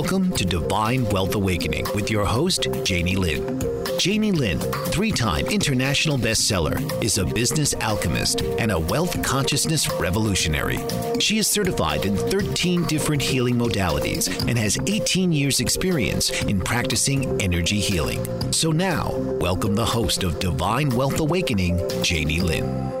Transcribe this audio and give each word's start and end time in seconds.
Welcome 0.00 0.30
to 0.34 0.44
Divine 0.44 1.08
Wealth 1.08 1.34
Awakening 1.34 1.84
with 1.92 2.08
your 2.08 2.24
host, 2.24 2.68
Janie 2.84 3.16
Lynn. 3.16 3.60
Janie 3.98 4.30
Lynn, 4.30 4.60
three 4.60 5.10
time 5.10 5.44
international 5.46 6.16
bestseller, 6.16 6.78
is 7.02 7.18
a 7.18 7.26
business 7.26 7.74
alchemist 7.74 8.42
and 8.60 8.70
a 8.70 8.78
wealth 8.78 9.20
consciousness 9.24 9.92
revolutionary. 9.94 10.78
She 11.18 11.38
is 11.38 11.48
certified 11.48 12.06
in 12.06 12.16
13 12.16 12.84
different 12.84 13.20
healing 13.20 13.56
modalities 13.56 14.28
and 14.46 14.56
has 14.56 14.78
18 14.86 15.32
years' 15.32 15.58
experience 15.58 16.44
in 16.44 16.60
practicing 16.60 17.42
energy 17.42 17.80
healing. 17.80 18.24
So 18.52 18.70
now, 18.70 19.16
welcome 19.40 19.74
the 19.74 19.84
host 19.84 20.22
of 20.22 20.38
Divine 20.38 20.90
Wealth 20.90 21.18
Awakening, 21.18 21.82
Janie 22.04 22.40
Lynn. 22.40 22.92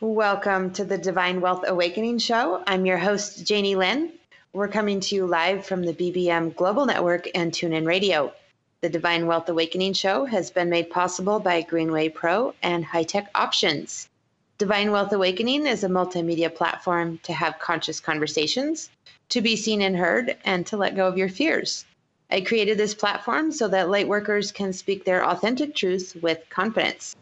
Welcome 0.00 0.72
to 0.72 0.84
the 0.86 0.96
Divine 0.96 1.42
Wealth 1.42 1.64
Awakening 1.68 2.20
Show. 2.20 2.62
I'm 2.66 2.86
your 2.86 2.96
host, 2.96 3.46
Janie 3.46 3.76
Lynn. 3.76 4.17
We're 4.54 4.68
coming 4.68 5.00
to 5.00 5.14
you 5.14 5.26
live 5.26 5.66
from 5.66 5.84
the 5.84 5.92
BBM 5.92 6.56
Global 6.56 6.86
Network 6.86 7.28
and 7.34 7.52
TuneIn 7.52 7.86
Radio. 7.86 8.32
The 8.80 8.88
Divine 8.88 9.26
Wealth 9.26 9.46
Awakening 9.50 9.92
Show 9.92 10.24
has 10.24 10.50
been 10.50 10.70
made 10.70 10.88
possible 10.88 11.38
by 11.38 11.60
Greenway 11.60 12.08
Pro 12.08 12.54
and 12.62 12.82
High 12.82 13.02
Tech 13.02 13.28
Options. 13.34 14.08
Divine 14.56 14.90
Wealth 14.90 15.12
Awakening 15.12 15.66
is 15.66 15.84
a 15.84 15.88
multimedia 15.88 16.52
platform 16.52 17.20
to 17.24 17.34
have 17.34 17.58
conscious 17.58 18.00
conversations, 18.00 18.88
to 19.28 19.42
be 19.42 19.54
seen 19.54 19.82
and 19.82 19.98
heard, 19.98 20.38
and 20.46 20.66
to 20.68 20.78
let 20.78 20.96
go 20.96 21.06
of 21.06 21.18
your 21.18 21.28
fears. 21.28 21.84
I 22.30 22.40
created 22.40 22.78
this 22.78 22.94
platform 22.94 23.52
so 23.52 23.68
that 23.68 23.90
light 23.90 24.08
workers 24.08 24.50
can 24.50 24.72
speak 24.72 25.04
their 25.04 25.26
authentic 25.26 25.74
truth 25.74 26.16
with 26.22 26.48
confidence. 26.48 27.14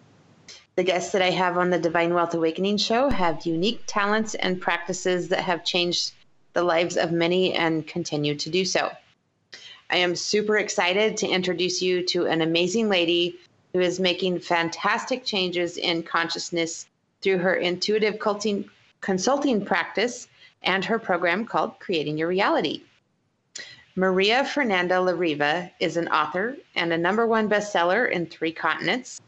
The 0.76 0.84
guests 0.84 1.10
that 1.10 1.22
I 1.22 1.30
have 1.30 1.58
on 1.58 1.70
the 1.70 1.78
Divine 1.80 2.14
Wealth 2.14 2.34
Awakening 2.34 2.76
show 2.76 3.10
have 3.10 3.46
unique 3.46 3.82
talents 3.88 4.36
and 4.36 4.60
practices 4.60 5.28
that 5.30 5.40
have 5.40 5.64
changed 5.64 6.12
the 6.56 6.62
lives 6.62 6.96
of 6.96 7.12
many 7.12 7.52
and 7.52 7.86
continue 7.86 8.34
to 8.34 8.48
do 8.48 8.64
so. 8.64 8.90
I 9.90 9.98
am 9.98 10.16
super 10.16 10.56
excited 10.56 11.18
to 11.18 11.28
introduce 11.28 11.82
you 11.82 12.02
to 12.06 12.24
an 12.26 12.40
amazing 12.40 12.88
lady 12.88 13.38
who 13.74 13.80
is 13.80 14.00
making 14.00 14.40
fantastic 14.40 15.22
changes 15.22 15.76
in 15.76 16.02
consciousness 16.02 16.86
through 17.20 17.36
her 17.38 17.56
intuitive 17.56 18.18
consulting 19.02 19.66
practice 19.66 20.28
and 20.62 20.82
her 20.82 20.98
program 20.98 21.44
called 21.44 21.78
Creating 21.78 22.16
Your 22.16 22.28
Reality. 22.28 22.84
Maria 23.94 24.42
Fernanda 24.42 24.94
Lariva 24.94 25.70
is 25.78 25.98
an 25.98 26.08
author 26.08 26.56
and 26.74 26.90
a 26.90 26.98
number 26.98 27.26
one 27.26 27.50
bestseller 27.50 28.10
in 28.10 28.24
three 28.24 28.52
continents, 28.52 29.20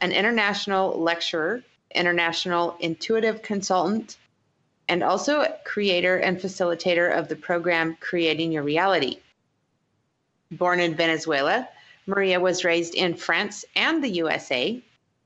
an 0.00 0.12
international 0.12 0.96
lecturer, 1.00 1.60
international 1.92 2.76
intuitive 2.78 3.42
consultant, 3.42 4.16
and 4.88 5.02
also 5.02 5.46
creator 5.64 6.16
and 6.16 6.38
facilitator 6.38 7.16
of 7.16 7.28
the 7.28 7.36
program 7.36 7.96
Creating 8.00 8.52
Your 8.52 8.62
Reality. 8.62 9.18
Born 10.50 10.80
in 10.80 10.94
Venezuela, 10.94 11.68
Maria 12.06 12.40
was 12.40 12.64
raised 12.64 12.94
in 12.94 13.14
France 13.14 13.64
and 13.76 14.02
the 14.02 14.08
USA. 14.08 14.82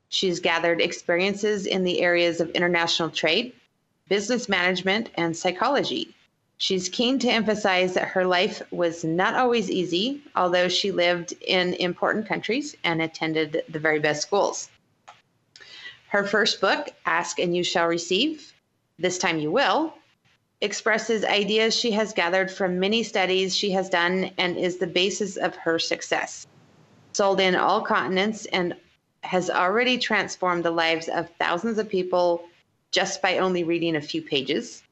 She's 0.09 0.41
gathered 0.41 0.81
experiences 0.81 1.67
in 1.67 1.85
the 1.85 2.01
areas 2.01 2.41
of 2.41 2.51
international 2.51 3.09
trade, 3.09 3.53
business 4.09 4.49
management, 4.49 5.11
and 5.15 5.37
psychology. 5.37 6.15
She's 6.59 6.89
keen 6.89 7.19
to 7.21 7.31
emphasize 7.31 7.95
that 7.95 8.09
her 8.09 8.25
life 8.25 8.63
was 8.71 9.05
not 9.05 9.35
always 9.35 9.71
easy, 9.71 10.23
although 10.37 10.69
she 10.69 10.93
lived 10.93 11.35
in 11.41 11.75
important 11.75 12.29
countries 12.29 12.77
and 12.85 13.01
attended 13.01 13.65
the 13.69 13.79
very 13.79 13.99
best 13.99 14.23
schools. 14.23 14.69
Her 16.09 16.25
first 16.25 16.61
book, 16.61 16.91
Ask 17.07 17.39
and 17.39 17.57
You 17.57 17.65
Shall 17.65 17.87
Receive, 17.87 18.52
this 19.03 19.19
Time 19.19 19.39
You 19.39 19.51
Will, 19.51 19.93
expresses 20.61 21.25
ideas 21.25 21.75
she 21.75 21.91
has 21.91 22.13
gathered 22.13 22.51
from 22.51 22.79
many 22.79 23.03
studies 23.03 23.55
she 23.55 23.73
has 23.73 23.89
done 23.91 24.31
and 24.39 24.57
is 24.57 24.79
the 24.79 24.87
basis 24.87 25.37
of 25.37 25.57
her 25.57 25.79
success. 25.79 26.47
Sold 27.13 27.41
in 27.41 27.57
all 27.57 27.83
continents 27.83 28.47
and 28.47 28.75
has 29.25 29.51
already 29.51 29.99
transformed 29.99 30.65
the 30.65 30.71
lives 30.71 31.09
of 31.09 31.29
thousands 31.39 31.79
of 31.79 31.89
people 31.89 32.45
just 32.93 33.21
by 33.21 33.39
only 33.39 33.65
reading 33.65 33.97
a 33.97 34.01
few 34.01 34.23
pages. 34.23 34.85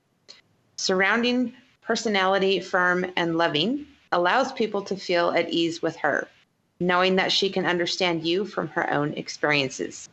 Surrounding 0.76 1.52
personality, 1.82 2.58
firm, 2.58 3.06
and 3.16 3.38
loving 3.38 3.86
allows 4.10 4.52
people 4.52 4.82
to 4.82 4.96
feel 4.96 5.30
at 5.30 5.50
ease 5.50 5.82
with 5.82 5.94
her, 5.96 6.26
knowing 6.80 7.14
that 7.16 7.30
she 7.30 7.48
can 7.48 7.64
understand 7.64 8.26
you 8.26 8.44
from 8.44 8.66
her 8.68 8.92
own 8.92 9.12
experiences. 9.14 10.08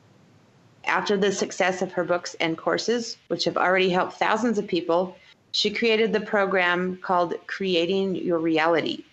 After 0.88 1.18
the 1.18 1.31
success 1.31 1.81
of 1.81 1.92
her 1.92 2.04
books 2.06 2.36
and 2.39 2.57
courses, 2.57 3.18
which 3.28 3.44
have 3.44 3.57
already 3.57 3.89
helped 3.89 4.13
thousands 4.13 4.57
of 4.57 4.68
people, 4.68 5.18
she 5.51 5.69
created 5.69 6.13
the 6.13 6.22
program 6.22 6.98
called 6.98 7.36
Creating 7.45 8.16
Your 8.16 8.39
Reality. 8.39 9.04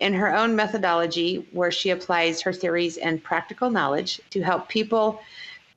In 0.00 0.14
her 0.14 0.34
own 0.34 0.56
methodology, 0.56 1.46
where 1.52 1.70
she 1.70 1.90
applies 1.90 2.40
her 2.40 2.52
theories 2.52 2.96
and 2.96 3.22
practical 3.22 3.70
knowledge 3.70 4.20
to 4.30 4.42
help 4.42 4.68
people 4.68 5.20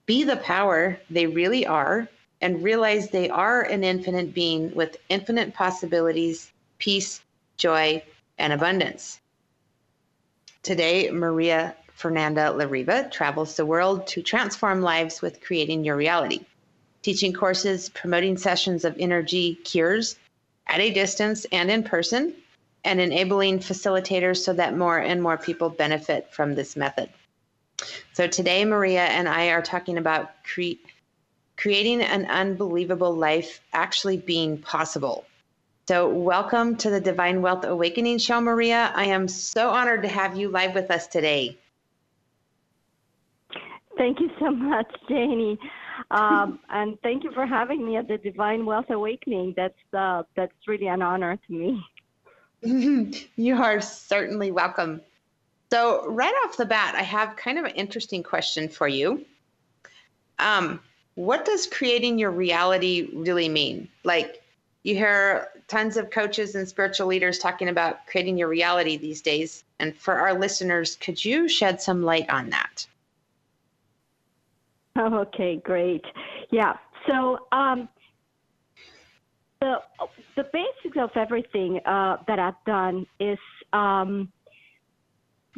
be 0.05 0.23
the 0.23 0.37
power 0.37 0.97
they 1.09 1.27
really 1.27 1.65
are 1.65 2.07
and 2.41 2.63
realize 2.63 3.09
they 3.09 3.29
are 3.29 3.63
an 3.63 3.83
infinite 3.83 4.33
being 4.33 4.73
with 4.73 4.97
infinite 5.09 5.53
possibilities, 5.53 6.51
peace, 6.77 7.21
joy, 7.57 8.01
and 8.37 8.53
abundance. 8.53 9.19
Today, 10.63 11.09
Maria 11.11 11.75
Fernanda 11.97 12.53
Lariva 12.55 13.09
travels 13.11 13.55
the 13.55 13.65
world 13.65 14.05
to 14.05 14.21
transform 14.21 14.83
lives 14.83 15.19
with 15.19 15.41
creating 15.41 15.83
your 15.83 15.95
reality, 15.95 16.45
teaching 17.01 17.33
courses, 17.33 17.89
promoting 17.89 18.37
sessions 18.37 18.85
of 18.85 18.95
energy 18.99 19.55
cures 19.55 20.15
at 20.67 20.79
a 20.79 20.93
distance 20.93 21.47
and 21.51 21.71
in 21.71 21.81
person, 21.81 22.35
and 22.83 23.01
enabling 23.01 23.57
facilitators 23.57 24.37
so 24.37 24.53
that 24.53 24.77
more 24.77 24.99
and 24.99 25.23
more 25.23 25.39
people 25.39 25.71
benefit 25.71 26.31
from 26.31 26.53
this 26.53 26.75
method. 26.75 27.09
So 28.13 28.27
today, 28.27 28.63
Maria 28.63 29.05
and 29.05 29.27
I 29.27 29.47
are 29.47 29.63
talking 29.63 29.97
about 29.97 30.29
cre- 30.43 30.77
creating 31.55 32.03
an 32.03 32.27
unbelievable 32.27 33.15
life 33.15 33.59
actually 33.73 34.17
being 34.17 34.59
possible. 34.59 35.25
So, 35.87 36.07
welcome 36.09 36.75
to 36.77 36.91
the 36.91 37.01
Divine 37.01 37.41
Wealth 37.41 37.65
Awakening 37.65 38.19
Show, 38.19 38.39
Maria. 38.39 38.91
I 38.93 39.05
am 39.05 39.27
so 39.27 39.71
honored 39.71 40.03
to 40.03 40.09
have 40.09 40.37
you 40.37 40.49
live 40.49 40.75
with 40.75 40.91
us 40.91 41.07
today. 41.07 41.57
Thank 43.97 44.19
you 44.19 44.29
so 44.39 44.51
much, 44.51 44.91
Janie, 45.09 45.57
um, 46.11 46.59
and 46.69 46.99
thank 47.01 47.23
you 47.23 47.31
for 47.31 47.45
having 47.45 47.85
me 47.85 47.97
at 47.97 48.07
the 48.07 48.17
Divine 48.17 48.65
Wealth 48.65 48.89
Awakening. 48.89 49.53
That's 49.57 49.79
uh, 49.93 50.23
that's 50.35 50.53
really 50.67 50.87
an 50.87 51.01
honor 51.01 51.37
to 51.47 51.53
me. 51.53 51.83
you 53.35 53.55
are 53.55 53.81
certainly 53.81 54.51
welcome. 54.51 55.01
So, 55.71 56.07
right 56.07 56.33
off 56.45 56.57
the 56.57 56.65
bat, 56.65 56.95
I 56.95 57.03
have 57.03 57.35
kind 57.35 57.59
of 57.59 57.65
an 57.65 57.71
interesting 57.71 58.23
question 58.23 58.69
for 58.69 58.87
you. 58.87 59.25
Um, 60.39 60.79
what 61.15 61.45
does 61.45 61.67
creating 61.67 62.19
your 62.19 62.31
reality 62.31 63.09
really 63.13 63.49
mean? 63.49 63.89
Like, 64.03 64.41
you 64.83 64.95
hear 64.95 65.49
tons 65.67 65.97
of 65.97 66.09
coaches 66.09 66.55
and 66.55 66.67
spiritual 66.67 67.07
leaders 67.07 67.39
talking 67.39 67.67
about 67.67 68.07
creating 68.07 68.37
your 68.37 68.47
reality 68.47 68.95
these 68.95 69.21
days. 69.21 69.63
And 69.79 69.97
for 69.97 70.13
our 70.13 70.39
listeners, 70.39 70.95
could 70.95 71.23
you 71.23 71.49
shed 71.49 71.81
some 71.81 72.03
light 72.03 72.29
on 72.29 72.51
that? 72.51 72.87
Okay, 75.13 75.61
great. 75.63 76.03
Yeah. 76.51 76.73
So 77.07 77.47
um, 77.51 77.87
the 79.61 79.75
the 80.35 80.43
basics 80.53 80.97
of 80.99 81.09
everything 81.15 81.79
uh, 81.85 82.17
that 82.27 82.39
I've 82.39 82.63
done 82.65 83.05
is 83.19 83.39
um, 83.73 84.31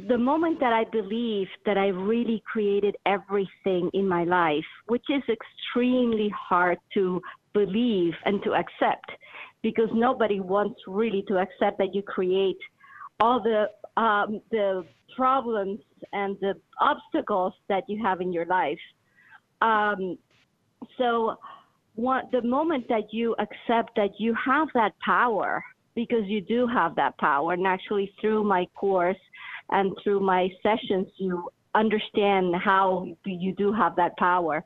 the 0.07 0.17
moment 0.17 0.59
that 0.59 0.73
I 0.73 0.85
believe 0.91 1.47
that 1.65 1.77
I 1.77 1.87
really 1.87 2.41
created 2.51 2.95
everything 3.05 3.89
in 3.93 4.07
my 4.07 4.23
life, 4.23 4.69
which 4.87 5.05
is 5.09 5.23
extremely 5.29 6.31
hard 6.49 6.77
to 6.93 7.21
believe 7.53 8.13
and 8.25 8.41
to 8.43 8.53
accept, 8.53 9.11
because 9.61 9.89
nobody 9.93 10.39
wants 10.39 10.79
really 10.87 11.23
to 11.27 11.37
accept 11.37 11.77
that 11.79 11.93
you 11.93 12.01
create 12.01 12.57
all 13.19 13.41
the 13.41 13.69
um, 14.01 14.41
the 14.51 14.85
problems 15.15 15.79
and 16.13 16.37
the 16.39 16.53
obstacles 16.79 17.53
that 17.67 17.83
you 17.89 18.01
have 18.01 18.21
in 18.21 18.31
your 18.31 18.45
life. 18.45 18.79
Um, 19.61 20.17
so, 20.97 21.35
what, 21.95 22.31
the 22.31 22.41
moment 22.41 22.87
that 22.87 23.11
you 23.13 23.35
accept 23.39 23.95
that 23.95 24.11
you 24.19 24.33
have 24.33 24.69
that 24.73 24.93
power, 24.99 25.63
because 25.95 26.23
you 26.25 26.41
do 26.41 26.65
have 26.67 26.95
that 26.95 27.17
power, 27.17 27.53
and 27.53 27.67
actually 27.67 28.13
through 28.21 28.43
my 28.43 28.65
course 28.75 29.17
and 29.69 29.91
through 30.03 30.21
my 30.21 30.49
sessions, 30.63 31.07
you 31.17 31.49
understand 31.75 32.55
how 32.55 33.05
you 33.25 33.53
do 33.55 33.73
have 33.73 33.95
that 33.97 34.15
power. 34.17 34.63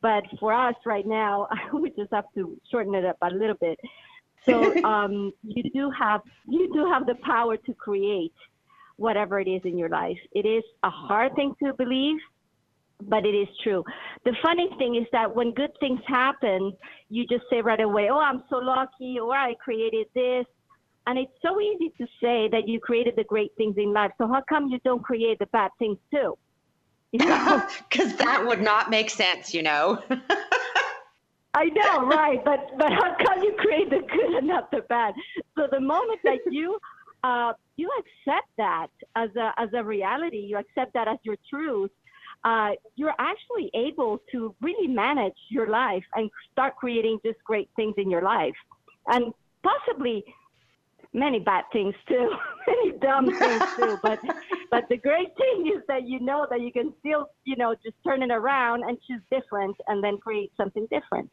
But 0.00 0.24
for 0.38 0.52
us 0.52 0.74
right 0.86 1.06
now, 1.06 1.48
we 1.72 1.90
just 1.90 2.12
have 2.12 2.24
to 2.34 2.56
shorten 2.70 2.94
it 2.94 3.04
up 3.04 3.16
a 3.22 3.30
little 3.30 3.56
bit. 3.60 3.78
So 4.46 4.82
um, 4.84 5.32
you 5.42 5.62
do 5.74 5.90
have 5.90 6.22
you 6.48 6.72
do 6.72 6.86
have 6.90 7.06
the 7.06 7.16
power 7.22 7.56
to 7.56 7.74
create 7.74 8.32
whatever 8.96 9.40
it 9.40 9.48
is 9.48 9.62
in 9.64 9.78
your 9.78 9.88
life. 9.88 10.18
It 10.32 10.46
is 10.46 10.62
a 10.82 10.90
hard 10.90 11.34
thing 11.34 11.54
to 11.62 11.72
believe, 11.74 12.18
but 13.02 13.26
it 13.26 13.34
is 13.34 13.48
true. 13.62 13.84
The 14.24 14.34
funny 14.42 14.68
thing 14.78 14.96
is 14.96 15.06
that 15.12 15.34
when 15.34 15.52
good 15.52 15.70
things 15.80 16.00
happen, 16.06 16.72
you 17.08 17.26
just 17.26 17.44
say 17.50 17.60
right 17.60 17.80
away, 17.80 18.08
"Oh, 18.10 18.18
I'm 18.18 18.42
so 18.50 18.56
lucky," 18.56 19.18
or 19.18 19.34
"I 19.34 19.54
created 19.54 20.06
this." 20.14 20.46
And 21.06 21.18
it's 21.18 21.32
so 21.42 21.60
easy 21.60 21.90
to 21.98 22.06
say 22.22 22.48
that 22.48 22.68
you 22.68 22.78
created 22.78 23.16
the 23.16 23.24
great 23.24 23.52
things 23.56 23.76
in 23.78 23.92
life. 23.92 24.12
So 24.18 24.28
how 24.28 24.42
come 24.48 24.68
you 24.68 24.78
don't 24.84 25.02
create 25.02 25.38
the 25.38 25.46
bad 25.46 25.70
things 25.78 25.98
too? 26.12 26.36
You 27.12 27.26
know, 27.26 27.66
because 27.88 28.14
that 28.18 28.46
would 28.46 28.62
not 28.62 28.88
make 28.88 29.10
sense. 29.10 29.52
You 29.52 29.64
know. 29.64 30.00
I 31.54 31.64
know, 31.64 32.06
right? 32.06 32.40
But 32.44 32.70
but 32.78 32.92
how 32.92 33.16
come 33.24 33.42
you 33.42 33.52
create 33.58 33.90
the 33.90 33.98
good 33.98 34.34
and 34.36 34.46
not 34.46 34.70
the 34.70 34.82
bad? 34.88 35.14
So 35.56 35.66
the 35.70 35.80
moment 35.80 36.20
that 36.22 36.38
you 36.48 36.78
uh, 37.24 37.52
you 37.76 37.90
accept 37.98 38.48
that 38.56 38.88
as 39.16 39.30
a 39.36 39.52
as 39.58 39.68
a 39.74 39.82
reality, 39.82 40.38
you 40.38 40.56
accept 40.56 40.92
that 40.94 41.08
as 41.08 41.18
your 41.22 41.36
truth, 41.48 41.90
uh, 42.44 42.70
you're 42.96 43.14
actually 43.18 43.70
able 43.74 44.18
to 44.32 44.54
really 44.60 44.88
manage 44.88 45.34
your 45.48 45.68
life 45.68 46.04
and 46.14 46.30
start 46.52 46.76
creating 46.76 47.18
just 47.24 47.38
great 47.44 47.68
things 47.76 47.94
in 47.98 48.10
your 48.10 48.22
life, 48.22 48.54
and 49.08 49.32
possibly 49.62 50.24
many 51.12 51.40
bad 51.40 51.64
things 51.72 51.94
too, 52.08 52.30
many 52.66 52.92
dumb 52.98 53.26
things 53.38 53.62
too. 53.76 53.98
But 54.02 54.20
but 54.70 54.88
the 54.88 54.96
great 54.96 55.28
thing 55.36 55.72
is 55.76 55.82
that 55.88 56.06
you 56.06 56.20
know 56.20 56.46
that 56.50 56.60
you 56.60 56.72
can 56.72 56.94
still 57.00 57.30
you 57.44 57.56
know 57.56 57.74
just 57.84 57.96
turn 58.06 58.22
it 58.22 58.30
around 58.30 58.84
and 58.88 58.98
choose 59.06 59.20
different, 59.30 59.76
and 59.88 60.02
then 60.02 60.18
create 60.18 60.52
something 60.56 60.86
different. 60.90 61.30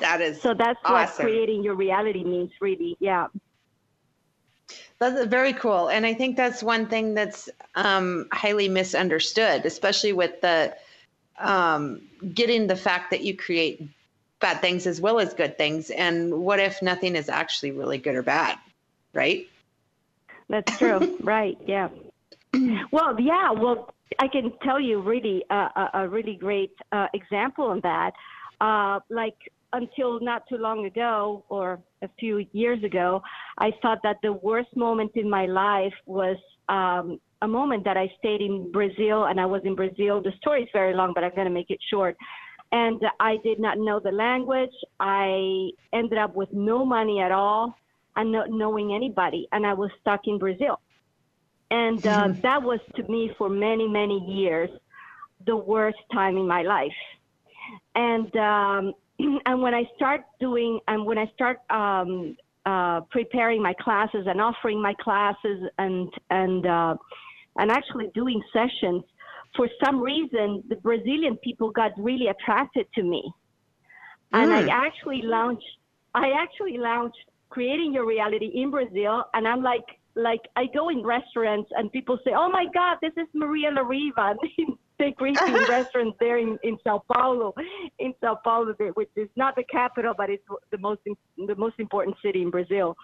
That 0.00 0.20
is 0.20 0.40
so. 0.40 0.54
That's 0.54 0.78
awesome. 0.84 1.24
what 1.24 1.32
creating 1.32 1.62
your 1.62 1.76
reality 1.76 2.24
means, 2.24 2.50
really. 2.60 2.96
Yeah. 3.00 3.26
That's 4.98 5.26
very 5.26 5.52
cool, 5.52 5.88
and 5.88 6.06
I 6.06 6.14
think 6.14 6.36
that's 6.36 6.62
one 6.62 6.86
thing 6.86 7.14
that's 7.14 7.48
um, 7.74 8.28
highly 8.32 8.68
misunderstood, 8.68 9.66
especially 9.66 10.12
with 10.12 10.40
the 10.40 10.76
um, 11.38 12.02
getting 12.32 12.68
the 12.68 12.76
fact 12.76 13.10
that 13.10 13.22
you 13.22 13.36
create 13.36 13.82
bad 14.40 14.60
things 14.60 14.86
as 14.86 15.00
well 15.00 15.18
as 15.18 15.34
good 15.34 15.56
things. 15.58 15.90
And 15.90 16.32
what 16.32 16.60
if 16.60 16.82
nothing 16.82 17.16
is 17.16 17.28
actually 17.28 17.72
really 17.72 17.98
good 17.98 18.14
or 18.14 18.22
bad, 18.22 18.58
right? 19.12 19.46
That's 20.48 20.76
true. 20.78 21.18
right. 21.22 21.56
Yeah. 21.66 21.88
Well, 22.90 23.18
yeah. 23.18 23.50
Well, 23.52 23.94
I 24.18 24.28
can 24.28 24.52
tell 24.62 24.78
you 24.78 25.00
really 25.00 25.44
uh, 25.48 25.68
a, 25.74 25.90
a 25.94 26.08
really 26.08 26.34
great 26.34 26.72
uh, 26.90 27.06
example 27.14 27.66
on 27.66 27.80
that. 27.80 28.12
Uh, 28.60 29.00
like 29.08 29.50
until 29.72 30.20
not 30.20 30.46
too 30.48 30.56
long 30.56 30.86
ago 30.86 31.44
or 31.48 31.80
a 32.02 32.08
few 32.18 32.46
years 32.52 32.82
ago, 32.84 33.22
I 33.58 33.72
thought 33.80 34.00
that 34.02 34.16
the 34.22 34.32
worst 34.32 34.74
moment 34.76 35.12
in 35.14 35.28
my 35.28 35.46
life 35.46 35.94
was 36.06 36.36
um, 36.68 37.20
a 37.42 37.48
moment 37.48 37.84
that 37.84 37.96
I 37.96 38.10
stayed 38.18 38.40
in 38.40 38.70
Brazil 38.70 39.24
and 39.24 39.40
I 39.40 39.46
was 39.46 39.62
in 39.64 39.74
Brazil. 39.74 40.22
The 40.22 40.32
story 40.40 40.62
is 40.62 40.68
very 40.72 40.94
long, 40.94 41.12
but 41.14 41.24
I'm 41.24 41.34
going 41.34 41.46
to 41.46 41.52
make 41.52 41.70
it 41.70 41.80
short. 41.90 42.16
And 42.70 43.02
I 43.20 43.36
did 43.44 43.58
not 43.58 43.78
know 43.78 44.00
the 44.00 44.12
language. 44.12 44.74
I 45.00 45.70
ended 45.92 46.18
up 46.18 46.34
with 46.34 46.52
no 46.52 46.84
money 46.84 47.20
at 47.20 47.32
all 47.32 47.76
and 48.16 48.32
not 48.32 48.50
knowing 48.50 48.94
anybody. 48.94 49.48
And 49.52 49.66
I 49.66 49.74
was 49.74 49.90
stuck 50.00 50.22
in 50.26 50.38
Brazil. 50.38 50.80
And 51.70 52.06
uh, 52.06 52.28
that 52.42 52.62
was 52.62 52.80
to 52.96 53.02
me 53.04 53.32
for 53.36 53.48
many, 53.48 53.88
many 53.88 54.18
years 54.18 54.70
the 55.46 55.56
worst 55.56 55.98
time 56.12 56.36
in 56.36 56.46
my 56.46 56.62
life. 56.62 56.92
And 57.94 58.34
um, 58.36 58.94
and 59.46 59.62
when 59.62 59.74
I 59.74 59.84
start 59.96 60.22
doing, 60.40 60.80
and 60.88 61.04
when 61.04 61.18
I 61.18 61.26
start 61.34 61.58
um, 61.70 62.36
uh, 62.66 63.00
preparing 63.10 63.62
my 63.62 63.74
classes 63.80 64.26
and 64.26 64.40
offering 64.40 64.80
my 64.80 64.94
classes 65.00 65.62
and 65.78 66.08
and 66.30 66.66
uh, 66.66 66.94
and 67.56 67.70
actually 67.70 68.08
doing 68.14 68.42
sessions, 68.52 69.02
for 69.56 69.68
some 69.84 70.00
reason 70.00 70.62
the 70.68 70.76
Brazilian 70.76 71.36
people 71.38 71.70
got 71.70 71.92
really 71.98 72.28
attracted 72.28 72.86
to 72.94 73.02
me, 73.02 73.22
mm. 74.32 74.42
and 74.42 74.52
I 74.52 74.68
actually 74.68 75.22
launched. 75.22 75.64
I 76.14 76.32
actually 76.38 76.76
launched 76.78 77.24
creating 77.48 77.92
your 77.92 78.06
reality 78.06 78.50
in 78.54 78.70
Brazil, 78.70 79.24
and 79.34 79.46
I'm 79.46 79.62
like 79.62 79.84
like 80.14 80.40
I 80.56 80.66
go 80.74 80.88
in 80.90 81.02
restaurants 81.02 81.70
and 81.76 81.90
people 81.90 82.18
say, 82.24 82.32
"Oh 82.34 82.50
my 82.50 82.66
God, 82.72 82.98
this 83.00 83.12
is 83.16 83.28
Maria 83.34 83.70
Lariva." 83.70 84.34
greet 85.10 85.36
me 85.46 85.54
restaurants 85.68 86.16
there 86.20 86.38
in, 86.38 86.58
in 86.62 86.78
Sao 86.84 87.02
Paulo, 87.12 87.54
in 87.98 88.14
Sao 88.20 88.38
Paulo, 88.44 88.74
which 88.94 89.10
is 89.16 89.28
not 89.36 89.56
the 89.56 89.64
capital, 89.70 90.14
but 90.16 90.30
it's 90.30 90.44
the 90.70 90.78
most 90.78 91.00
the 91.36 91.56
most 91.56 91.74
important 91.78 92.16
city 92.22 92.42
in 92.42 92.50
Brazil. 92.50 92.96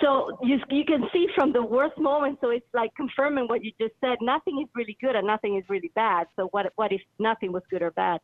So 0.00 0.38
you 0.42 0.58
you 0.70 0.84
can 0.84 1.04
see 1.12 1.26
from 1.34 1.52
the 1.52 1.62
worst 1.62 1.98
moment. 1.98 2.38
So 2.40 2.50
it's 2.50 2.66
like 2.72 2.90
confirming 2.96 3.46
what 3.46 3.64
you 3.64 3.72
just 3.80 3.94
said. 4.00 4.16
Nothing 4.20 4.60
is 4.62 4.68
really 4.74 4.96
good 5.00 5.14
and 5.16 5.26
nothing 5.26 5.56
is 5.56 5.64
really 5.68 5.92
bad. 5.94 6.26
So 6.36 6.48
what 6.52 6.72
what 6.76 6.92
if 6.92 7.02
nothing 7.18 7.52
was 7.52 7.62
good 7.70 7.82
or 7.82 7.90
bad? 7.92 8.20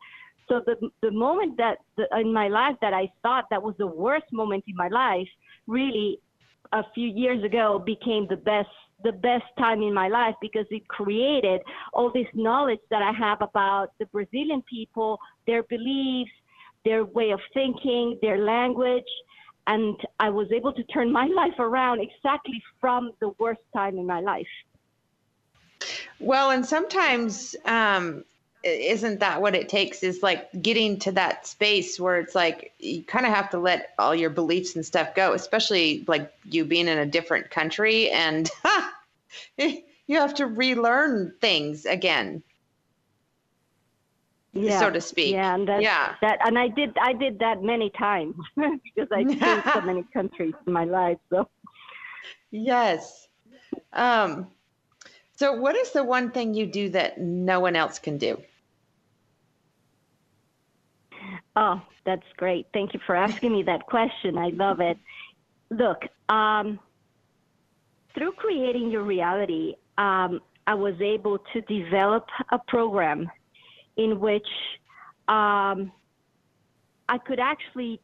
So 0.49 0.61
the 0.65 0.89
the 1.01 1.11
moment 1.11 1.57
that 1.57 1.77
the, 1.95 2.07
in 2.19 2.33
my 2.33 2.47
life 2.47 2.75
that 2.81 2.93
I 2.93 3.11
thought 3.21 3.45
that 3.51 3.61
was 3.61 3.75
the 3.77 3.87
worst 3.87 4.25
moment 4.33 4.63
in 4.67 4.75
my 4.75 4.89
life, 4.89 5.27
really, 5.67 6.19
a 6.73 6.83
few 6.93 7.07
years 7.07 7.43
ago 7.43 7.81
became 7.85 8.27
the 8.27 8.37
best 8.37 8.69
the 9.03 9.11
best 9.11 9.45
time 9.57 9.81
in 9.81 9.93
my 9.93 10.07
life 10.07 10.35
because 10.41 10.65
it 10.69 10.87
created 10.87 11.61
all 11.93 12.11
this 12.11 12.27
knowledge 12.33 12.79
that 12.89 13.01
I 13.01 13.11
have 13.11 13.41
about 13.41 13.89
the 13.99 14.05
Brazilian 14.07 14.61
people, 14.69 15.19
their 15.47 15.63
beliefs, 15.63 16.31
their 16.85 17.05
way 17.05 17.31
of 17.31 17.39
thinking, 17.53 18.17
their 18.21 18.37
language. 18.37 19.11
And 19.67 19.95
I 20.19 20.29
was 20.29 20.51
able 20.51 20.73
to 20.73 20.83
turn 20.85 21.11
my 21.11 21.25
life 21.35 21.59
around 21.59 22.01
exactly 22.01 22.61
from 22.79 23.11
the 23.19 23.31
worst 23.39 23.61
time 23.73 23.97
in 23.97 24.05
my 24.05 24.19
life. 24.19 24.47
Well, 26.19 26.51
and 26.51 26.65
sometimes 26.65 27.55
um, 27.65 28.23
isn't 28.63 29.19
that 29.19 29.41
what 29.41 29.55
it 29.55 29.69
takes 29.69 30.03
is 30.03 30.21
like 30.21 30.49
getting 30.61 30.99
to 30.99 31.11
that 31.11 31.47
space 31.47 31.99
where 31.99 32.19
it's 32.19 32.35
like 32.35 32.73
you 32.79 33.03
kind 33.03 33.25
of 33.25 33.33
have 33.33 33.49
to 33.49 33.57
let 33.57 33.93
all 33.97 34.13
your 34.13 34.29
beliefs 34.29 34.75
and 34.75 34.85
stuff 34.85 35.15
go 35.15 35.33
especially 35.33 36.03
like 36.07 36.31
you 36.45 36.63
being 36.63 36.87
in 36.87 36.97
a 36.99 37.05
different 37.05 37.49
country 37.49 38.09
and 38.11 38.49
you 39.57 39.81
you 40.07 40.19
have 40.19 40.33
to 40.33 40.45
relearn 40.45 41.33
things 41.41 41.85
again 41.85 42.43
yeah, 44.53 44.79
so 44.79 44.89
to 44.89 44.99
speak. 44.99 45.33
Yeah, 45.33 45.55
and 45.55 45.65
that's, 45.65 45.81
Yeah. 45.81 46.15
that 46.21 46.39
and 46.45 46.59
I 46.59 46.67
did 46.67 46.97
I 47.01 47.13
did 47.13 47.39
that 47.39 47.63
many 47.63 47.89
times 47.91 48.35
because 48.55 49.09
I 49.11 49.23
changed 49.23 49.65
so 49.73 49.81
many 49.85 50.03
countries 50.13 50.53
in 50.67 50.73
my 50.73 50.83
life. 50.83 51.17
So 51.29 51.47
yes 52.51 53.27
um 53.93 54.47
so 55.35 55.53
what 55.53 55.75
is 55.75 55.91
the 55.91 56.03
one 56.03 56.31
thing 56.31 56.53
you 56.53 56.65
do 56.65 56.89
that 56.89 57.19
no 57.19 57.59
one 57.59 57.75
else 57.75 57.97
can 57.97 58.17
do 58.17 58.41
oh, 61.55 61.81
that's 62.05 62.25
great. 62.37 62.67
Thank 62.73 62.93
you 62.93 62.99
for 63.05 63.15
asking 63.15 63.51
me 63.51 63.63
that 63.63 63.85
question. 63.85 64.37
I 64.37 64.49
love 64.49 64.79
it. 64.79 64.97
Look, 65.69 66.03
um, 66.29 66.79
through 68.13 68.33
creating 68.33 68.91
your 68.91 69.03
reality, 69.03 69.75
um, 69.97 70.41
I 70.67 70.73
was 70.73 70.99
able 71.01 71.39
to 71.53 71.61
develop 71.61 72.27
a 72.51 72.59
program 72.67 73.29
in 73.97 74.19
which 74.19 74.47
um, 75.27 75.91
I 77.09 77.17
could 77.25 77.39
actually 77.39 77.99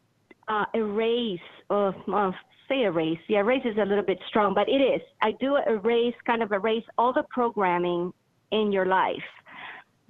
uh, 0.48 0.64
erase, 0.74 1.40
or 1.70 1.94
well, 2.06 2.34
say 2.68 2.82
erase. 2.82 3.18
Yeah, 3.28 3.40
erase 3.40 3.62
is 3.64 3.76
a 3.78 3.84
little 3.84 4.04
bit 4.04 4.18
strong, 4.28 4.54
but 4.54 4.68
it 4.68 4.80
is. 4.80 5.00
I 5.22 5.32
do 5.32 5.56
erase, 5.56 6.14
kind 6.26 6.42
of 6.42 6.52
erase 6.52 6.84
all 6.96 7.12
the 7.12 7.24
programming 7.30 8.12
in 8.50 8.72
your 8.72 8.86
life. 8.86 9.22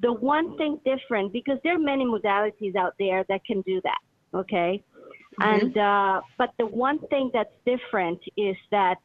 The 0.00 0.12
one 0.12 0.56
thing 0.56 0.80
different, 0.84 1.32
because 1.32 1.58
there 1.64 1.74
are 1.74 1.78
many 1.78 2.04
modalities 2.04 2.76
out 2.76 2.94
there 2.98 3.24
that 3.28 3.44
can 3.44 3.62
do 3.62 3.80
that. 3.82 3.98
Okay, 4.34 4.82
and 5.40 5.76
uh, 5.76 6.20
but 6.36 6.50
the 6.58 6.66
one 6.66 6.98
thing 7.08 7.30
that's 7.32 7.54
different 7.64 8.20
is 8.36 8.56
that, 8.70 8.98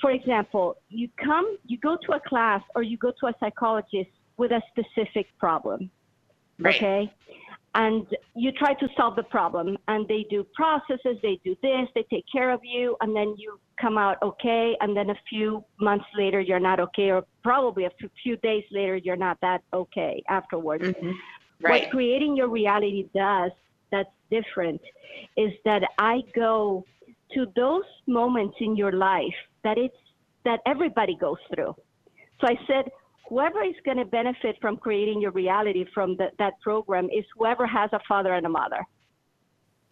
for 0.00 0.10
example, 0.10 0.76
you 0.88 1.08
come, 1.22 1.58
you 1.66 1.78
go 1.78 1.96
to 2.06 2.12
a 2.12 2.20
class 2.20 2.62
or 2.74 2.82
you 2.82 2.96
go 2.96 3.12
to 3.20 3.26
a 3.26 3.34
psychologist 3.38 4.10
with 4.36 4.50
a 4.52 4.62
specific 4.72 5.26
problem 5.38 5.90
Right. 6.58 6.76
okay 6.76 7.12
and 7.76 8.06
you 8.34 8.50
try 8.52 8.72
to 8.74 8.88
solve 8.96 9.16
the 9.16 9.22
problem. 9.22 9.76
And 9.86 10.08
they 10.08 10.26
do 10.30 10.44
processes 10.54 11.18
they 11.22 11.38
do 11.44 11.54
this 11.62 11.88
they 11.94 12.04
take 12.10 12.24
care 12.32 12.50
of 12.50 12.60
you 12.64 12.96
and 13.00 13.14
then 13.14 13.34
you 13.38 13.60
come 13.80 13.98
out 13.98 14.16
okay. 14.22 14.74
And 14.80 14.96
then 14.96 15.10
a 15.10 15.18
few 15.28 15.62
months 15.80 16.06
later 16.16 16.40
you're 16.40 16.58
not 16.58 16.80
okay 16.80 17.10
or 17.10 17.24
probably 17.44 17.84
a 17.84 17.90
few- 18.22 18.36
days 18.38 18.64
later 18.72 18.96
you're 18.96 19.16
not 19.16 19.38
that 19.42 19.62
okay 19.72 20.22
afterwards. 20.28 20.84
Mm-hmm. 20.84 21.10
Right 21.60 21.82
what 21.82 21.90
creating 21.90 22.36
your 22.36 22.48
reality 22.48 23.08
does 23.14 23.52
that's 23.90 24.10
different 24.30 24.80
is 25.36 25.52
that 25.64 25.82
I 25.98 26.22
go 26.34 26.84
to 27.34 27.46
those 27.56 27.84
moments 28.06 28.56
in 28.60 28.76
your 28.76 28.92
life 28.92 29.38
that 29.64 29.78
it's 29.78 29.96
that 30.44 30.60
everybody 30.66 31.16
goes 31.20 31.38
through. 31.52 31.74
So 32.40 32.46
I 32.46 32.56
said, 32.66 32.90
whoever 33.28 33.62
is 33.62 33.74
going 33.84 33.96
to 33.98 34.04
benefit 34.04 34.56
from 34.60 34.76
creating 34.76 35.20
your 35.20 35.32
reality 35.32 35.84
from 35.92 36.16
the, 36.16 36.30
that 36.38 36.60
program 36.60 37.06
is 37.06 37.24
whoever 37.36 37.66
has 37.66 37.90
a 37.92 38.00
father 38.08 38.34
and 38.34 38.46
a 38.46 38.48
mother. 38.48 38.82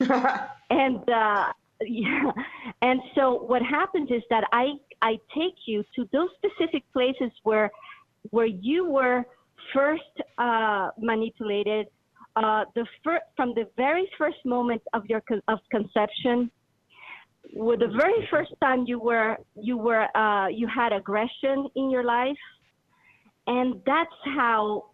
And 0.70 1.08
uh, 1.08 1.52
yeah, 1.82 2.30
and 2.82 3.00
so 3.14 3.34
what 3.34 3.62
happens 3.62 4.10
is 4.10 4.22
that 4.30 4.44
I 4.52 4.72
I 5.02 5.18
take 5.34 5.54
you 5.66 5.84
to 5.94 6.08
those 6.12 6.30
specific 6.38 6.82
places 6.92 7.30
where 7.42 7.70
where 8.30 8.46
you 8.46 8.88
were 8.88 9.24
first 9.72 10.02
uh, 10.38 10.90
manipulated, 10.98 11.86
uh, 12.36 12.64
the 12.74 12.86
fir- 13.02 13.20
from 13.36 13.54
the 13.54 13.66
very 13.76 14.08
first 14.18 14.38
moment 14.44 14.82
of 14.92 15.04
your 15.06 15.20
con- 15.20 15.42
of 15.48 15.58
conception, 15.70 16.50
with 17.52 17.80
the 17.80 17.88
very 17.88 18.26
first 18.30 18.52
time 18.60 18.84
you 18.86 18.98
were 18.98 19.36
you 19.54 19.76
were 19.76 20.06
uh, 20.16 20.48
you 20.48 20.66
had 20.66 20.92
aggression 20.92 21.68
in 21.76 21.90
your 21.90 22.04
life, 22.04 22.44
and 23.46 23.80
that's 23.86 24.14
how 24.36 24.86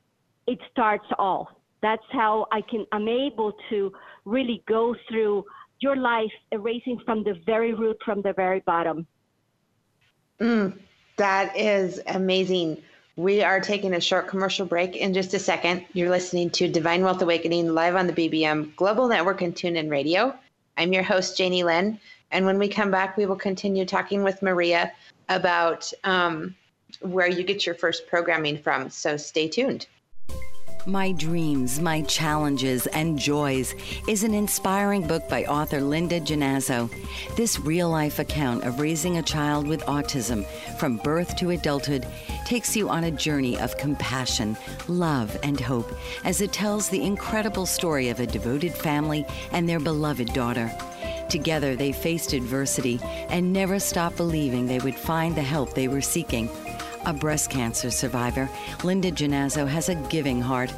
it 0.47 0.59
starts 0.71 1.07
all. 1.19 1.49
That's 1.83 2.05
how 2.13 2.47
I 2.53 2.61
can 2.61 2.87
I'm 2.93 3.09
able 3.09 3.53
to 3.71 3.93
really 4.25 4.63
go 4.67 4.95
through 5.09 5.45
your 5.81 5.97
life, 5.97 6.31
erasing 6.53 7.01
from 7.05 7.25
the 7.25 7.35
very 7.47 7.73
root, 7.73 7.97
from 8.05 8.21
the 8.23 8.35
very 8.35 8.61
bottom. 8.61 9.07
Mm, 10.41 10.79
that 11.17 11.57
is 11.57 12.01
amazing. 12.07 12.83
We 13.17 13.43
are 13.43 13.61
taking 13.61 13.95
a 13.95 14.01
short 14.01 14.29
commercial 14.29 14.67
break 14.67 14.97
in 14.97 15.13
just 15.15 15.35
a 15.35 15.39
second. 15.39 15.85
You're 15.93 16.11
listening 16.11 16.51
to 16.51 16.69
Divine 16.69 17.03
Wealth 17.03 17.21
Awakening 17.23 17.75
live 17.75 17.97
on 17.97 18.07
the 18.07 18.13
BBM 18.13 18.75
Global 18.77 19.09
Network 19.09 19.43
and 19.43 19.55
TuneIn 19.55 19.91
Radio. 19.91 20.35
I'm 20.77 20.93
your 20.93 21.03
host, 21.03 21.37
Janie 21.37 21.65
Lynn. 21.65 21.99
And 22.31 22.47
when 22.47 22.59
we 22.59 22.69
come 22.69 22.91
back, 22.91 23.17
we 23.17 23.27
will 23.27 23.37
continue 23.37 23.85
talking 23.85 24.23
with 24.23 24.41
Maria 24.41 24.93
about 25.29 25.93
um, 26.05 26.55
where 27.01 27.29
you 27.29 27.43
get 27.43 27.67
your 27.67 27.75
first 27.75 28.07
programming 28.07 28.59
from. 28.59 28.91
So 28.91 29.17
stay 29.17 29.49
tuned. 29.49 29.87
My 30.87 31.13
Dreams, 31.13 31.79
My 31.79 32.01
Challenges, 32.03 32.87
and 32.87 33.19
Joys 33.19 33.75
is 34.09 34.25
an 34.25 34.33
inspiring 34.33 35.07
book 35.07 35.29
by 35.29 35.45
author 35.45 35.81
Linda 35.83 36.21
Janazzo. 36.21 36.91
This 37.37 37.61
real 37.61 37.91
life 37.91 38.19
account 38.19 38.65
of 38.65 38.81
raising 38.81 39.19
a 39.19 39.23
child 39.23 39.69
with 39.69 39.83
autism 39.83 40.47
from 40.79 40.97
birth 40.97 41.37
to 41.37 41.51
adulthood 41.51 42.07
takes 42.47 42.75
you 42.75 42.89
on 42.89 43.05
a 43.05 43.11
journey 43.11 43.59
of 43.59 43.77
compassion, 43.77 44.57
love, 44.89 45.37
and 45.43 45.61
hope 45.61 45.93
as 46.25 46.41
it 46.41 46.53
tells 46.53 46.89
the 46.89 47.05
incredible 47.05 47.67
story 47.67 48.09
of 48.09 48.19
a 48.19 48.27
devoted 48.27 48.73
family 48.73 49.27
and 49.53 49.69
their 49.69 49.81
beloved 49.81 50.33
daughter. 50.33 50.73
Together, 51.31 51.77
they 51.77 51.93
faced 51.93 52.33
adversity 52.33 52.99
and 53.29 53.53
never 53.53 53.79
stopped 53.79 54.17
believing 54.17 54.67
they 54.67 54.81
would 54.81 54.97
find 54.97 55.37
the 55.37 55.43
help 55.43 55.73
they 55.73 55.87
were 55.87 56.01
seeking. 56.01 56.51
A 57.07 57.13
breast 57.13 57.51
cancer 57.51 57.91
survivor, 57.91 58.51
Linda 58.83 59.13
Genazzo 59.13 59.67
has 59.67 59.89
a 59.89 59.95
giving 59.95 60.43
heart. 60.43 60.73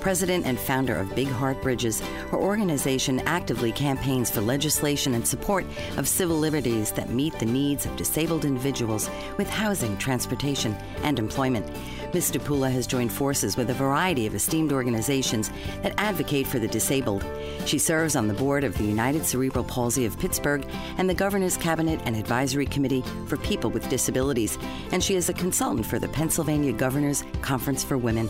President 0.00 0.46
and 0.46 0.58
founder 0.58 0.96
of 0.96 1.14
Big 1.14 1.28
Heart 1.28 1.60
Bridges, 1.60 2.00
her 2.30 2.38
organization 2.38 3.20
actively 3.26 3.70
campaigns 3.70 4.30
for 4.30 4.40
legislation 4.40 5.12
and 5.12 5.28
support 5.28 5.66
of 5.98 6.08
civil 6.08 6.38
liberties 6.38 6.92
that 6.92 7.10
meet 7.10 7.38
the 7.38 7.44
needs 7.44 7.84
of 7.84 7.94
disabled 7.96 8.46
individuals 8.46 9.10
with 9.36 9.50
housing, 9.50 9.98
transportation, 9.98 10.72
and 11.02 11.18
employment. 11.18 11.66
Ms. 12.14 12.30
Stapula 12.30 12.70
has 12.70 12.86
joined 12.86 13.12
forces 13.12 13.56
with 13.56 13.68
a 13.70 13.74
variety 13.74 14.26
of 14.26 14.34
esteemed 14.34 14.72
organizations 14.72 15.50
that 15.82 15.94
advocate 15.98 16.46
for 16.46 16.58
the 16.58 16.68
disabled. 16.68 17.24
She 17.66 17.78
serves 17.78 18.16
on 18.16 18.28
the 18.28 18.34
board 18.34 18.64
of 18.64 18.76
the 18.78 18.84
United 18.84 19.26
Cerebral 19.26 19.64
Palsy 19.64 20.06
of 20.06 20.18
Pittsburgh 20.18 20.66
and 20.96 21.08
the 21.08 21.14
Governor's 21.14 21.56
Cabinet 21.56 22.00
and 22.04 22.16
Advisory 22.16 22.66
Committee 22.66 23.04
for 23.26 23.36
People 23.36 23.70
with 23.70 23.88
Disabilities, 23.88 24.58
and 24.90 25.04
she 25.04 25.16
is 25.16 25.28
a 25.28 25.34
consultant 25.34 25.86
for 25.86 25.98
the 25.98 26.08
Pennsylvania 26.08 26.72
Governor's 26.72 27.24
Conference 27.42 27.84
for 27.84 27.98
Women. 27.98 28.28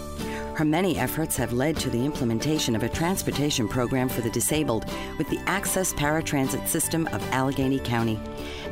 Her 0.59 0.65
many 0.65 0.99
efforts 0.99 1.37
have 1.37 1.53
led 1.53 1.77
to 1.77 1.89
the 1.89 2.05
implementation 2.05 2.75
of 2.75 2.83
a 2.83 2.89
transportation 2.89 3.69
program 3.69 4.09
for 4.09 4.23
the 4.23 4.31
disabled 4.31 4.87
with 5.17 5.29
the 5.29 5.39
Access 5.47 5.95
Paratransit 5.95 6.67
System 6.67 7.07
of 7.13 7.23
Allegheny 7.31 7.79
County. 7.79 8.19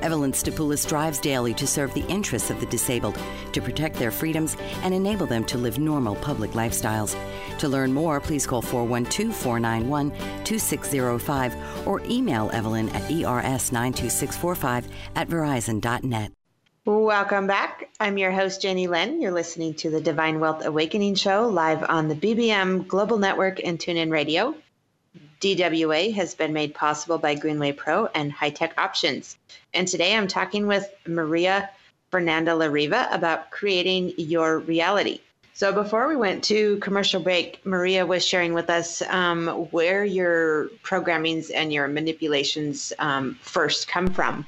Evelyn 0.02 0.32
Stapoulis 0.32 0.80
strives 0.80 1.20
daily 1.20 1.54
to 1.54 1.64
serve 1.64 1.94
the 1.94 2.04
interests 2.08 2.50
of 2.50 2.58
the 2.58 2.66
disabled, 2.66 3.16
to 3.52 3.60
protect 3.60 3.94
their 4.00 4.10
freedoms, 4.10 4.56
and 4.82 4.92
enable 4.96 5.26
them 5.26 5.44
to 5.44 5.58
live 5.58 5.78
normal 5.78 6.16
public 6.16 6.52
lifestyles. 6.52 7.16
To 7.58 7.68
learn 7.68 7.92
more, 7.92 8.20
please 8.20 8.46
call 8.46 8.62
412 8.62 9.34
491 9.34 10.10
2605 10.44 11.86
or 11.86 12.02
email 12.04 12.50
Evelyn 12.52 12.88
at 12.90 13.10
E 13.10 13.22
ers92645 13.22 14.84
at 15.14 15.28
verizon.net. 15.28 16.32
Welcome 16.86 17.48
back. 17.48 17.90
I'm 17.98 18.16
your 18.16 18.30
host, 18.30 18.62
Janie 18.62 18.86
Lynn. 18.86 19.20
You're 19.20 19.32
listening 19.32 19.74
to 19.74 19.90
the 19.90 20.00
Divine 20.00 20.38
Wealth 20.38 20.64
Awakening 20.64 21.16
Show 21.16 21.48
live 21.48 21.82
on 21.82 22.06
the 22.06 22.14
BBM 22.14 22.86
Global 22.86 23.18
Network 23.18 23.58
and 23.64 23.76
TuneIn 23.76 24.12
Radio. 24.12 24.54
DWA 25.40 26.14
has 26.14 26.36
been 26.36 26.52
made 26.52 26.74
possible 26.74 27.18
by 27.18 27.34
Greenway 27.34 27.72
Pro 27.72 28.06
and 28.06 28.30
High 28.30 28.50
Tech 28.50 28.72
Options. 28.78 29.36
And 29.74 29.88
today 29.88 30.14
I'm 30.14 30.28
talking 30.28 30.68
with 30.68 30.88
Maria 31.06 31.70
Fernanda 32.10 32.52
Lariva 32.52 33.12
about 33.12 33.50
creating 33.50 34.12
your 34.16 34.58
reality. 34.60 35.20
So 35.54 35.72
before 35.72 36.06
we 36.06 36.16
went 36.16 36.44
to 36.44 36.76
commercial 36.78 37.20
break, 37.20 37.64
Maria 37.64 38.04
was 38.04 38.26
sharing 38.26 38.52
with 38.52 38.68
us 38.68 39.00
um, 39.08 39.48
where 39.70 40.04
your 40.04 40.68
programmings 40.82 41.50
and 41.54 41.72
your 41.72 41.88
manipulations 41.88 42.92
um, 42.98 43.38
first 43.40 43.88
come 43.88 44.08
from. 44.08 44.46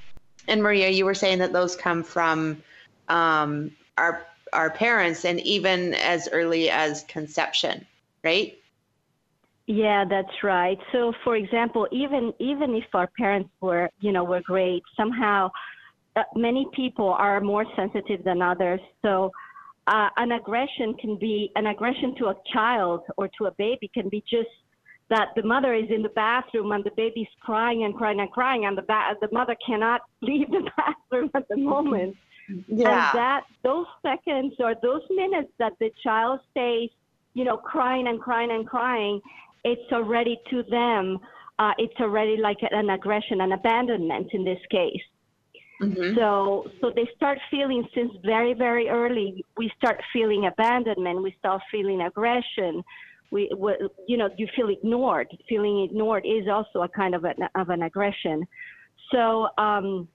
And 0.48 0.62
Maria, 0.62 0.90
you 0.90 1.06
were 1.06 1.14
saying 1.14 1.38
that 1.38 1.52
those 1.52 1.76
come 1.76 2.02
from 2.02 2.62
um, 3.08 3.70
our 3.96 4.26
our 4.52 4.70
parents, 4.70 5.24
and 5.24 5.40
even 5.40 5.94
as 5.94 6.28
early 6.32 6.70
as 6.70 7.04
conception, 7.04 7.86
right? 8.24 8.58
Yeah, 9.66 10.06
that's 10.06 10.42
right. 10.42 10.78
So, 10.92 11.12
for 11.24 11.36
example, 11.36 11.86
even 11.90 12.32
even 12.38 12.74
if 12.74 12.84
our 12.94 13.08
parents 13.18 13.50
were, 13.60 13.90
you 14.00 14.12
know, 14.12 14.24
were 14.24 14.40
great, 14.40 14.82
somehow 14.96 15.50
many 16.34 16.66
people 16.74 17.08
are 17.08 17.40
more 17.40 17.64
sensitive 17.76 18.24
than 18.24 18.42
others. 18.42 18.80
So, 19.02 19.30
uh, 19.86 20.08
an 20.16 20.32
aggression 20.32 20.94
can 21.00 21.16
be 21.18 21.50
an 21.56 21.66
aggression 21.66 22.14
to 22.18 22.26
a 22.26 22.34
child 22.52 23.00
or 23.16 23.28
to 23.38 23.46
a 23.46 23.50
baby 23.52 23.90
can 23.92 24.08
be 24.08 24.22
just 24.28 24.50
that 25.08 25.28
the 25.36 25.42
mother 25.42 25.72
is 25.74 25.86
in 25.90 26.02
the 26.02 26.10
bathroom 26.10 26.72
and 26.72 26.84
the 26.84 26.90
baby's 26.96 27.28
crying 27.40 27.84
and 27.84 27.94
crying 27.94 28.20
and 28.20 28.30
crying, 28.30 28.66
and 28.66 28.76
the 28.76 28.82
ba- 28.82 29.14
the 29.20 29.28
mother 29.32 29.56
cannot 29.66 30.02
leave 30.20 30.50
the 30.50 30.68
bathroom 30.76 31.30
at 31.34 31.48
the 31.48 31.56
moment. 31.56 32.16
Yeah. 32.66 33.10
And 33.10 33.18
that 33.18 33.42
those 33.62 33.84
seconds 34.00 34.54
or 34.58 34.74
those 34.82 35.02
minutes 35.10 35.50
that 35.58 35.74
the 35.80 35.90
child 36.02 36.40
stays, 36.50 36.88
you 37.34 37.44
know, 37.44 37.58
crying 37.58 38.08
and 38.08 38.18
crying 38.18 38.50
and 38.50 38.66
crying, 38.66 39.20
it's 39.64 39.92
already 39.92 40.40
to 40.48 40.62
them. 40.62 41.18
Uh, 41.58 41.72
it's 41.76 42.00
already 42.00 42.38
like 42.38 42.56
an 42.62 42.88
aggression, 42.88 43.42
an 43.42 43.52
abandonment 43.52 44.28
in 44.32 44.44
this 44.44 44.60
case. 44.70 45.02
Mhm. 45.80 46.14
So, 46.16 46.70
so 46.80 46.90
they 46.94 47.08
start 47.14 47.38
feeling 47.50 47.86
since 47.94 48.12
very, 48.24 48.54
very 48.54 48.88
early. 48.88 49.44
We 49.56 49.70
start 49.76 50.02
feeling 50.12 50.46
abandonment. 50.46 51.22
We 51.22 51.34
start 51.38 51.62
feeling 51.70 52.00
aggression. 52.02 52.82
We, 53.30 53.50
we 53.56 53.74
you 54.06 54.16
know, 54.16 54.28
you 54.36 54.48
feel 54.56 54.70
ignored. 54.70 55.28
Feeling 55.48 55.82
ignored 55.82 56.24
is 56.26 56.48
also 56.48 56.82
a 56.82 56.88
kind 56.88 57.14
of 57.14 57.24
an 57.24 57.36
of 57.54 57.68
an 57.68 57.82
aggression. 57.82 58.46
So, 59.12 59.48
um, 59.58 60.08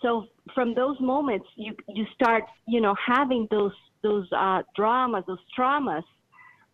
so 0.00 0.26
from 0.54 0.74
those 0.74 0.98
moments, 1.00 1.46
you 1.56 1.74
you 1.88 2.06
start, 2.14 2.44
you 2.66 2.80
know, 2.80 2.94
having 3.04 3.48
those 3.50 3.72
those 4.02 4.26
uh, 4.32 4.62
dramas, 4.76 5.24
those 5.26 5.44
traumas, 5.58 6.04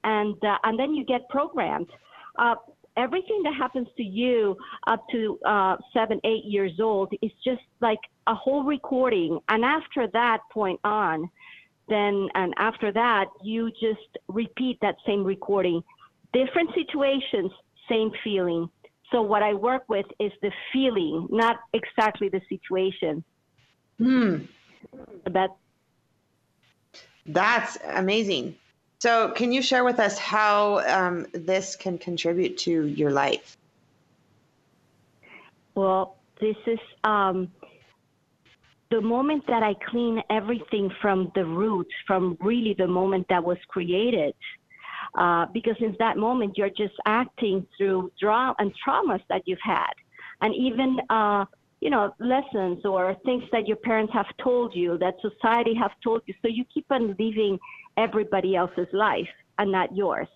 and 0.05 0.37
uh, 0.45 0.59
and 0.65 0.79
then 0.79 0.95
you 0.95 1.05
get 1.05 1.29
programmed. 1.29 1.89
Uh, 2.39 2.55
everything 2.97 3.43
that 3.45 3.55
happens 3.55 3.89
to 3.97 4.03
you 4.03 4.57
up 4.87 5.05
to 5.13 5.39
uh, 5.47 5.77
seven, 5.93 6.21
eight 6.25 6.45
years 6.45 6.73
old 6.81 7.13
is 7.23 7.31
just 7.45 7.63
like 7.81 7.99
a 8.27 8.35
whole 8.35 8.65
recording. 8.65 9.39
And 9.49 9.65
after 9.65 10.07
that 10.13 10.41
point 10.53 10.81
on, 10.85 11.31
then 11.89 12.29
and 12.35 12.55
after 12.59 12.93
that, 12.93 13.27
you 13.43 13.71
just 13.71 14.19
repeat 14.29 14.79
that 14.83 14.97
same 15.07 15.25
recording. 15.25 15.83
Different 16.33 16.71
situations, 16.75 17.51
same 17.89 18.11
feeling. 18.23 18.69
So 19.11 19.21
what 19.21 19.43
I 19.43 19.53
work 19.53 19.85
with 19.89 20.07
is 20.19 20.33
the 20.41 20.51
feeling, 20.73 21.29
not 21.31 21.57
exactly 21.75 22.29
the 22.31 22.41
situation. 22.49 23.23
Hmm. 23.99 24.37
That 25.27 25.51
That's 27.27 27.79
amazing. 27.95 28.57
So, 29.03 29.33
can 29.33 29.51
you 29.51 29.63
share 29.63 29.83
with 29.83 29.99
us 29.99 30.17
how 30.17 30.79
um, 30.87 31.27
this 31.33 31.75
can 31.75 31.99
contribute 31.99 32.57
to 32.59 32.87
your 32.87 33.11
life? 33.11 33.57
Well, 35.75 36.19
this 36.41 36.55
is 36.69 36.79
um, 37.03 37.51
the 38.93 39.01
moment 39.01 39.45
that 39.49 39.65
I 39.65 39.75
clean 39.91 40.23
everything 40.31 40.89
from 41.01 41.33
the 41.35 41.45
roots, 41.45 41.91
from 42.07 42.39
really 42.41 42.77
the 42.79 42.87
moment 42.87 43.27
that 43.29 43.43
was 43.43 43.59
created. 43.67 44.37
Uh, 45.19 45.47
because 45.53 45.79
in 45.81 45.97
that 45.99 46.17
moment, 46.17 46.57
you're 46.57 46.71
just 46.71 46.95
acting 47.05 47.67
through 47.77 48.13
drama 48.21 48.55
and 48.61 48.73
traumas 48.87 49.23
that 49.29 49.43
you've 49.47 49.65
had, 49.65 49.95
and 50.43 50.55
even 50.55 50.99
uh, 51.11 51.45
you 51.81 51.91
know 51.91 52.15
lessons 52.21 52.85
or 52.85 53.17
things 53.25 53.43
that 53.51 53.67
your 53.67 53.79
parents 53.79 54.13
have 54.13 54.29
told 54.41 54.77
you, 54.77 54.97
that 54.99 55.15
society 55.21 55.75
have 55.75 55.91
told 56.05 56.23
you. 56.27 56.35
So 56.41 56.47
you 56.47 56.65
keep 56.73 56.87
on 56.89 57.09
living 57.19 57.59
everybody 57.97 58.57
else's 58.57 58.89
life 58.93 59.29
and 59.59 59.73
not 59.73 59.95
yours. 59.97 60.29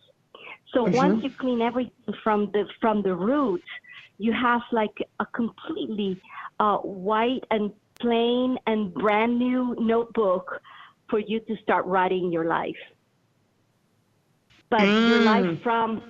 So 0.72 0.84
once 0.84 1.22
you 1.22 1.30
clean 1.30 1.62
everything 1.62 2.14
from 2.22 2.50
the 2.52 2.64
from 2.80 3.02
the 3.02 3.14
root, 3.14 3.62
you 4.18 4.32
have 4.32 4.62
like 4.72 4.96
a 5.20 5.26
completely 5.26 6.20
uh, 6.60 6.78
white 6.78 7.44
and 7.50 7.72
plain 8.00 8.58
and 8.66 8.92
brand 8.92 9.38
new 9.38 9.74
notebook 9.78 10.60
for 11.08 11.18
you 11.18 11.40
to 11.40 11.56
start 11.62 11.86
writing 11.86 12.32
your 12.32 12.44
life. 12.44 12.76
But 14.68 14.82
your 14.82 15.20
life 15.20 15.62
from 15.62 16.02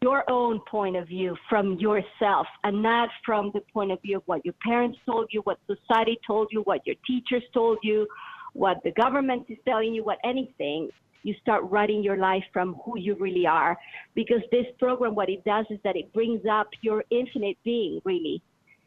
your 0.00 0.22
own 0.30 0.60
point 0.70 0.96
of 0.96 1.08
view, 1.08 1.36
from 1.48 1.78
yourself, 1.78 2.46
and 2.62 2.82
not 2.82 3.08
from 3.24 3.50
the 3.54 3.60
point 3.72 3.90
of 3.90 4.00
view 4.02 4.18
of 4.18 4.22
what 4.26 4.44
your 4.44 4.54
parents 4.62 4.98
told 5.06 5.28
you, 5.32 5.40
what 5.40 5.58
society 5.66 6.18
told 6.26 6.48
you, 6.52 6.60
what 6.60 6.86
your 6.86 6.96
teachers 7.06 7.42
told 7.52 7.78
you, 7.82 8.06
what 8.54 8.82
the 8.82 8.92
government 8.92 9.44
is 9.48 9.58
telling 9.66 9.94
you, 9.94 10.02
what 10.02 10.18
anything. 10.24 10.88
You 11.22 11.34
start 11.40 11.64
writing 11.70 12.02
your 12.02 12.16
life 12.16 12.44
from 12.52 12.74
who 12.84 12.98
you 12.98 13.14
really 13.14 13.46
are. 13.46 13.78
Because 14.14 14.42
this 14.50 14.66
program, 14.78 15.14
what 15.14 15.28
it 15.28 15.44
does 15.44 15.66
is 15.70 15.78
that 15.84 15.96
it 15.96 16.12
brings 16.12 16.42
up 16.50 16.68
your 16.82 17.04
infinite 17.10 17.56
being, 17.64 18.00
really, 18.04 18.42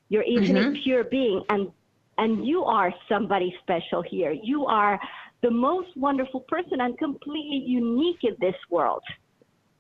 your 0.10 0.23
mm-hmm. 0.23 0.43
infinite 0.43 0.84
pure 0.84 1.03
being. 1.03 1.43
And, 1.49 1.71
and 2.17 2.45
you 2.45 2.63
are 2.63 2.93
somebody 3.10 3.56
special 3.62 4.01
here. 4.01 4.32
You 4.32 4.65
are 4.65 4.99
the 5.41 5.51
most 5.51 5.89
wonderful 5.95 6.41
person 6.41 6.82
and 6.82 6.97
completely 6.97 7.63
unique 7.65 8.23
in 8.23 8.36
this 8.39 8.56
world. 8.69 9.03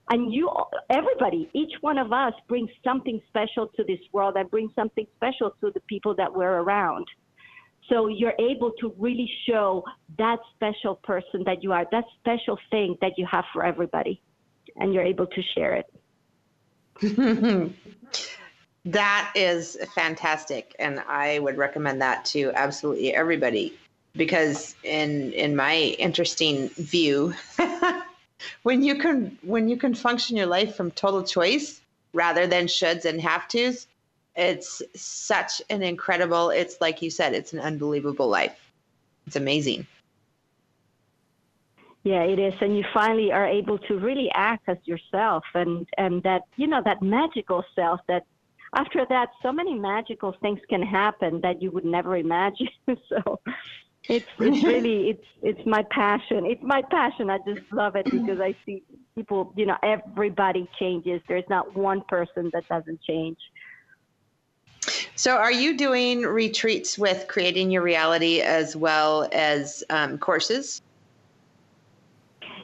And 0.09 0.33
you, 0.33 0.49
everybody, 0.89 1.49
each 1.53 1.73
one 1.81 1.97
of 1.97 2.13
us 2.13 2.33
brings 2.47 2.69
something 2.83 3.21
special 3.27 3.67
to 3.75 3.83
this 3.83 3.99
world 4.13 4.35
and 4.37 4.49
brings 4.49 4.71
something 4.73 5.05
special 5.15 5.51
to 5.61 5.71
the 5.71 5.81
people 5.81 6.15
that 6.15 6.33
we're 6.33 6.61
around. 6.61 7.07
So 7.89 8.07
you're 8.07 8.33
able 8.39 8.71
to 8.79 8.93
really 8.97 9.29
show 9.47 9.83
that 10.17 10.39
special 10.55 10.95
person 10.95 11.43
that 11.45 11.63
you 11.63 11.71
are, 11.71 11.85
that 11.91 12.03
special 12.19 12.59
thing 12.69 12.97
that 13.01 13.13
you 13.17 13.25
have 13.25 13.45
for 13.53 13.63
everybody, 13.63 14.21
and 14.75 14.93
you're 14.93 15.03
able 15.03 15.27
to 15.27 15.41
share 15.55 15.83
it. 17.01 17.73
That 18.87 19.33
is 19.35 19.77
fantastic, 19.93 20.73
and 20.79 21.01
I 21.09 21.39
would 21.39 21.57
recommend 21.57 22.01
that 22.01 22.23
to 22.27 22.53
absolutely 22.55 23.13
everybody 23.13 23.73
because 24.15 24.75
in 24.83 25.33
in 25.33 25.57
my 25.57 25.75
interesting 25.99 26.69
view, 26.69 27.33
when 28.63 28.83
you 28.83 28.95
can 28.95 29.37
when 29.41 29.67
you 29.67 29.75
can 29.75 29.93
function 29.93 30.37
your 30.37 30.45
life 30.45 30.75
from 30.75 30.91
total 30.91 31.23
choice 31.23 31.81
rather 32.13 32.47
than 32.47 32.67
shoulds 32.67 33.03
and 33.03 33.19
have 33.19 33.49
tos, 33.49 33.87
it's 34.37 34.81
such 34.95 35.61
an 35.69 35.81
incredible. 35.81 36.51
It's 36.51 36.79
like 36.79 37.01
you 37.01 37.09
said, 37.09 37.33
it's 37.33 37.53
an 37.53 37.59
unbelievable 37.59 38.27
life. 38.27 38.55
It's 39.25 39.35
amazing. 39.35 39.87
Yeah, 42.03 42.23
it 42.23 42.39
is, 42.39 42.53
and 42.61 42.77
you 42.77 42.85
finally 42.93 43.33
are 43.33 43.45
able 43.45 43.79
to 43.79 43.97
really 43.97 44.29
act 44.33 44.69
as 44.69 44.77
yourself, 44.85 45.43
and 45.53 45.85
and 45.97 46.23
that 46.23 46.43
you 46.55 46.67
know 46.67 46.81
that 46.85 47.01
magical 47.01 47.65
self. 47.75 47.99
That 48.07 48.25
after 48.73 49.05
that, 49.09 49.29
so 49.41 49.51
many 49.51 49.73
magical 49.73 50.33
things 50.41 50.59
can 50.69 50.81
happen 50.81 51.41
that 51.41 51.61
you 51.61 51.71
would 51.71 51.83
never 51.83 52.15
imagine. 52.15 52.69
so 53.09 53.41
it's 54.07 54.27
it's 54.39 54.63
really 54.63 55.09
it's 55.09 55.27
it's 55.41 55.65
my 55.65 55.83
passion. 55.91 56.45
It's 56.45 56.63
my 56.63 56.81
passion. 56.83 57.29
I 57.29 57.39
just 57.39 57.61
love 57.73 57.95
it 57.97 58.05
because 58.05 58.39
I 58.39 58.55
see 58.65 58.83
people. 59.15 59.51
You 59.57 59.65
know, 59.65 59.77
everybody 59.83 60.69
changes. 60.79 61.21
There's 61.27 61.49
not 61.49 61.75
one 61.75 62.01
person 62.07 62.49
that 62.53 62.69
doesn't 62.69 63.01
change. 63.01 63.37
So, 65.17 65.35
are 65.35 65.51
you 65.51 65.75
doing 65.75 66.21
retreats 66.21 66.95
with 66.95 67.25
creating 67.27 67.71
your 67.71 67.81
reality 67.81 68.41
as 68.41 68.75
well 68.75 69.27
as 69.31 69.83
um, 69.89 70.19
courses? 70.19 70.79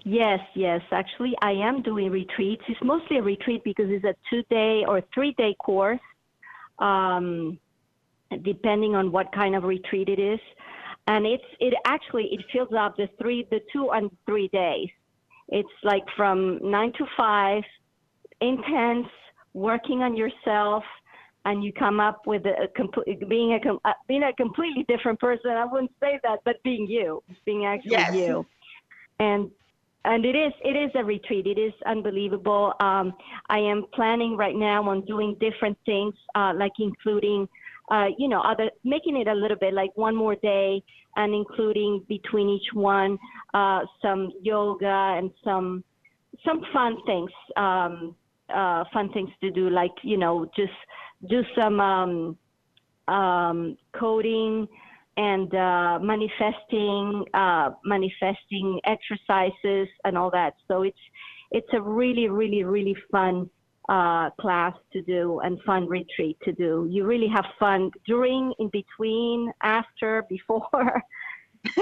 Yes, 0.03 0.39
yes. 0.53 0.81
Actually, 0.91 1.33
I 1.41 1.53
am 1.53 1.81
doing 1.81 2.11
retreats. 2.11 2.61
It's 2.67 2.79
mostly 2.83 3.17
a 3.17 3.23
retreat 3.23 3.63
because 3.63 3.89
it's 3.89 4.05
a 4.05 4.13
two-day 4.29 4.85
or 4.87 5.01
three-day 5.15 5.55
course, 5.55 5.99
um, 6.77 7.57
depending 8.43 8.93
on 8.93 9.11
what 9.11 9.31
kind 9.31 9.55
of 9.55 9.63
retreat 9.63 10.07
it 10.07 10.19
is. 10.19 10.39
And 11.07 11.25
it's 11.25 11.43
it 11.59 11.73
actually 11.85 12.25
it 12.25 12.41
fills 12.53 12.73
up 12.77 12.97
the 12.97 13.09
three, 13.19 13.47
the 13.49 13.61
two 13.73 13.89
and 13.89 14.11
three 14.27 14.49
days. 14.49 14.89
It's 15.49 15.77
like 15.83 16.03
from 16.15 16.59
nine 16.61 16.93
to 16.99 17.05
five, 17.17 17.63
intense, 18.41 19.07
working 19.53 20.03
on 20.03 20.15
yourself, 20.15 20.83
and 21.45 21.63
you 21.63 21.73
come 21.73 21.99
up 21.99 22.25
with 22.25 22.45
a, 22.45 22.63
a 22.63 22.67
complete 22.69 23.27
being 23.27 23.53
a 23.53 23.88
uh, 23.88 23.93
being 24.08 24.23
a 24.23 24.34
completely 24.34 24.86
different 24.88 25.19
person. 25.19 25.51
I 25.51 25.65
wouldn't 25.65 25.91
say 25.99 26.19
that, 26.23 26.39
but 26.45 26.62
being 26.63 26.88
you, 26.88 27.23
being 27.45 27.65
actually 27.65 27.91
Yes. 27.91 28.13
you, 28.13 28.45
and 29.19 29.51
and 30.06 30.25
it 30.25 30.36
is 30.36 30.53
it 30.63 30.75
is 30.75 30.91
a 30.95 31.03
retreat. 31.03 31.47
It 31.47 31.60
is 31.60 31.73
unbelievable. 31.86 32.73
Um, 32.79 33.13
I 33.49 33.60
am 33.60 33.86
planning 33.93 34.36
right 34.38 34.56
now 34.56 34.88
on 34.89 35.06
doing 35.06 35.36
different 35.39 35.77
things, 35.86 36.13
uh, 36.36 36.53
like 36.56 36.73
including, 36.79 37.47
uh, 37.89 38.08
you 38.17 38.27
know, 38.27 38.41
other 38.41 38.69
making 38.84 39.17
it 39.17 39.27
a 39.27 39.34
little 39.34 39.58
bit 39.58 39.73
like 39.73 39.91
one 39.95 40.15
more 40.15 40.36
day, 40.36 40.84
and 41.15 41.34
including 41.34 42.03
between 42.10 42.49
each 42.49 42.73
one 42.73 43.17
uh, 43.53 43.82
some 44.01 44.32
yoga 44.41 45.15
and 45.17 45.32
some 45.43 45.84
some 46.45 46.62
fun 46.73 46.97
things, 47.06 47.32
um, 47.56 48.15
uh, 48.53 48.84
fun 48.91 49.12
things 49.13 49.29
to 49.41 49.51
do, 49.51 49.69
like 49.69 49.91
you 50.03 50.17
know, 50.17 50.49
just 50.56 50.73
do 51.29 51.43
some 51.59 51.79
um, 51.79 52.38
um, 53.07 53.77
coding 53.97 54.67
and 55.15 55.53
uh, 55.53 55.99
manifesting, 56.01 57.23
uh, 57.33 57.69
manifesting 57.86 58.79
exercises 58.86 59.88
and 60.05 60.17
all 60.17 60.31
that. 60.31 60.55
So 60.67 60.83
it's 60.83 60.97
it's 61.51 61.67
a 61.73 61.81
really, 61.81 62.29
really, 62.29 62.63
really 62.63 62.95
fun 63.12 63.49
uh, 63.89 64.31
class 64.41 64.73
to 64.91 65.01
do 65.03 65.39
and 65.43 65.59
fun 65.65 65.88
retreat 65.88 66.38
to 66.43 66.51
do. 66.51 66.88
You 66.89 67.05
really 67.05 67.27
have 67.27 67.45
fun 67.59 67.91
during, 68.07 68.53
in 68.59 68.69
between, 68.69 69.51
after, 69.62 70.25
before. 70.29 71.03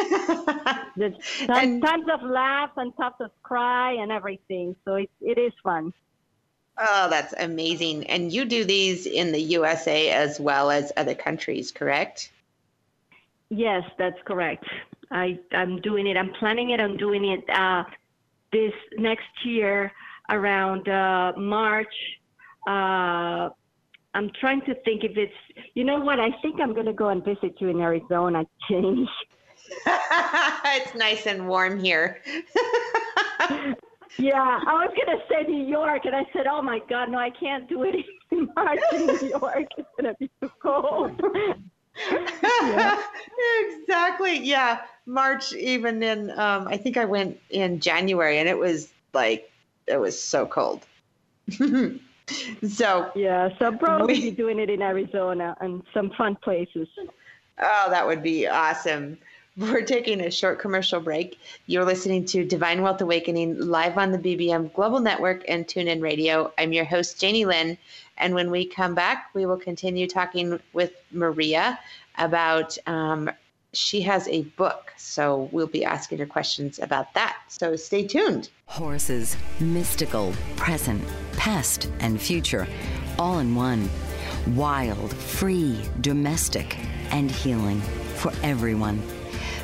There's 0.97 1.13
tons, 1.47 1.49
And- 1.49 1.81
tons 1.81 2.05
of 2.13 2.21
laughs 2.21 2.73
and 2.75 2.91
tons 2.97 3.15
of 3.21 3.31
cry 3.43 3.93
and 3.93 4.11
everything. 4.11 4.75
So 4.83 4.95
it, 4.95 5.09
it 5.21 5.37
is 5.37 5.53
fun. 5.63 5.93
Oh, 6.77 7.09
that's 7.09 7.33
amazing. 7.37 8.07
And 8.07 8.31
you 8.31 8.45
do 8.45 8.63
these 8.63 9.05
in 9.05 9.31
the 9.31 9.41
USA 9.41 10.09
as 10.09 10.39
well 10.39 10.71
as 10.71 10.91
other 10.97 11.15
countries, 11.15 11.71
correct? 11.71 12.31
Yes, 13.49 13.83
that's 13.97 14.21
correct. 14.25 14.65
I, 15.11 15.37
I'm 15.51 15.81
doing 15.81 16.07
it. 16.07 16.15
I'm 16.15 16.31
planning 16.33 16.69
it 16.69 16.79
I'm 16.79 16.95
doing 16.97 17.25
it 17.25 17.49
uh, 17.49 17.83
this 18.51 18.73
next 18.97 19.27
year 19.43 19.91
around 20.29 20.87
uh, 20.87 21.33
March. 21.37 21.93
Uh, 22.65 23.49
I'm 24.13 24.29
trying 24.39 24.61
to 24.61 24.75
think 24.83 25.03
if 25.03 25.17
it's, 25.17 25.33
you 25.73 25.83
know 25.83 25.99
what? 25.99 26.19
I 26.19 26.31
think 26.41 26.59
I'm 26.61 26.73
going 26.73 26.85
to 26.85 26.93
go 26.93 27.09
and 27.09 27.23
visit 27.23 27.55
you 27.59 27.69
in 27.69 27.79
Arizona, 27.81 28.45
Jenny. 28.69 29.09
it's 29.85 30.95
nice 30.95 31.27
and 31.27 31.47
warm 31.47 31.83
here. 31.83 32.21
Yeah, 34.17 34.59
I 34.67 34.73
was 34.85 34.91
going 34.95 35.17
to 35.17 35.23
say 35.29 35.43
New 35.51 35.65
York, 35.67 36.05
and 36.05 36.15
I 36.15 36.25
said, 36.33 36.45
oh 36.47 36.61
my 36.61 36.79
God, 36.89 37.09
no, 37.09 37.17
I 37.17 37.29
can't 37.29 37.67
do 37.69 37.83
it 37.83 37.95
in 38.31 38.49
March 38.55 38.79
in 38.93 39.07
New 39.07 39.27
York. 39.29 39.67
It's 39.77 39.87
to 39.99 40.15
be 40.19 40.29
too 40.41 40.51
cold. 40.61 41.19
exactly. 43.61 44.39
Yeah. 44.39 44.81
March, 45.05 45.53
even 45.53 46.01
in, 46.03 46.29
um, 46.31 46.67
I 46.67 46.77
think 46.77 46.97
I 46.97 47.05
went 47.05 47.39
in 47.49 47.79
January 47.79 48.37
and 48.37 48.47
it 48.47 48.57
was 48.57 48.91
like, 49.13 49.51
it 49.87 49.97
was 49.99 50.21
so 50.21 50.45
cold. 50.45 50.85
so, 52.67 53.11
Yeah, 53.15 53.49
so 53.59 53.71
probably 53.77 54.13
We- 54.15 54.21
be 54.21 54.31
doing 54.31 54.59
it 54.59 54.69
in 54.69 54.81
Arizona 54.81 55.55
and 55.61 55.83
some 55.93 56.11
fun 56.11 56.35
places. 56.37 56.87
oh, 57.59 57.87
that 57.89 58.05
would 58.05 58.23
be 58.23 58.47
awesome. 58.47 59.17
We're 59.57 59.81
taking 59.81 60.21
a 60.21 60.31
short 60.31 60.59
commercial 60.59 61.01
break. 61.01 61.37
You're 61.65 61.83
listening 61.83 62.23
to 62.27 62.45
Divine 62.45 62.81
Wealth 62.81 63.01
Awakening 63.01 63.59
live 63.59 63.97
on 63.97 64.13
the 64.13 64.17
BBM 64.17 64.73
Global 64.73 65.01
Network 65.01 65.43
and 65.45 65.67
TuneIn 65.67 66.01
Radio. 66.01 66.53
I'm 66.57 66.71
your 66.71 66.85
host, 66.85 67.19
Janie 67.19 67.43
Lynn. 67.43 67.77
And 68.17 68.33
when 68.33 68.49
we 68.49 68.65
come 68.65 68.95
back, 68.95 69.29
we 69.33 69.45
will 69.45 69.57
continue 69.57 70.07
talking 70.07 70.57
with 70.71 70.93
Maria 71.11 71.77
about, 72.17 72.77
um, 72.87 73.29
she 73.73 73.99
has 74.01 74.25
a 74.29 74.43
book. 74.43 74.93
So 74.95 75.49
we'll 75.51 75.67
be 75.67 75.83
asking 75.83 76.19
her 76.19 76.25
questions 76.25 76.79
about 76.79 77.13
that. 77.15 77.37
So 77.49 77.75
stay 77.75 78.07
tuned. 78.07 78.49
Horses, 78.67 79.35
mystical, 79.59 80.33
present, 80.55 81.03
past, 81.35 81.91
and 81.99 82.21
future, 82.21 82.67
all 83.19 83.39
in 83.39 83.53
one. 83.53 83.89
Wild, 84.55 85.13
free, 85.13 85.77
domestic, 85.99 86.77
and 87.11 87.29
healing 87.29 87.81
for 88.15 88.31
everyone. 88.43 89.01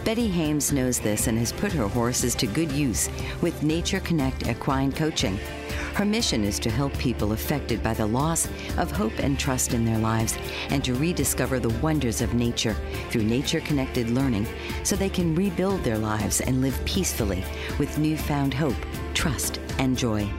Betty 0.04 0.28
Hames 0.28 0.71
knows 0.71 1.00
this 1.00 1.28
and 1.28 1.38
has 1.38 1.52
put 1.52 1.71
her 1.73 1.88
horses 1.88 2.36
to 2.36 2.47
good 2.47 2.71
use 2.71 3.10
with 3.41 3.63
Nature 3.63 4.00
Connect 4.00 4.47
Equine 4.47 4.91
Coaching. 4.91 5.38
Her 5.93 6.06
mission 6.06 6.43
is 6.43 6.60
to 6.60 6.69
help 6.69 6.95
people 6.97 7.32
affected 7.32 7.82
by 7.82 7.93
the 7.95 8.06
loss 8.06 8.47
of 8.78 8.91
hope 8.91 9.17
and 9.19 9.39
trust 9.39 9.73
in 9.73 9.84
their 9.84 9.97
lives 9.97 10.38
and 10.69 10.84
to 10.84 10.93
rediscover 10.93 11.60
the 11.60 11.76
wonders 11.80 12.21
of 12.21 12.36
nature 12.36 12.76
through 13.10 13.23
nature 13.23 13.62
connected 13.62 14.12
learning 14.12 14.47
so 14.84 14.95
they 14.95 15.10
can 15.10 15.34
rebuild 15.34 15.84
their 15.84 15.97
lives 15.97 16.39
and 16.41 16.62
live 16.62 16.80
peacefully 16.86 17.43
with 17.80 17.97
newfound 17.97 18.54
hope, 18.54 18.76
trust, 19.13 19.60
and 19.80 19.97
joy. 19.97 20.30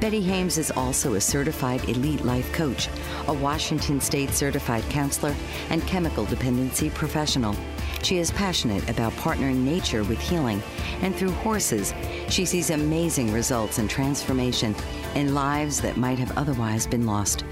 Betty 0.00 0.20
Hames 0.22 0.58
is 0.58 0.70
also 0.70 1.14
a 1.14 1.20
certified 1.20 1.88
elite 1.88 2.24
life 2.24 2.52
coach, 2.52 2.88
a 3.28 3.32
Washington 3.32 4.00
State 4.00 4.30
certified 4.30 4.82
counselor, 4.90 5.34
and 5.70 5.86
chemical 5.86 6.24
dependency 6.24 6.90
professional. 6.90 7.54
She 8.06 8.18
is 8.18 8.30
passionate 8.30 8.88
about 8.88 9.12
partnering 9.14 9.64
nature 9.64 10.04
with 10.04 10.20
healing, 10.20 10.62
and 11.02 11.12
through 11.12 11.32
horses, 11.32 11.92
she 12.28 12.44
sees 12.44 12.70
amazing 12.70 13.32
results 13.32 13.78
and 13.78 13.90
transformation 13.90 14.76
in 15.16 15.34
lives 15.34 15.80
that 15.80 15.96
might 15.96 16.20
have 16.20 16.38
otherwise 16.38 16.86
been 16.86 17.04
lost. 17.04 17.44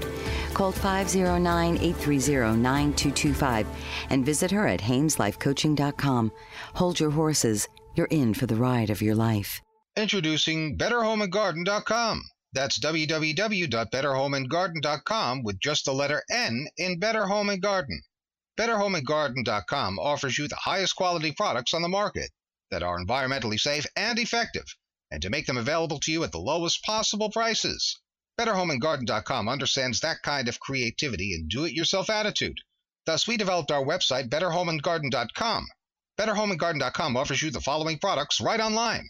Call 0.53 0.71
509 0.71 1.77
830 1.81 2.57
9225 2.57 3.67
and 4.09 4.25
visit 4.25 4.49
her 4.49 4.65
at 4.65 4.79
HamesLifeCoaching.com. 4.79 6.31
Hold 6.75 7.01
your 7.01 7.11
horses. 7.11 7.67
You're 7.95 8.07
in 8.07 8.33
for 8.33 8.45
the 8.45 8.55
ride 8.55 8.89
of 8.89 9.01
your 9.01 9.15
life. 9.15 9.61
Introducing 9.97 10.77
BetterHomeAndGarden.com. 10.77 12.21
That's 12.53 12.79
www.betterhomeandgarden.com 12.79 15.43
with 15.43 15.59
just 15.59 15.83
the 15.83 15.93
letter 15.93 16.23
N 16.31 16.67
in 16.77 16.97
Better 16.97 17.25
Home 17.25 17.49
and 17.49 17.61
Garden. 17.61 18.01
BetterHomeAndGarden.com 18.57 19.99
offers 19.99 20.37
you 20.37 20.47
the 20.47 20.55
highest 20.55 20.95
quality 20.95 21.31
products 21.31 21.73
on 21.73 21.81
the 21.81 21.89
market 21.89 22.31
that 22.71 22.83
are 22.83 22.97
environmentally 22.97 23.59
safe 23.59 23.85
and 23.95 24.17
effective, 24.17 24.65
and 25.11 25.21
to 25.21 25.29
make 25.29 25.45
them 25.45 25.57
available 25.57 25.99
to 25.99 26.11
you 26.11 26.23
at 26.23 26.31
the 26.31 26.39
lowest 26.39 26.81
possible 26.83 27.29
prices. 27.29 27.99
BetterHomeAndGarden.com 28.39 29.49
understands 29.49 29.99
that 29.99 30.21
kind 30.21 30.47
of 30.47 30.59
creativity 30.59 31.33
and 31.33 31.49
do-it-yourself 31.49 32.09
attitude. 32.09 32.57
Thus, 33.05 33.27
we 33.27 33.37
developed 33.37 33.71
our 33.71 33.83
website, 33.83 34.29
BetterHomeAndGarden.com. 34.29 35.67
BetterHomeAndGarden.com 36.17 37.17
offers 37.17 37.41
you 37.41 37.51
the 37.51 37.61
following 37.61 37.99
products 37.99 38.39
right 38.39 38.59
online 38.59 39.09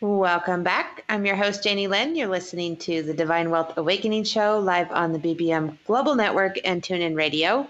Welcome 0.00 0.62
back. 0.62 1.02
I'm 1.08 1.26
your 1.26 1.34
host, 1.34 1.64
Janie 1.64 1.88
Lynn. 1.88 2.14
You're 2.14 2.28
listening 2.28 2.76
to 2.76 3.02
the 3.02 3.12
Divine 3.12 3.50
Wealth 3.50 3.76
Awakening 3.76 4.22
Show 4.22 4.60
live 4.60 4.92
on 4.92 5.12
the 5.12 5.18
BBM 5.18 5.76
Global 5.86 6.14
Network 6.14 6.56
and 6.64 6.80
TuneIn 6.80 7.16
Radio. 7.16 7.66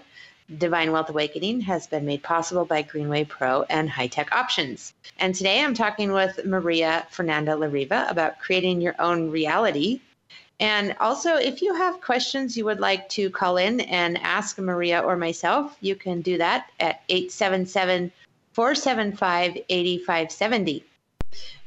Divine 0.59 0.91
Wealth 0.91 1.09
Awakening 1.09 1.61
has 1.61 1.87
been 1.87 2.05
made 2.05 2.21
possible 2.21 2.65
by 2.65 2.83
Greenway 2.83 3.23
Pro 3.23 3.63
and 3.63 3.89
High 3.89 4.05
Tech 4.05 4.31
Options. 4.31 4.93
And 5.17 5.33
today 5.33 5.63
I'm 5.63 5.73
talking 5.73 6.11
with 6.11 6.45
Maria 6.45 7.07
Fernanda 7.09 7.53
Lariva 7.53 8.07
about 8.11 8.37
creating 8.37 8.79
your 8.79 8.93
own 8.99 9.31
reality. 9.31 9.99
And 10.59 10.95
also, 10.99 11.33
if 11.33 11.63
you 11.63 11.73
have 11.73 11.99
questions 11.99 12.55
you 12.55 12.65
would 12.65 12.79
like 12.79 13.09
to 13.09 13.31
call 13.31 13.57
in 13.57 13.79
and 13.79 14.19
ask 14.19 14.59
Maria 14.59 14.99
or 14.99 15.17
myself, 15.17 15.75
you 15.81 15.95
can 15.95 16.21
do 16.21 16.37
that 16.37 16.69
at 16.79 17.01
877 17.09 18.11
475 18.53 19.57
8570. 19.67 20.85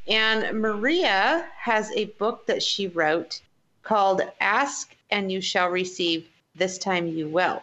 And 0.09 0.61
Maria 0.61 1.47
has 1.57 1.91
a 1.93 2.07
book 2.19 2.47
that 2.47 2.63
she 2.63 2.89
wrote 2.89 3.41
called 3.83 4.23
Ask 4.41 4.95
and 5.11 5.31
You 5.31 5.41
Shall 5.41 5.69
Receive, 5.69 6.29
This 6.55 6.79
Time 6.79 7.07
You 7.07 7.29
Will. 7.29 7.63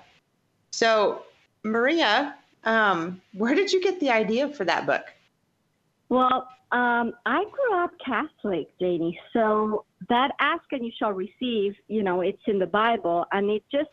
So, 0.71 1.23
Maria, 1.63 2.35
um, 2.63 3.21
where 3.33 3.55
did 3.55 3.71
you 3.71 3.81
get 3.81 3.99
the 3.99 4.09
idea 4.09 4.49
for 4.49 4.63
that 4.65 4.85
book? 4.85 5.03
Well, 6.09 6.47
um, 6.71 7.13
I 7.25 7.45
grew 7.51 7.83
up 7.83 7.91
Catholic, 8.03 8.69
Janie. 8.79 9.19
So 9.33 9.85
that 10.07 10.31
ask 10.39 10.63
and 10.71 10.85
you 10.85 10.91
shall 10.97 11.13
receive, 11.13 11.75
you 11.87 12.03
know, 12.03 12.21
it's 12.21 12.41
in 12.47 12.59
the 12.59 12.67
Bible, 12.67 13.25
and 13.31 13.49
it 13.49 13.63
just, 13.71 13.89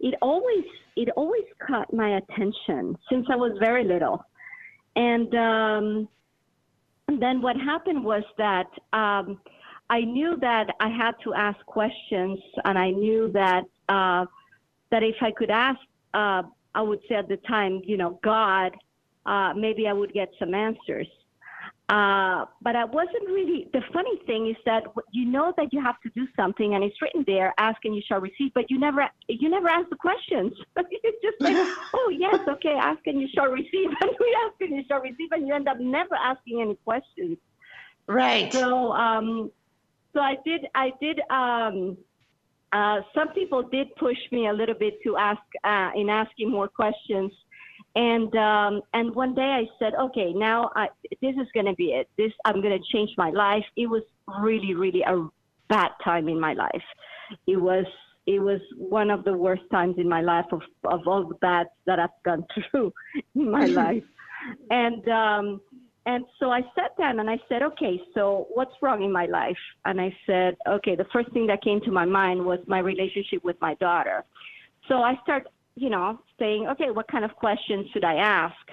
it 0.00 0.14
always, 0.22 0.64
it 0.96 1.08
always 1.10 1.44
caught 1.66 1.92
my 1.92 2.16
attention 2.16 2.96
since 3.10 3.26
I 3.30 3.36
was 3.36 3.56
very 3.58 3.84
little. 3.84 4.24
And, 4.96 5.34
um, 5.34 6.08
then 7.20 7.42
what 7.42 7.56
happened 7.56 8.04
was 8.04 8.22
that 8.38 8.68
um, 8.92 9.40
I 9.90 10.00
knew 10.02 10.36
that 10.40 10.68
I 10.80 10.88
had 10.88 11.12
to 11.24 11.34
ask 11.34 11.58
questions, 11.66 12.38
and 12.64 12.78
I 12.78 12.90
knew 12.90 13.30
that 13.32 13.64
uh, 13.88 14.26
that 14.90 15.02
if 15.02 15.16
I 15.20 15.30
could 15.32 15.50
ask, 15.50 15.80
uh, 16.14 16.42
I 16.74 16.82
would 16.82 17.00
say 17.08 17.16
at 17.16 17.28
the 17.28 17.38
time, 17.38 17.82
you 17.84 17.96
know, 17.96 18.20
God, 18.22 18.72
uh, 19.26 19.52
maybe 19.54 19.88
I 19.88 19.92
would 19.92 20.12
get 20.12 20.30
some 20.38 20.54
answers. 20.54 21.08
Uh, 21.92 22.46
but 22.62 22.74
I 22.74 22.86
wasn't 22.86 23.26
really. 23.26 23.68
The 23.74 23.82
funny 23.92 24.16
thing 24.24 24.48
is 24.48 24.56
that 24.64 24.84
you 25.12 25.26
know 25.26 25.52
that 25.58 25.74
you 25.74 25.82
have 25.82 26.00
to 26.00 26.08
do 26.14 26.26
something, 26.34 26.74
and 26.74 26.82
it's 26.82 26.96
written 27.02 27.22
there, 27.26 27.52
"Ask 27.58 27.84
and 27.84 27.94
you 27.94 28.00
shall 28.08 28.18
receive," 28.18 28.54
but 28.54 28.70
you 28.70 28.80
never, 28.80 29.06
you 29.28 29.50
never 29.50 29.68
ask 29.68 29.90
the 29.90 29.96
questions. 29.96 30.54
it's 30.76 31.22
just 31.22 31.38
like, 31.38 31.54
"Oh 31.94 32.10
yes, 32.10 32.36
okay, 32.48 32.72
ask 32.80 33.00
and 33.04 33.20
you 33.20 33.28
shall 33.34 33.48
receive," 33.48 33.90
and 34.00 34.10
we 34.18 34.36
ask 34.46 34.58
and 34.62 34.74
you 34.74 34.84
shall 34.88 35.02
receive, 35.02 35.32
and 35.32 35.46
you 35.46 35.52
end 35.52 35.68
up 35.68 35.80
never 35.80 36.14
asking 36.14 36.62
any 36.62 36.76
questions. 36.76 37.36
Right. 38.06 38.50
So, 38.50 38.92
um, 38.92 39.50
so 40.14 40.20
I 40.20 40.36
did. 40.46 40.68
I 40.74 40.92
did. 40.98 41.20
Um, 41.28 41.98
uh, 42.72 43.02
some 43.14 43.34
people 43.34 43.64
did 43.64 43.94
push 43.96 44.16
me 44.30 44.48
a 44.48 44.52
little 44.54 44.74
bit 44.74 44.94
to 45.02 45.18
ask 45.18 45.42
uh, 45.62 45.90
in 45.94 46.08
asking 46.08 46.50
more 46.50 46.68
questions. 46.68 47.32
And 47.94 48.34
um, 48.36 48.80
and 48.94 49.14
one 49.14 49.34
day 49.34 49.42
I 49.42 49.64
said, 49.78 49.94
okay, 49.94 50.32
now 50.32 50.70
I, 50.74 50.88
this 51.20 51.34
is 51.36 51.46
going 51.52 51.66
to 51.66 51.74
be 51.74 51.92
it. 51.92 52.08
This 52.16 52.32
I'm 52.44 52.62
going 52.62 52.78
to 52.78 52.84
change 52.92 53.10
my 53.18 53.30
life. 53.30 53.64
It 53.76 53.86
was 53.86 54.02
really, 54.40 54.74
really 54.74 55.02
a 55.02 55.28
bad 55.68 55.90
time 56.02 56.28
in 56.28 56.40
my 56.40 56.54
life. 56.54 56.82
It 57.46 57.56
was 57.56 57.84
it 58.26 58.38
was 58.40 58.60
one 58.76 59.10
of 59.10 59.24
the 59.24 59.32
worst 59.32 59.62
times 59.70 59.96
in 59.98 60.08
my 60.08 60.22
life 60.22 60.46
of 60.52 60.62
of 60.84 61.06
all 61.06 61.28
the 61.28 61.34
bad 61.36 61.66
that 61.86 61.98
I've 61.98 62.10
gone 62.24 62.46
through 62.70 62.92
in 63.34 63.50
my 63.50 63.66
life. 63.66 64.04
And 64.70 65.06
um, 65.08 65.60
and 66.06 66.24
so 66.40 66.50
I 66.50 66.62
sat 66.74 66.96
down 66.98 67.20
and 67.20 67.28
I 67.28 67.38
said, 67.46 67.62
okay, 67.62 68.00
so 68.14 68.46
what's 68.54 68.74
wrong 68.80 69.02
in 69.02 69.12
my 69.12 69.26
life? 69.26 69.62
And 69.84 70.00
I 70.00 70.16
said, 70.26 70.56
okay, 70.66 70.96
the 70.96 71.06
first 71.12 71.30
thing 71.32 71.46
that 71.48 71.62
came 71.62 71.80
to 71.82 71.92
my 71.92 72.06
mind 72.06 72.44
was 72.44 72.58
my 72.66 72.78
relationship 72.78 73.44
with 73.44 73.56
my 73.60 73.74
daughter. 73.74 74.24
So 74.88 74.94
I 74.96 75.14
start 75.22 75.46
you 75.74 75.88
know, 75.88 76.20
saying, 76.42 76.66
okay, 76.72 76.90
what 76.90 77.06
kind 77.08 77.24
of 77.24 77.32
questions 77.36 77.86
should 77.92 78.04
I 78.04 78.16
ask? 78.16 78.64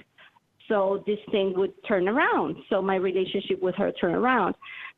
So 0.67 1.03
this 1.05 1.19
thing 1.32 1.53
would 1.55 1.73
turn 1.88 2.08
around. 2.08 2.55
So 2.69 2.82
my 2.82 2.95
relationship 2.95 3.62
with 3.62 3.75
her 3.75 3.91
turned 3.91 4.15
around. 4.15 4.55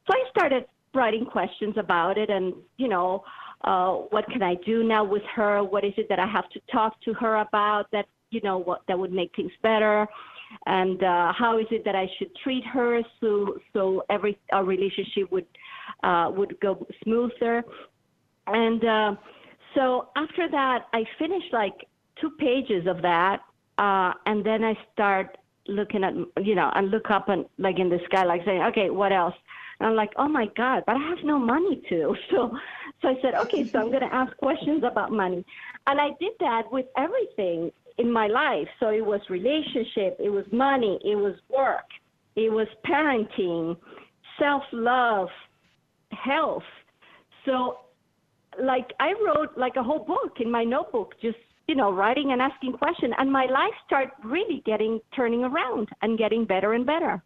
So 0.07 0.13
I 0.13 0.23
started 0.29 0.63
writing 0.93 1.25
questions 1.25 1.75
about 1.77 2.17
it 2.17 2.29
and, 2.29 2.53
you 2.77 2.87
know, 2.87 3.23
uh, 3.63 3.93
what 4.09 4.25
can 4.29 4.41
I 4.41 4.55
do 4.65 4.83
now 4.83 5.03
with 5.03 5.21
her? 5.35 5.63
What 5.63 5.83
is 5.83 5.93
it 5.97 6.07
that 6.09 6.19
I 6.19 6.27
have 6.27 6.49
to 6.49 6.59
talk 6.71 6.99
to 7.05 7.13
her 7.13 7.35
about 7.37 7.85
that, 7.91 8.05
you 8.31 8.41
know, 8.41 8.57
what 8.57 8.81
that 8.87 8.97
would 8.97 9.11
make 9.11 9.35
things 9.35 9.51
better? 9.61 10.07
And 10.65 11.01
uh, 11.03 11.31
how 11.37 11.59
is 11.59 11.67
it 11.71 11.85
that 11.85 11.95
I 11.95 12.07
should 12.17 12.35
treat 12.43 12.65
her 12.65 13.01
so 13.21 13.57
so 13.71 14.03
every 14.09 14.37
our 14.51 14.65
relationship 14.65 15.31
would 15.31 15.45
uh, 16.03 16.29
would 16.35 16.59
go 16.59 16.85
smoother? 17.03 17.63
And 18.47 18.83
uh, 18.83 19.15
so 19.75 20.09
after 20.17 20.49
that, 20.49 20.87
I 20.91 21.03
finished 21.17 21.53
like 21.53 21.87
two 22.21 22.31
pages 22.31 22.87
of 22.87 23.01
that, 23.01 23.41
uh, 23.77 24.13
and 24.25 24.45
then 24.45 24.63
I 24.63 24.77
start 24.93 25.37
looking 25.67 26.03
at, 26.03 26.13
you 26.43 26.55
know, 26.55 26.71
and 26.75 26.91
look 26.91 27.09
up 27.09 27.29
and 27.29 27.45
like 27.57 27.79
in 27.79 27.89
the 27.89 27.99
sky, 28.05 28.23
like 28.23 28.45
saying, 28.45 28.61
okay, 28.69 28.89
what 28.89 29.11
else? 29.11 29.35
And 29.79 29.89
I'm 29.89 29.95
like, 29.95 30.11
oh 30.17 30.27
my 30.27 30.47
God, 30.55 30.83
but 30.85 30.95
I 30.95 30.99
have 31.09 31.23
no 31.23 31.39
money 31.39 31.81
to. 31.89 32.15
So, 32.31 32.57
so 33.01 33.07
I 33.07 33.15
said, 33.21 33.33
okay, 33.33 33.67
so 33.67 33.79
I'm 33.79 33.87
going 33.87 34.07
to 34.07 34.13
ask 34.13 34.35
questions 34.37 34.83
about 34.83 35.11
money. 35.11 35.43
And 35.87 35.99
I 35.99 36.09
did 36.19 36.33
that 36.39 36.71
with 36.71 36.85
everything 36.95 37.71
in 37.97 38.11
my 38.11 38.27
life. 38.27 38.67
So 38.79 38.89
it 38.89 39.03
was 39.03 39.21
relationship, 39.29 40.17
it 40.19 40.29
was 40.29 40.45
money, 40.51 40.99
it 41.03 41.15
was 41.15 41.35
work, 41.49 41.89
it 42.35 42.51
was 42.51 42.67
parenting, 42.85 43.75
self 44.37 44.63
love, 44.71 45.29
health. 46.11 46.63
So, 47.45 47.79
like, 48.61 48.91
I 48.99 49.13
wrote 49.25 49.57
like 49.57 49.77
a 49.77 49.83
whole 49.83 50.05
book 50.05 50.37
in 50.39 50.51
my 50.51 50.63
notebook, 50.63 51.15
just 51.21 51.37
you 51.67 51.75
know, 51.75 51.91
writing 51.91 52.31
and 52.31 52.41
asking 52.41 52.73
questions. 52.73 53.13
And 53.17 53.31
my 53.31 53.45
life 53.45 53.73
started 53.85 54.11
really 54.23 54.61
getting 54.65 54.99
turning 55.15 55.43
around 55.43 55.89
and 56.01 56.17
getting 56.17 56.45
better 56.45 56.73
and 56.73 56.85
better. 56.85 57.21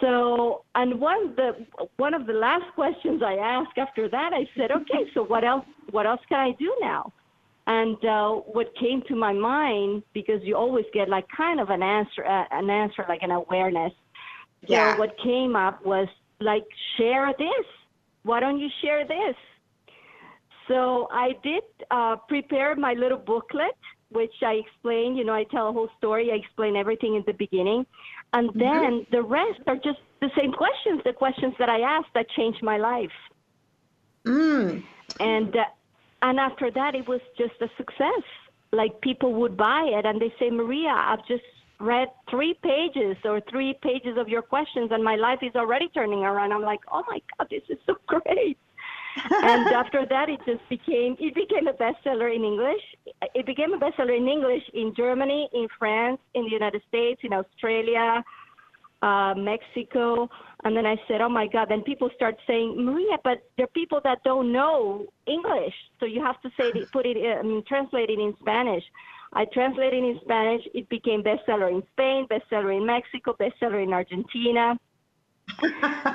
So, 0.00 0.64
and 0.74 0.98
one 0.98 1.28
of 1.28 1.36
the 1.36 1.66
one 1.96 2.14
of 2.14 2.26
the 2.26 2.32
last 2.32 2.64
questions 2.74 3.22
I 3.22 3.34
asked 3.34 3.76
after 3.76 4.08
that, 4.08 4.32
I 4.32 4.48
said, 4.56 4.70
okay, 4.70 5.10
so 5.14 5.22
what 5.22 5.44
else? 5.44 5.66
What 5.90 6.06
else 6.06 6.20
can 6.28 6.40
I 6.40 6.52
do 6.58 6.74
now? 6.80 7.12
And 7.66 8.02
uh, 8.04 8.30
what 8.30 8.74
came 8.80 9.02
to 9.08 9.14
my 9.14 9.32
mind, 9.32 10.02
because 10.14 10.40
you 10.42 10.56
always 10.56 10.86
get 10.92 11.08
like 11.08 11.26
kind 11.36 11.60
of 11.60 11.70
an 11.70 11.82
answer, 11.82 12.24
uh, 12.26 12.44
an 12.50 12.70
answer 12.70 13.04
like 13.08 13.22
an 13.22 13.30
awareness. 13.30 13.92
Yeah. 14.66 14.94
So 14.94 14.98
what 14.98 15.16
came 15.22 15.54
up 15.54 15.84
was 15.84 16.08
like, 16.40 16.64
share 16.96 17.32
this. 17.38 17.66
Why 18.22 18.40
don't 18.40 18.58
you 18.58 18.68
share 18.82 19.06
this? 19.06 19.36
So 20.70 21.08
I 21.10 21.32
did 21.42 21.64
uh, 21.90 22.14
prepare 22.28 22.76
my 22.76 22.92
little 22.92 23.18
booklet, 23.18 23.76
which 24.10 24.34
I 24.40 24.62
explain. 24.64 25.16
You 25.16 25.24
know, 25.24 25.34
I 25.34 25.42
tell 25.50 25.68
a 25.68 25.72
whole 25.72 25.88
story. 25.98 26.30
I 26.30 26.36
explain 26.36 26.76
everything 26.76 27.16
in 27.16 27.24
the 27.26 27.32
beginning, 27.32 27.84
and 28.32 28.50
then 28.54 28.92
mm-hmm. 29.02 29.10
the 29.10 29.22
rest 29.22 29.60
are 29.66 29.74
just 29.74 29.98
the 30.20 30.30
same 30.38 30.52
questions, 30.52 31.00
the 31.04 31.12
questions 31.12 31.54
that 31.58 31.68
I 31.68 31.80
asked 31.80 32.14
that 32.14 32.26
changed 32.36 32.62
my 32.62 32.76
life. 32.76 33.18
Mm. 34.24 34.84
And 35.18 35.56
uh, 35.56 35.64
and 36.22 36.38
after 36.38 36.70
that, 36.70 36.94
it 36.94 37.08
was 37.08 37.20
just 37.36 37.54
a 37.60 37.68
success. 37.76 38.24
Like 38.70 39.00
people 39.00 39.34
would 39.40 39.56
buy 39.56 39.90
it, 39.98 40.06
and 40.06 40.20
they 40.20 40.32
say, 40.38 40.50
Maria, 40.50 40.94
I've 40.94 41.26
just 41.26 41.42
read 41.80 42.08
three 42.30 42.54
pages 42.62 43.16
or 43.24 43.40
three 43.50 43.76
pages 43.82 44.16
of 44.16 44.28
your 44.28 44.42
questions, 44.42 44.90
and 44.92 45.02
my 45.02 45.16
life 45.16 45.40
is 45.42 45.56
already 45.56 45.88
turning 45.88 46.20
around. 46.20 46.52
I'm 46.52 46.62
like, 46.62 46.80
oh 46.92 47.02
my 47.08 47.20
God, 47.36 47.48
this 47.50 47.62
is 47.68 47.78
so 47.86 47.96
great 48.06 48.56
and 49.16 49.66
after 49.68 50.06
that, 50.06 50.28
it 50.28 50.40
just 50.46 50.66
became 50.68 51.16
it 51.18 51.34
became 51.34 51.66
a 51.66 51.72
bestseller 51.72 52.34
in 52.34 52.44
English. 52.44 52.82
It 53.34 53.46
became 53.46 53.72
a 53.72 53.78
bestseller 53.78 54.16
in 54.16 54.28
English 54.28 54.62
in 54.74 54.94
Germany, 54.96 55.48
in 55.52 55.68
France, 55.78 56.20
in 56.34 56.44
the 56.44 56.50
United 56.50 56.82
States, 56.88 57.20
in 57.24 57.32
Australia, 57.32 58.22
uh, 59.02 59.34
Mexico. 59.36 60.28
And 60.64 60.76
then 60.76 60.86
I 60.86 60.96
said, 61.08 61.20
oh 61.20 61.28
my 61.28 61.46
God. 61.46 61.68
Then 61.70 61.82
people 61.82 62.10
start 62.14 62.36
saying, 62.46 62.84
Maria, 62.84 63.16
but 63.24 63.42
there 63.56 63.64
are 63.64 63.74
people 63.74 64.00
that 64.04 64.22
don't 64.24 64.52
know 64.52 65.06
English. 65.26 65.74
So 65.98 66.06
you 66.06 66.22
have 66.22 66.40
to 66.42 66.50
say, 66.58 66.70
put 66.92 67.06
it, 67.06 67.16
I 67.16 67.42
mean, 67.42 67.64
translate 67.66 68.10
it 68.10 68.18
in 68.18 68.34
Spanish. 68.40 68.84
I 69.32 69.46
translated 69.46 70.04
in 70.04 70.18
Spanish. 70.22 70.62
It 70.74 70.88
became 70.88 71.22
bestseller 71.22 71.70
in 71.70 71.82
Spain, 71.92 72.26
bestseller 72.30 72.76
in 72.76 72.84
Mexico, 72.84 73.34
bestseller 73.40 73.82
in 73.82 73.92
Argentina 73.92 74.78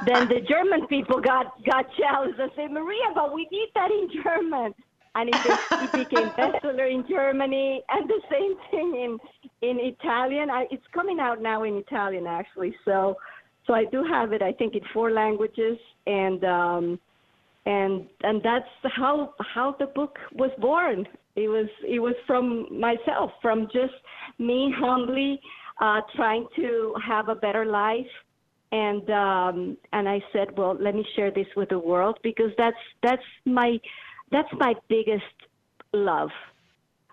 then 0.05 0.27
the 0.27 0.41
German 0.47 0.87
people 0.87 1.19
got 1.21 1.63
got 1.65 1.85
jealous 1.97 2.35
and 2.39 2.51
said, 2.55 2.71
Maria, 2.71 3.11
but 3.13 3.33
we 3.33 3.47
need 3.51 3.69
that 3.75 3.91
in 3.91 4.09
German. 4.23 4.73
And 5.17 5.29
it, 5.29 5.35
it 5.71 5.91
became 5.93 6.29
bestseller 6.37 6.91
in 6.91 7.05
Germany, 7.07 7.81
and 7.87 8.09
the 8.09 8.21
same 8.29 8.55
thing 8.69 9.19
in 9.61 9.69
in 9.69 9.79
Italian. 9.79 10.49
I, 10.49 10.65
it's 10.71 10.83
coming 10.93 11.19
out 11.19 11.41
now 11.41 11.63
in 11.63 11.75
Italian 11.75 12.27
actually. 12.27 12.75
So 12.83 13.15
so 13.65 13.73
I 13.73 13.85
do 13.85 14.03
have 14.03 14.33
it. 14.33 14.41
I 14.41 14.51
think 14.51 14.75
in 14.75 14.81
four 14.93 15.11
languages, 15.11 15.77
and 16.05 16.43
um, 16.43 16.99
and 17.65 18.07
and 18.23 18.41
that's 18.43 18.67
how 18.95 19.33
how 19.53 19.75
the 19.79 19.87
book 19.87 20.17
was 20.33 20.51
born. 20.59 21.07
It 21.35 21.47
was 21.47 21.67
it 21.87 21.99
was 21.99 22.15
from 22.27 22.67
myself, 22.77 23.31
from 23.41 23.67
just 23.71 23.93
me 24.37 24.73
humbly 24.77 25.39
uh, 25.81 26.01
trying 26.15 26.47
to 26.55 26.93
have 27.05 27.29
a 27.29 27.35
better 27.35 27.65
life 27.65 28.05
and 28.71 29.09
um, 29.09 29.77
and 29.93 30.09
I 30.09 30.21
said, 30.33 30.57
well, 30.57 30.77
let 30.79 30.95
me 30.95 31.05
share 31.15 31.31
this 31.31 31.47
with 31.55 31.69
the 31.69 31.79
world 31.79 32.19
because 32.23 32.51
that's 32.57 32.77
that's 33.01 33.23
my 33.45 33.79
that's 34.31 34.51
my 34.53 34.75
biggest 34.87 35.23
love. 35.93 36.29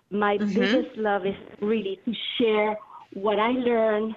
My 0.09 0.37
mm-hmm. 0.37 0.59
biggest 0.59 0.97
love 0.97 1.25
is 1.25 1.35
really 1.61 1.99
to 2.05 2.13
share 2.37 2.77
what 3.13 3.39
I 3.39 3.51
learn 3.51 4.15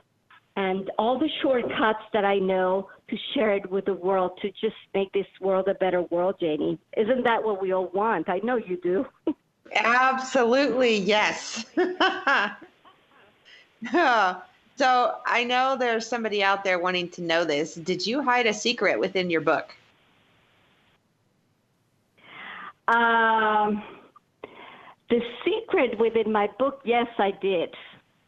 and 0.56 0.90
all 0.98 1.18
the 1.18 1.28
shortcuts 1.42 2.02
that 2.12 2.24
I 2.24 2.38
know 2.38 2.88
to 3.08 3.16
share 3.34 3.52
it 3.52 3.70
with 3.70 3.84
the 3.84 3.94
world 3.94 4.38
to 4.42 4.48
just 4.50 4.76
make 4.94 5.12
this 5.12 5.26
world 5.40 5.68
a 5.68 5.74
better 5.74 6.02
world, 6.02 6.36
Janie. 6.40 6.78
Isn't 6.96 7.24
that 7.24 7.44
what 7.44 7.60
we 7.60 7.72
all 7.72 7.90
want? 7.94 8.28
I 8.28 8.38
know 8.38 8.56
you 8.56 8.78
do. 8.82 9.06
Absolutely, 9.74 10.96
yes. 10.96 11.64
So 14.76 15.14
I 15.26 15.44
know 15.44 15.76
there's 15.78 16.06
somebody 16.06 16.42
out 16.42 16.62
there 16.62 16.78
wanting 16.78 17.08
to 17.10 17.22
know 17.22 17.44
this. 17.44 17.74
Did 17.74 18.06
you 18.06 18.22
hide 18.22 18.46
a 18.46 18.52
secret 18.52 18.98
within 18.98 19.30
your 19.30 19.40
book? 19.40 19.74
Um, 22.88 23.82
the 25.08 25.20
secret 25.44 25.98
within 25.98 26.30
my 26.30 26.48
book, 26.58 26.80
yes, 26.84 27.06
I 27.18 27.32
did. 27.40 27.74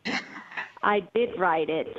I 0.83 1.01
did 1.15 1.39
write 1.39 1.69
it. 1.69 1.95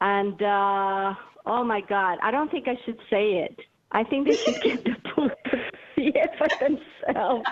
And 0.00 0.40
uh, 0.42 1.14
oh 1.44 1.64
my 1.64 1.82
God, 1.82 2.18
I 2.22 2.30
don't 2.30 2.50
think 2.50 2.68
I 2.68 2.78
should 2.84 2.98
say 3.10 3.32
it. 3.34 3.60
I 3.92 4.04
think 4.04 4.28
they 4.28 4.36
should 4.36 4.62
get 4.62 4.84
the 4.84 4.96
book 5.14 5.32
to 5.50 5.58
see 5.94 6.12
it 6.14 6.30
for 6.38 6.48
themselves. 6.58 7.46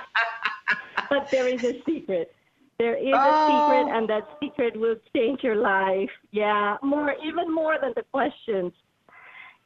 but 1.11 1.31
there 1.31 1.47
is 1.49 1.65
a 1.65 1.83
secret. 1.85 2.35
There 2.79 2.97
is 2.97 3.15
oh. 3.15 3.19
a 3.19 3.47
secret, 3.47 3.93
oh. 3.93 3.99
and 3.99 4.09
that 4.09 4.29
secret 4.41 4.79
will 4.79 4.97
change 5.15 5.43
your 5.43 5.57
life. 5.57 6.11
Yeah, 6.31 6.77
more, 6.83 7.15
even 7.25 7.53
more 7.53 7.77
than 7.81 7.93
the 7.97 8.03
questions. 8.12 8.73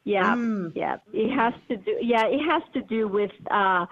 Yeah, 0.03 0.35
mm. 0.35 0.71
yeah. 0.75 0.97
It 1.13 1.35
has 1.35 1.53
to 1.69 1.77
do. 1.77 1.97
Yeah, 2.01 2.25
it 2.25 2.39
has 2.39 2.63
to 2.73 2.81
do 2.81 3.07
with 3.07 3.31
uh, 3.49 3.85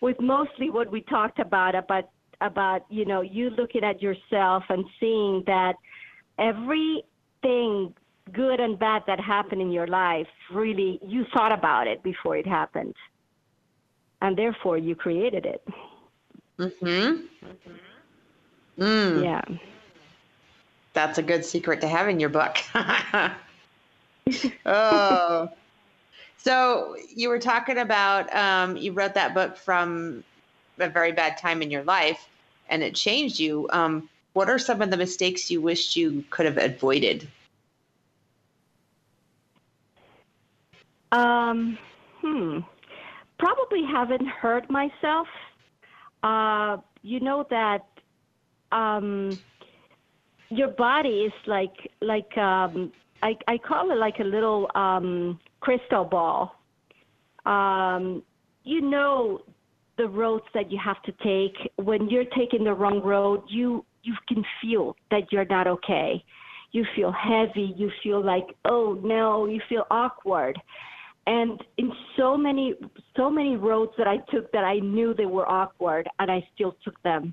with 0.00 0.20
mostly 0.20 0.70
what 0.70 0.90
we 0.90 1.00
talked 1.02 1.38
about 1.38 1.74
about 1.74 2.10
about 2.40 2.84
you 2.90 3.04
know 3.04 3.22
you 3.22 3.50
looking 3.50 3.84
at 3.84 4.02
yourself 4.02 4.64
and 4.68 4.84
seeing 5.00 5.42
that 5.46 5.74
everything 6.38 7.94
good 8.32 8.60
and 8.60 8.78
bad 8.78 9.02
that 9.06 9.20
happened 9.20 9.60
in 9.60 9.70
your 9.70 9.86
life, 9.86 10.26
really, 10.52 10.98
you 11.02 11.24
thought 11.34 11.52
about 11.52 11.86
it 11.86 12.02
before 12.02 12.36
it 12.36 12.46
happened. 12.46 12.94
And 14.22 14.36
therefore, 14.36 14.78
you 14.78 14.94
created 14.94 15.44
it. 15.44 15.66
Mm-hmm. 16.58 17.26
Mm. 18.78 19.22
Yeah. 19.22 19.42
That's 20.92 21.18
a 21.18 21.22
good 21.22 21.44
secret 21.44 21.80
to 21.80 21.88
have 21.88 22.08
in 22.08 22.20
your 22.20 22.28
book. 22.28 22.56
oh. 24.66 25.48
So 26.38 26.96
you 27.14 27.28
were 27.28 27.38
talking 27.38 27.78
about 27.78 28.34
um, 28.34 28.76
you 28.76 28.92
wrote 28.92 29.14
that 29.14 29.34
book 29.34 29.56
from 29.56 30.22
a 30.78 30.88
very 30.88 31.12
bad 31.12 31.38
time 31.38 31.62
in 31.62 31.70
your 31.70 31.84
life, 31.84 32.28
and 32.68 32.82
it 32.82 32.94
changed 32.94 33.40
you. 33.40 33.68
Um, 33.70 34.08
what 34.34 34.50
are 34.50 34.58
some 34.58 34.82
of 34.82 34.90
the 34.90 34.96
mistakes 34.96 35.50
you 35.50 35.60
wished 35.60 35.96
you 35.96 36.24
could 36.30 36.46
have 36.46 36.58
avoided? 36.58 37.26
Um, 41.12 41.78
hmm. 42.20 42.58
Probably 43.38 43.84
haven't 43.84 44.26
hurt 44.26 44.68
myself. 44.68 45.28
Uh, 46.22 46.78
you 47.02 47.20
know 47.20 47.46
that 47.50 47.86
um, 48.74 49.38
your 50.50 50.68
body 50.68 51.22
is 51.28 51.32
like 51.46 51.74
like 52.02 52.36
um, 52.36 52.92
I, 53.22 53.36
I 53.48 53.58
call 53.58 53.90
it 53.90 53.96
like 53.96 54.18
a 54.18 54.24
little 54.24 54.70
um, 54.74 55.40
crystal 55.60 56.04
ball. 56.04 56.60
Um, 57.46 58.22
you 58.64 58.80
know 58.80 59.42
the 59.96 60.08
roads 60.08 60.44
that 60.54 60.70
you 60.72 60.78
have 60.84 61.00
to 61.02 61.12
take. 61.22 61.72
When 61.76 62.08
you're 62.10 62.30
taking 62.36 62.64
the 62.64 62.74
wrong 62.74 63.00
road, 63.02 63.42
you 63.48 63.84
you 64.02 64.14
can 64.28 64.44
feel 64.60 64.96
that 65.10 65.32
you're 65.32 65.46
not 65.46 65.66
okay. 65.66 66.22
You 66.72 66.84
feel 66.96 67.12
heavy. 67.12 67.72
You 67.76 67.90
feel 68.02 68.24
like 68.24 68.46
oh 68.64 68.98
no. 69.02 69.46
You 69.46 69.60
feel 69.68 69.86
awkward. 69.90 70.60
And 71.26 71.62
in 71.78 71.90
so 72.18 72.36
many 72.36 72.74
so 73.16 73.30
many 73.30 73.56
roads 73.56 73.92
that 73.96 74.06
I 74.06 74.18
took 74.30 74.52
that 74.52 74.64
I 74.64 74.80
knew 74.80 75.14
they 75.14 75.26
were 75.26 75.48
awkward, 75.48 76.08
and 76.18 76.30
I 76.30 76.46
still 76.54 76.76
took 76.84 77.00
them. 77.02 77.32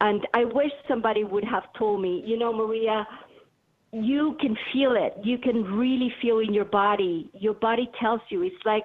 And 0.00 0.26
I 0.34 0.44
wish 0.44 0.72
somebody 0.88 1.24
would 1.24 1.44
have 1.44 1.64
told 1.78 2.00
me, 2.00 2.22
you 2.26 2.38
know, 2.38 2.52
Maria, 2.52 3.06
you 3.92 4.36
can 4.40 4.56
feel 4.72 4.94
it. 4.96 5.14
You 5.24 5.36
can 5.38 5.64
really 5.64 6.12
feel 6.22 6.38
in 6.38 6.54
your 6.54 6.64
body. 6.64 7.28
Your 7.34 7.54
body 7.54 7.90
tells 8.00 8.20
you. 8.28 8.42
It's 8.42 8.64
like 8.64 8.84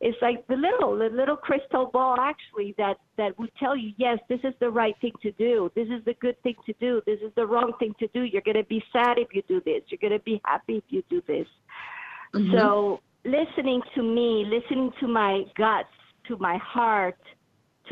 it's 0.00 0.18
like 0.20 0.46
the 0.48 0.56
little 0.56 0.98
the 0.98 1.08
little 1.14 1.36
crystal 1.36 1.86
ball 1.92 2.16
actually 2.18 2.74
that 2.76 2.96
that 3.16 3.38
would 3.38 3.50
tell 3.58 3.76
you, 3.76 3.92
yes, 3.96 4.18
this 4.28 4.40
is 4.44 4.52
the 4.60 4.68
right 4.68 4.94
thing 5.00 5.12
to 5.22 5.32
do. 5.32 5.70
This 5.74 5.86
is 5.88 6.04
the 6.04 6.14
good 6.20 6.40
thing 6.42 6.54
to 6.66 6.74
do. 6.80 7.00
This 7.06 7.18
is 7.24 7.32
the 7.34 7.46
wrong 7.46 7.72
thing 7.78 7.94
to 7.98 8.08
do. 8.08 8.22
You're 8.22 8.42
going 8.42 8.56
to 8.56 8.64
be 8.64 8.82
sad 8.92 9.18
if 9.18 9.28
you 9.32 9.42
do 9.48 9.62
this. 9.64 9.82
You're 9.88 9.98
going 10.00 10.18
to 10.18 10.24
be 10.24 10.40
happy 10.44 10.76
if 10.76 10.84
you 10.88 11.02
do 11.08 11.22
this. 11.26 11.46
Mm-hmm. 12.34 12.56
So, 12.56 13.00
listening 13.24 13.80
to 13.94 14.02
me, 14.02 14.44
listening 14.46 14.90
to 15.00 15.08
my 15.08 15.44
guts, 15.56 15.88
to 16.28 16.36
my 16.38 16.58
heart, 16.58 17.18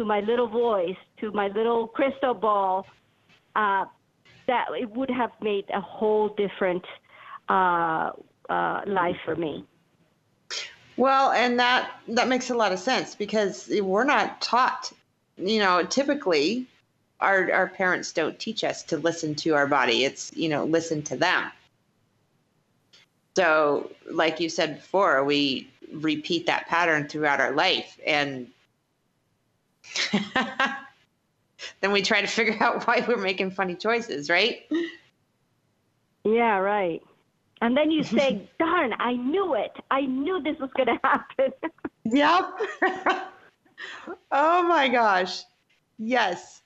to 0.00 0.06
my 0.06 0.20
little 0.20 0.48
voice, 0.48 0.96
to 1.18 1.30
my 1.32 1.48
little 1.48 1.86
crystal 1.86 2.32
ball, 2.32 2.86
uh, 3.54 3.84
that 4.46 4.68
it 4.80 4.88
would 4.96 5.10
have 5.10 5.30
made 5.42 5.66
a 5.74 5.80
whole 5.80 6.30
different 6.30 6.82
uh, 7.50 8.10
uh, 8.48 8.80
life 8.86 9.18
for 9.26 9.36
me. 9.36 9.62
Well, 10.96 11.32
and 11.32 11.60
that 11.60 11.90
that 12.08 12.28
makes 12.28 12.48
a 12.48 12.54
lot 12.54 12.72
of 12.72 12.78
sense 12.78 13.14
because 13.14 13.70
we're 13.82 14.04
not 14.04 14.40
taught. 14.40 14.90
You 15.36 15.58
know, 15.58 15.84
typically, 15.84 16.66
our 17.20 17.52
our 17.52 17.68
parents 17.68 18.12
don't 18.12 18.38
teach 18.38 18.64
us 18.64 18.82
to 18.84 18.96
listen 18.96 19.34
to 19.36 19.54
our 19.54 19.66
body. 19.66 20.04
It's 20.04 20.32
you 20.34 20.48
know, 20.48 20.64
listen 20.64 21.02
to 21.02 21.16
them. 21.16 21.52
So, 23.36 23.90
like 24.10 24.40
you 24.40 24.48
said 24.48 24.76
before, 24.76 25.24
we 25.24 25.68
repeat 25.92 26.46
that 26.46 26.68
pattern 26.68 27.06
throughout 27.06 27.40
our 27.40 27.52
life, 27.52 27.98
and 28.06 28.50
then 31.80 31.92
we 31.92 32.02
try 32.02 32.20
to 32.20 32.26
figure 32.26 32.56
out 32.60 32.86
why 32.86 33.04
we're 33.06 33.16
making 33.16 33.50
funny 33.50 33.74
choices, 33.74 34.28
right? 34.30 34.68
Yeah, 36.24 36.58
right. 36.58 37.02
And 37.60 37.76
then 37.76 37.90
you 37.90 38.02
say, 38.02 38.48
darn, 38.58 38.94
I 38.98 39.14
knew 39.14 39.54
it. 39.54 39.72
I 39.90 40.02
knew 40.02 40.42
this 40.42 40.58
was 40.58 40.70
going 40.76 40.86
to 40.88 41.00
happen. 41.04 41.52
yep. 42.04 42.50
oh 44.32 44.62
my 44.62 44.88
gosh. 44.88 45.42
Yes. 45.98 46.62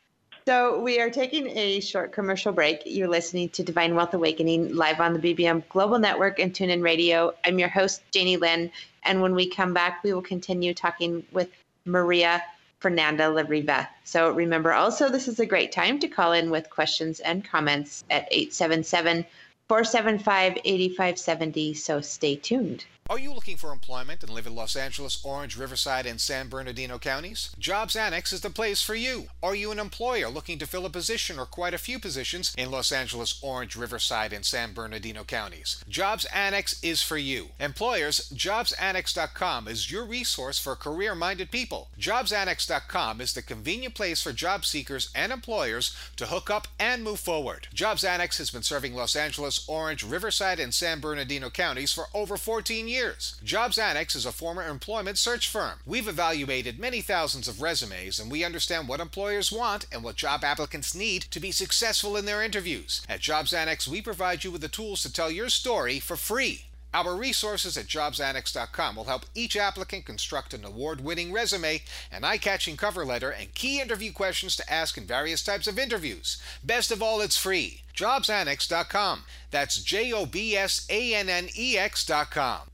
So 0.47 0.81
we 0.81 1.01
are 1.01 1.09
taking 1.09 1.49
a 1.57 1.81
short 1.81 2.13
commercial 2.13 2.53
break. 2.53 2.83
You're 2.85 3.09
listening 3.09 3.49
to 3.51 3.63
Divine 3.63 3.95
Wealth 3.95 4.13
Awakening 4.13 4.75
live 4.75 5.01
on 5.01 5.15
the 5.15 5.19
BBM 5.19 5.67
Global 5.71 5.99
Network 5.99 6.39
and 6.39 6.53
TuneIn 6.53 6.83
Radio. 6.83 7.33
I'm 7.47 7.59
your 7.59 7.71
host, 7.71 8.03
Janie 8.11 8.37
Lynn. 8.37 8.71
And 9.05 9.23
when 9.23 9.35
we 9.35 9.49
come 9.49 9.73
back, 9.73 10.05
we 10.05 10.13
will 10.13 10.23
continue 10.23 10.75
talking 10.75 11.25
with 11.33 11.49
Maria 11.87 12.43
Fernanda 12.85 13.25
Lariva. 13.25 13.89
So 14.05 14.31
remember 14.31 14.75
also, 14.75 15.09
this 15.09 15.27
is 15.27 15.41
a 15.41 15.47
great 15.47 15.73
time 15.73 15.99
to 16.01 16.07
call 16.07 16.35
in 16.35 16.51
with 16.51 16.69
questions 16.69 17.19
and 17.19 17.43
comments 17.43 18.05
at 18.11 18.29
877 18.31 19.25
475 19.69 20.59
8570. 20.63 21.73
So 21.73 22.03
stay 22.03 22.37
tuned. 22.37 22.85
Are 23.11 23.19
you 23.19 23.35
looking 23.35 23.59
for 23.59 23.71
employment 23.71 24.23
and 24.23 24.33
live 24.33 24.47
in 24.47 24.55
Los 24.55 24.75
Angeles, 24.75 25.23
Orange, 25.23 25.59
Riverside, 25.59 26.07
and 26.07 26.19
San 26.19 26.49
Bernardino 26.49 26.99
counties? 26.99 27.55
Jobs 27.59 27.97
Annex 27.97 28.33
is 28.33 28.41
the 28.41 28.49
place 28.49 28.81
for 28.81 28.95
you. 28.95 29.27
Are 29.43 29.55
you 29.55 29.71
an 29.71 29.79
employer 29.79 30.31
looking 30.31 30.59
to 30.59 30.67
fill 30.67 30.87
a 30.87 30.91
position 30.91 31.39
or 31.39 31.45
quite 31.45 31.75
a 31.75 31.79
few 31.79 31.99
positions 31.99 32.55
in 32.57 32.71
Los 32.71 32.91
Angeles, 32.91 33.39
Orange, 33.43 33.77
Riverside, 33.77 34.33
and 34.33 34.43
San 34.43 34.73
Bernardino 34.73 35.23
counties? 35.23 35.85
Jobs 35.87 36.25
Annex 36.35 36.83
is 36.83 37.03
for 37.03 37.19
you. 37.19 37.49
Employers, 37.61 38.31
JobsAnnex.com 38.35 39.69
is 39.69 39.93
your 39.93 40.07
resource 40.07 40.59
for 40.59 40.75
career 40.75 41.15
minded 41.15 41.51
people. 41.51 41.89
JobsAnnex.com 42.01 43.21
is 43.21 43.35
the 43.35 43.43
convenient 43.43 43.95
place 43.95 44.23
for 44.23 44.33
job 44.33 44.65
seekers 44.65 45.11
and 45.15 45.31
employers 45.31 45.95
to 46.17 46.25
hook 46.25 46.49
up 46.49 46.69
and 46.81 47.05
move 47.05 47.21
forward. 47.21 47.69
Jobs 47.75 48.03
Annex 48.03 48.39
has 48.39 48.51
been 48.51 48.63
serving 48.63 48.95
Los 48.95 49.15
Angeles, 49.15 49.69
Orange, 49.69 50.03
Riverside, 50.03 50.59
and 50.59 50.73
San 50.73 51.01
Bernardino 51.01 51.51
counties 51.51 51.93
for 51.93 52.07
over 52.15 52.39
14 52.39 52.89
years 52.89 52.94
years. 52.95 53.37
Jobs 53.43 53.77
Annex 53.77 54.15
is 54.15 54.25
a 54.25 54.33
former 54.33 54.67
employment 54.67 55.19
search 55.19 55.49
firm. 55.49 55.81
We've 55.85 56.09
evaluated 56.09 56.79
many 56.79 57.01
thousands 57.01 57.49
of 57.49 57.61
resumes 57.61 58.21
and 58.21 58.31
we 58.31 58.45
understand 58.45 58.89
what 58.89 59.01
employers 59.01 59.51
want 59.53 59.87
and 59.93 60.05
what 60.05 60.17
job 60.17 60.45
applicants 60.45 60.95
need 60.95 61.23
to 61.23 61.41
be 61.41 61.51
successful 61.51 62.17
in 62.17 62.25
their 62.25 62.43
interviews. 62.43 63.03
At 63.09 63.21
Jobs 63.21 63.53
Annex, 63.53 63.89
we 63.89 64.01
provide 64.01 64.45
you 64.45 64.51
with 64.51 64.61
the 64.61 64.69
tools 64.69 65.03
to 65.03 65.13
tell 65.13 65.31
your 65.31 65.49
story 65.49 65.99
for 65.99 66.17
free. 66.17 66.67
Our 66.95 67.17
resources 67.17 67.77
at 67.77 67.87
jobsannex.com 67.87 68.95
will 68.95 69.05
help 69.05 69.27
each 69.35 69.57
applicant 69.57 70.07
construct 70.07 70.55
an 70.55 70.65
award 70.65 71.01
winning 71.01 71.33
resume, 71.33 71.83
an 72.13 72.23
eye 72.23 72.37
catching 72.37 72.77
cover 72.77 73.05
letter, 73.05 73.31
and 73.31 73.53
key 73.53 73.81
interview 73.81 74.13
questions 74.13 74.55
to 74.57 74.73
ask 74.73 74.97
in 74.97 75.05
various 75.05 75.43
types 75.43 75.67
of 75.67 75.77
interviews. 75.77 76.41
Best 76.63 76.93
of 76.93 77.03
all, 77.03 77.21
it's 77.21 77.37
free. 77.37 77.83
Jobsannex.com. 77.97 79.25
That's 79.51 79.83
J 79.83 80.13
O 80.13 80.25
B 80.25 80.57
S 80.57 80.87
A 80.89 81.15
N 81.17 81.29
N 81.29 81.49
E 81.59 81.77
X.com. 81.77 82.74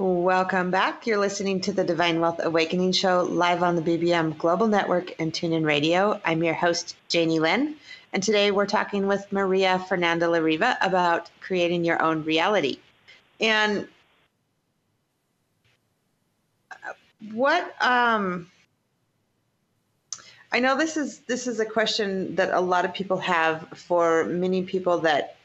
Welcome 0.00 0.70
back. 0.70 1.08
You're 1.08 1.18
listening 1.18 1.60
to 1.62 1.72
the 1.72 1.82
Divine 1.82 2.20
Wealth 2.20 2.38
Awakening 2.40 2.92
Show 2.92 3.22
live 3.24 3.64
on 3.64 3.74
the 3.74 3.82
BBM 3.82 4.38
Global 4.38 4.68
Network 4.68 5.12
and 5.18 5.32
TuneIn 5.32 5.66
Radio. 5.66 6.20
I'm 6.24 6.44
your 6.44 6.54
host, 6.54 6.94
Janie 7.08 7.40
Lynn, 7.40 7.74
and 8.12 8.22
today 8.22 8.52
we're 8.52 8.64
talking 8.64 9.08
with 9.08 9.26
Maria 9.32 9.80
Fernanda 9.88 10.26
Lariva 10.26 10.76
about 10.80 11.30
creating 11.40 11.84
your 11.84 12.00
own 12.00 12.22
reality. 12.22 12.78
And 13.40 13.88
uh, 16.70 16.92
what 17.32 17.74
um, 17.82 18.48
I 20.52 20.60
know 20.60 20.78
this 20.78 20.96
is 20.96 21.18
this 21.26 21.48
is 21.48 21.58
a 21.58 21.66
question 21.66 22.36
that 22.36 22.54
a 22.54 22.60
lot 22.60 22.84
of 22.84 22.94
people 22.94 23.18
have 23.18 23.66
for 23.74 24.26
many 24.26 24.62
people 24.62 24.98
that 24.98 25.38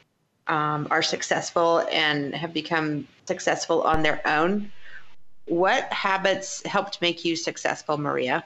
um, 0.45 0.88
are 0.91 1.01
successful 1.01 1.84
and 1.91 2.36
have 2.36 2.54
become 2.54 3.08
successful 3.26 3.82
on 3.84 4.03
their 4.03 4.21
own. 4.28 4.71
What 5.45 5.91
habits 5.91 6.65
helped 6.65 7.01
make 7.01 7.26
you 7.26 7.36
successful, 7.36 7.97
Maria? 7.97 8.43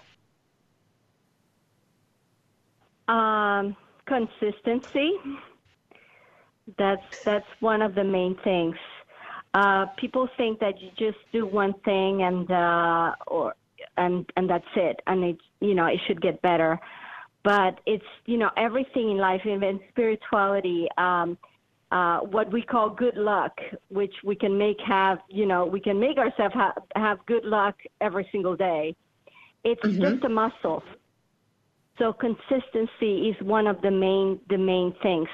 Um, 3.08 3.76
consistency. 4.06 5.14
That's 6.78 7.24
that's 7.24 7.48
one 7.60 7.82
of 7.82 7.96
the 7.96 8.04
main 8.04 8.36
things. 8.44 8.76
Uh, 9.54 9.86
people 9.98 10.28
think 10.38 10.60
that 10.60 10.82
you 10.82 10.90
just 10.98 11.18
do 11.32 11.46
one 11.46 11.74
thing 11.86 12.24
and 12.24 12.52
uh, 12.52 13.14
or 13.28 13.56
and 13.96 14.30
and 14.36 14.50
that's 14.50 14.68
it, 14.76 15.00
and 15.08 15.24
it 15.24 15.38
you 15.62 15.74
know 15.74 15.86
it 15.86 16.00
should 16.08 16.22
get 16.22 16.42
better. 16.42 16.80
But 17.44 17.80
it's 17.86 18.06
you 18.26 18.38
know 18.38 18.50
everything 18.58 19.12
in 19.12 19.18
life, 19.18 19.42
even 19.46 19.80
spirituality. 19.92 20.88
Um, 20.98 21.38
uh, 21.92 22.20
what 22.20 22.52
we 22.52 22.62
call 22.62 22.90
good 22.90 23.16
luck, 23.16 23.58
which 23.90 24.14
we 24.24 24.36
can 24.36 24.58
make 24.58 24.78
have, 24.86 25.20
you 25.30 25.46
know, 25.46 25.66
we 25.66 25.80
can 25.80 26.00
make 26.00 26.18
ourselves 26.18 26.54
ha- 26.54 26.74
have 26.96 27.26
good 27.26 27.46
luck 27.46 27.76
every 28.02 28.28
single 28.32 28.56
day. 28.56 28.96
It's 29.64 29.82
mm-hmm. 29.82 30.02
just 30.02 30.24
a 30.24 30.30
muscle. 30.30 30.84
So 31.98 32.14
consistency 32.14 33.30
is 33.30 33.36
one 33.42 33.68
of 33.68 33.82
the 33.82 33.92
main 33.92 34.40
the 34.50 34.58
main 34.58 34.94
things 35.02 35.30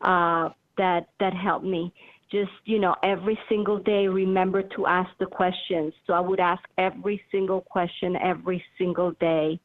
uh, 0.00 0.48
that 0.76 1.08
that 1.20 1.34
helped 1.34 1.66
me. 1.66 1.92
Just 2.32 2.50
you 2.64 2.78
know, 2.78 2.96
every 3.02 3.38
single 3.48 3.78
day, 3.78 4.08
remember 4.08 4.62
to 4.62 4.86
ask 4.86 5.10
the 5.20 5.26
questions. 5.26 5.92
So 6.06 6.14
I 6.14 6.20
would 6.20 6.40
ask 6.40 6.62
every 6.78 7.22
single 7.30 7.60
question 7.60 8.16
every 8.16 8.64
single 8.76 9.12
day, 9.20 9.60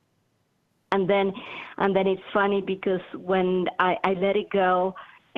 and 0.92 1.10
then 1.10 1.34
and 1.78 1.96
then 1.96 2.06
it's 2.08 2.22
funny 2.32 2.62
because 2.62 3.02
when 3.16 3.66
I, 3.80 3.96
I 4.04 4.14
let 4.14 4.36
it 4.36 4.50
go, 4.52 4.94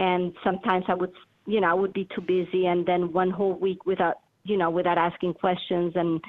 and 0.08 0.34
sometimes 0.44 0.86
I 0.88 0.96
would 0.96 1.14
you 1.46 1.62
know 1.62 1.70
I 1.70 1.74
would 1.82 1.94
be 1.94 2.08
too 2.14 2.22
busy, 2.22 2.66
and 2.66 2.86
then 2.86 3.14
one 3.14 3.32
whole 3.32 3.54
week 3.54 3.86
without 3.86 4.18
you 4.44 4.58
know 4.58 4.70
without 4.70 4.98
asking 4.98 5.34
questions 5.36 5.94
and 5.96 6.22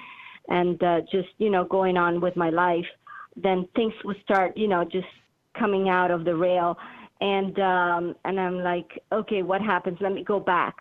and 0.48 0.82
uh, 0.82 1.00
just 1.16 1.30
you 1.38 1.50
know 1.50 1.64
going 1.64 1.96
on 1.96 2.20
with 2.20 2.36
my 2.36 2.50
life 2.50 2.90
then 3.36 3.68
things 3.74 3.94
would 4.04 4.16
start, 4.22 4.56
you 4.56 4.68
know, 4.68 4.84
just 4.84 5.06
coming 5.58 5.88
out 5.88 6.10
of 6.10 6.24
the 6.24 6.34
rail. 6.34 6.76
And 7.20 7.58
um, 7.58 8.16
and 8.24 8.40
I'm 8.40 8.58
like, 8.58 9.02
okay, 9.12 9.42
what 9.42 9.60
happens? 9.60 9.98
Let 10.00 10.12
me 10.12 10.24
go 10.24 10.40
back. 10.40 10.76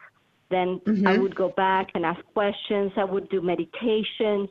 Then 0.49 0.81
mm-hmm. 0.85 1.07
I 1.07 1.17
would 1.17 1.35
go 1.35 1.49
back 1.49 1.89
and 1.93 2.05
ask 2.05 2.19
questions. 2.33 2.91
I 2.97 3.03
would 3.03 3.29
do 3.29 3.41
meditations, 3.41 4.49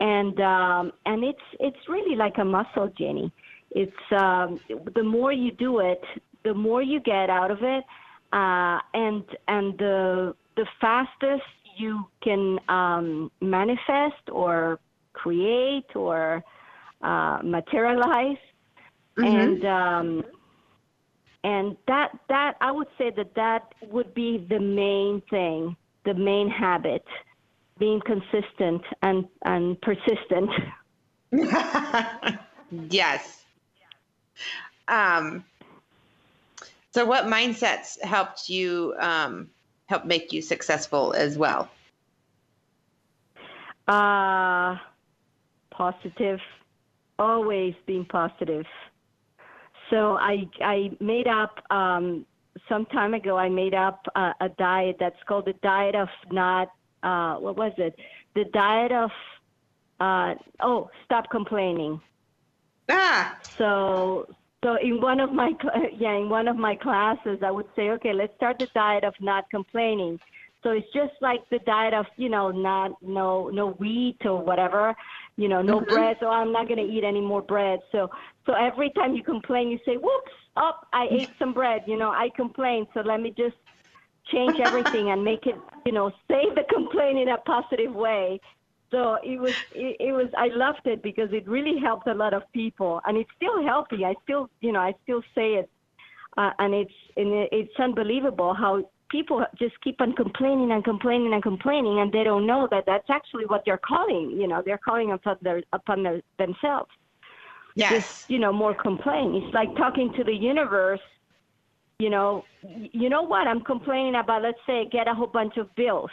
and 0.00 0.38
um, 0.40 0.92
and 1.06 1.24
it's 1.24 1.38
it's 1.60 1.88
really 1.88 2.16
like 2.16 2.38
a 2.38 2.44
muscle, 2.44 2.92
Jenny. 2.98 3.32
It's 3.70 3.92
um, 4.10 4.60
the 4.94 5.04
more 5.04 5.32
you 5.32 5.52
do 5.52 5.78
it, 5.78 6.02
the 6.44 6.54
more 6.54 6.82
you 6.82 7.00
get 7.00 7.30
out 7.30 7.50
of 7.50 7.58
it, 7.62 7.84
uh, 8.32 8.78
and 8.92 9.24
and 9.48 9.76
the 9.78 10.34
the 10.56 10.66
fastest 10.80 11.42
you 11.76 12.06
can 12.22 12.58
um, 12.68 13.30
manifest 13.40 14.30
or 14.30 14.78
create 15.12 15.96
or 15.96 16.44
uh, 17.02 17.38
materialize, 17.42 18.36
mm-hmm. 19.16 19.24
and 19.24 19.64
um, 19.64 20.24
and 21.42 21.76
that 21.86 22.10
that 22.28 22.56
I 22.60 22.70
would 22.72 22.88
say 22.98 23.10
that 23.16 23.34
that 23.34 23.74
would 23.90 24.14
be 24.14 24.46
the 24.48 24.60
main 24.60 25.22
thing, 25.30 25.76
the 26.04 26.14
main 26.14 26.48
habit, 26.48 27.04
being 27.78 28.00
consistent 28.04 28.82
and 29.02 29.26
and 29.42 29.80
persistent. 29.80 30.50
yes. 32.90 33.44
Um, 34.88 35.44
so, 36.94 37.04
what 37.04 37.24
mindsets 37.24 38.00
helped 38.02 38.48
you 38.48 38.94
um, 39.00 39.50
help 39.86 40.04
make 40.04 40.32
you 40.32 40.40
successful 40.40 41.12
as 41.12 41.36
well? 41.36 41.68
Uh, 43.88 44.76
positive 45.70 46.38
always 47.18 47.74
being 47.84 48.04
positive. 48.04 48.64
So 49.90 50.16
I 50.16 50.48
I 50.60 50.90
made 51.00 51.26
up 51.26 51.60
um, 51.70 52.24
some 52.68 52.86
time 52.86 53.14
ago. 53.14 53.36
I 53.36 53.48
made 53.48 53.74
up 53.74 54.06
uh, 54.14 54.32
a 54.40 54.48
diet 54.50 54.96
that's 54.98 55.20
called 55.26 55.46
the 55.46 55.52
diet 55.62 55.94
of 55.94 56.08
not 56.30 56.68
uh, 57.02 57.36
what 57.36 57.56
was 57.56 57.72
it? 57.76 57.96
The 58.34 58.44
diet 58.52 58.92
of 58.92 59.10
uh, 60.00 60.34
oh 60.60 60.90
stop 61.04 61.28
complaining. 61.30 62.00
Ah. 62.88 63.36
So 63.42 64.28
so 64.64 64.76
in 64.82 65.00
one 65.00 65.20
of 65.20 65.32
my 65.32 65.52
yeah 65.96 66.16
in 66.16 66.28
one 66.28 66.48
of 66.48 66.56
my 66.56 66.74
classes 66.74 67.38
I 67.44 67.52
would 67.52 67.68
say 67.76 67.90
okay 67.90 68.12
let's 68.12 68.34
start 68.34 68.58
the 68.58 68.68
diet 68.74 69.04
of 69.04 69.14
not 69.20 69.48
complaining. 69.50 70.18
So 70.64 70.70
it's 70.70 70.90
just 70.94 71.12
like 71.20 71.40
the 71.50 71.58
diet 71.60 71.94
of 71.94 72.06
you 72.16 72.30
know 72.30 72.50
not 72.50 72.90
no 73.02 73.50
no 73.50 73.72
wheat 73.72 74.18
or 74.24 74.42
whatever 74.42 74.96
you 75.36 75.48
know, 75.48 75.62
no 75.62 75.80
mm-hmm. 75.80 75.92
bread, 75.94 76.16
so 76.20 76.28
I'm 76.28 76.52
not 76.52 76.68
going 76.68 76.78
to 76.78 76.92
eat 76.92 77.02
any 77.04 77.20
more 77.20 77.42
bread. 77.42 77.80
So, 77.90 78.08
so 78.46 78.52
every 78.52 78.90
time 78.90 79.14
you 79.14 79.22
complain, 79.22 79.68
you 79.68 79.78
say, 79.84 79.96
"Whoops, 79.96 80.32
up, 80.56 80.80
oh, 80.82 80.86
I 80.92 81.08
ate 81.10 81.30
some 81.38 81.52
bread." 81.52 81.82
You 81.86 81.96
know, 81.96 82.10
I 82.10 82.30
complain, 82.36 82.86
so 82.94 83.00
let 83.00 83.20
me 83.20 83.34
just 83.36 83.56
change 84.30 84.58
everything 84.60 85.10
and 85.10 85.24
make 85.24 85.46
it, 85.46 85.56
you 85.84 85.92
know, 85.92 86.10
say 86.28 86.44
the 86.54 86.64
complaint 86.72 87.18
in 87.18 87.28
a 87.28 87.38
positive 87.38 87.94
way. 87.94 88.40
So 88.94 89.18
it 89.24 89.40
was, 89.40 89.54
it, 89.74 89.96
it 89.98 90.12
was, 90.12 90.28
I 90.38 90.48
loved 90.48 90.86
it 90.86 91.02
because 91.02 91.32
it 91.32 91.48
really 91.48 91.80
helped 91.80 92.06
a 92.06 92.14
lot 92.14 92.32
of 92.32 92.42
people, 92.52 93.00
and 93.04 93.16
it's 93.16 93.30
still 93.34 93.60
helping. 93.64 94.04
I 94.04 94.14
still, 94.22 94.48
you 94.60 94.70
know, 94.70 94.78
I 94.78 94.94
still 95.02 95.22
say 95.34 95.54
it, 95.54 95.68
uh, 96.36 96.52
and 96.60 96.72
it's, 96.72 96.94
and 97.16 97.48
it's 97.50 97.76
unbelievable 97.80 98.54
how 98.54 98.88
people 99.10 99.44
just 99.58 99.74
keep 99.82 100.00
on 100.00 100.12
complaining 100.12 100.70
and 100.70 100.84
complaining 100.84 101.32
and 101.32 101.42
complaining, 101.42 101.98
and 101.98 102.12
they 102.12 102.22
don't 102.22 102.46
know 102.46 102.68
that 102.70 102.84
that's 102.86 103.10
actually 103.10 103.46
what 103.46 103.62
they're 103.66 103.84
calling. 103.92 104.30
You 104.30 104.46
know, 104.46 104.62
they're 104.64 104.78
calling 104.78 105.10
upon 105.10 105.38
their 105.42 105.62
upon 105.72 106.04
their, 106.04 106.22
themselves. 106.38 106.90
Yes. 107.74 107.90
Just 107.90 108.30
you 108.30 108.38
know, 108.38 108.52
more 108.52 108.74
complain. 108.74 109.34
It's 109.34 109.52
like 109.52 109.74
talking 109.76 110.12
to 110.16 110.22
the 110.22 110.34
universe. 110.34 111.00
You 111.98 112.10
know, 112.10 112.44
you 112.92 113.08
know 113.08 113.22
what 113.22 113.46
I'm 113.46 113.60
complaining 113.60 114.14
about? 114.14 114.42
Let's 114.42 114.58
say 114.66 114.88
get 114.90 115.08
a 115.08 115.14
whole 115.14 115.32
bunch 115.40 115.56
of 115.56 115.74
bills. 115.74 116.10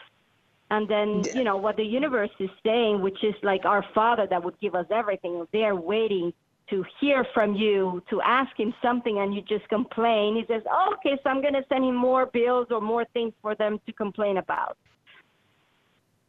And 0.72 0.88
then, 0.88 1.26
you 1.36 1.44
know, 1.44 1.58
what 1.58 1.76
the 1.76 1.84
universe 1.84 2.30
is 2.40 2.50
saying, 2.66 3.02
which 3.02 3.22
is 3.24 3.36
like 3.44 3.66
our 3.66 3.86
Father 3.94 4.26
that 4.30 4.42
would 4.42 4.58
give 4.62 4.74
us 4.74 4.86
everything, 4.90 5.46
they're 5.52 5.76
waiting 5.76 6.32
to 6.70 6.86
hear 7.02 7.26
from 7.34 7.56
you, 7.56 8.02
to 8.10 8.22
ask 8.22 8.58
him 8.58 8.74
something, 8.82 9.20
and 9.20 9.36
you 9.36 9.42
just 9.42 9.68
complain. 9.68 10.38
He 10.38 10.46
says, 10.48 10.64
oh, 10.72 10.94
"Okay, 10.94 11.20
so 11.22 11.30
I'm 11.30 11.42
going 11.42 11.56
to 11.56 11.66
send 11.68 11.84
him 11.84 11.96
more 11.96 12.26
bills 12.28 12.68
or 12.72 12.80
more 12.80 13.04
things 13.14 13.34
for 13.42 13.54
them 13.54 13.82
to 13.86 13.92
complain 13.92 14.38
about." 14.38 14.78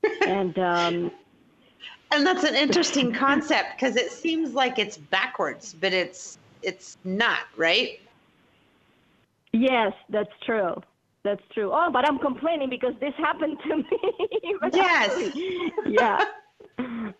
and 0.27 0.59
um, 0.59 1.13
and 2.11 2.27
that's 2.27 2.43
an 2.43 2.57
interesting 2.57 3.13
concept 3.13 3.77
because 3.77 3.95
it 3.95 4.11
seems 4.11 4.55
like 4.55 4.81
it's 4.81 4.97
backwards, 4.97 5.73
but 5.81 5.93
it's 5.93 6.39
it's 6.63 6.99
not, 7.05 7.45
right? 7.57 8.01
Yes, 9.53 9.93
that's 10.09 10.33
true. 10.45 10.83
That's 11.25 11.43
true. 11.55 11.71
Oh, 11.73 11.91
but 11.93 12.07
I'm 12.09 12.19
complaining 12.19 12.69
because 12.69 12.95
this 13.01 13.15
happened 13.17 13.59
to 13.69 13.77
me. 13.79 14.57
yes. 14.73 15.33
yeah. 15.87 16.25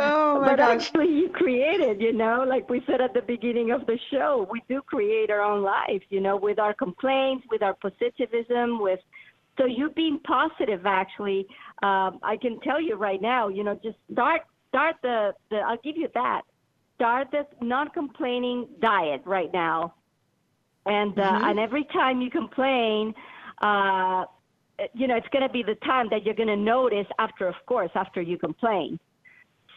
Oh 0.00 0.40
my 0.40 0.46
but 0.50 0.56
gosh. 0.56 0.86
actually, 0.86 1.08
you 1.08 1.28
created, 1.28 2.00
you 2.00 2.12
know, 2.12 2.44
like 2.48 2.68
we 2.70 2.82
said 2.86 3.00
at 3.00 3.12
the 3.14 3.20
beginning 3.20 3.70
of 3.70 3.86
the 3.86 3.98
show, 4.10 4.48
we 4.50 4.62
do 4.68 4.80
create 4.82 5.30
our 5.30 5.42
own 5.42 5.62
life, 5.62 6.02
you 6.08 6.20
know, 6.20 6.36
with 6.36 6.58
our 6.58 6.72
complaints, 6.74 7.46
with 7.50 7.62
our 7.62 7.74
positivism, 7.74 8.80
with. 8.80 9.00
So 9.58 9.66
you 9.66 9.90
being 9.90 10.18
positive, 10.24 10.84
actually, 10.84 11.46
um, 11.82 12.18
I 12.22 12.36
can 12.40 12.58
tell 12.60 12.80
you 12.80 12.96
right 12.96 13.22
now, 13.22 13.48
you 13.48 13.62
know, 13.62 13.78
just 13.84 13.96
start 14.10 14.42
start 14.68 14.96
the, 15.02 15.32
the 15.50 15.58
I'll 15.58 15.78
give 15.84 15.96
you 15.96 16.08
that. 16.14 16.42
Start 16.96 17.28
the 17.30 17.46
non-complaining 17.60 18.68
diet 18.80 19.22
right 19.24 19.52
now, 19.52 19.94
and 20.86 21.18
uh, 21.18 21.22
mm-hmm. 21.22 21.44
and 21.44 21.58
every 21.58 21.84
time 21.84 22.20
you 22.20 22.30
complain, 22.30 23.14
uh, 23.62 24.24
you 24.92 25.06
know, 25.06 25.16
it's 25.16 25.28
going 25.28 25.46
to 25.46 25.52
be 25.52 25.62
the 25.62 25.76
time 25.76 26.08
that 26.10 26.24
you're 26.24 26.34
going 26.34 26.48
to 26.48 26.56
notice 26.56 27.06
after, 27.18 27.46
of 27.46 27.54
course, 27.66 27.90
after 27.94 28.20
you 28.20 28.38
complain. 28.38 28.98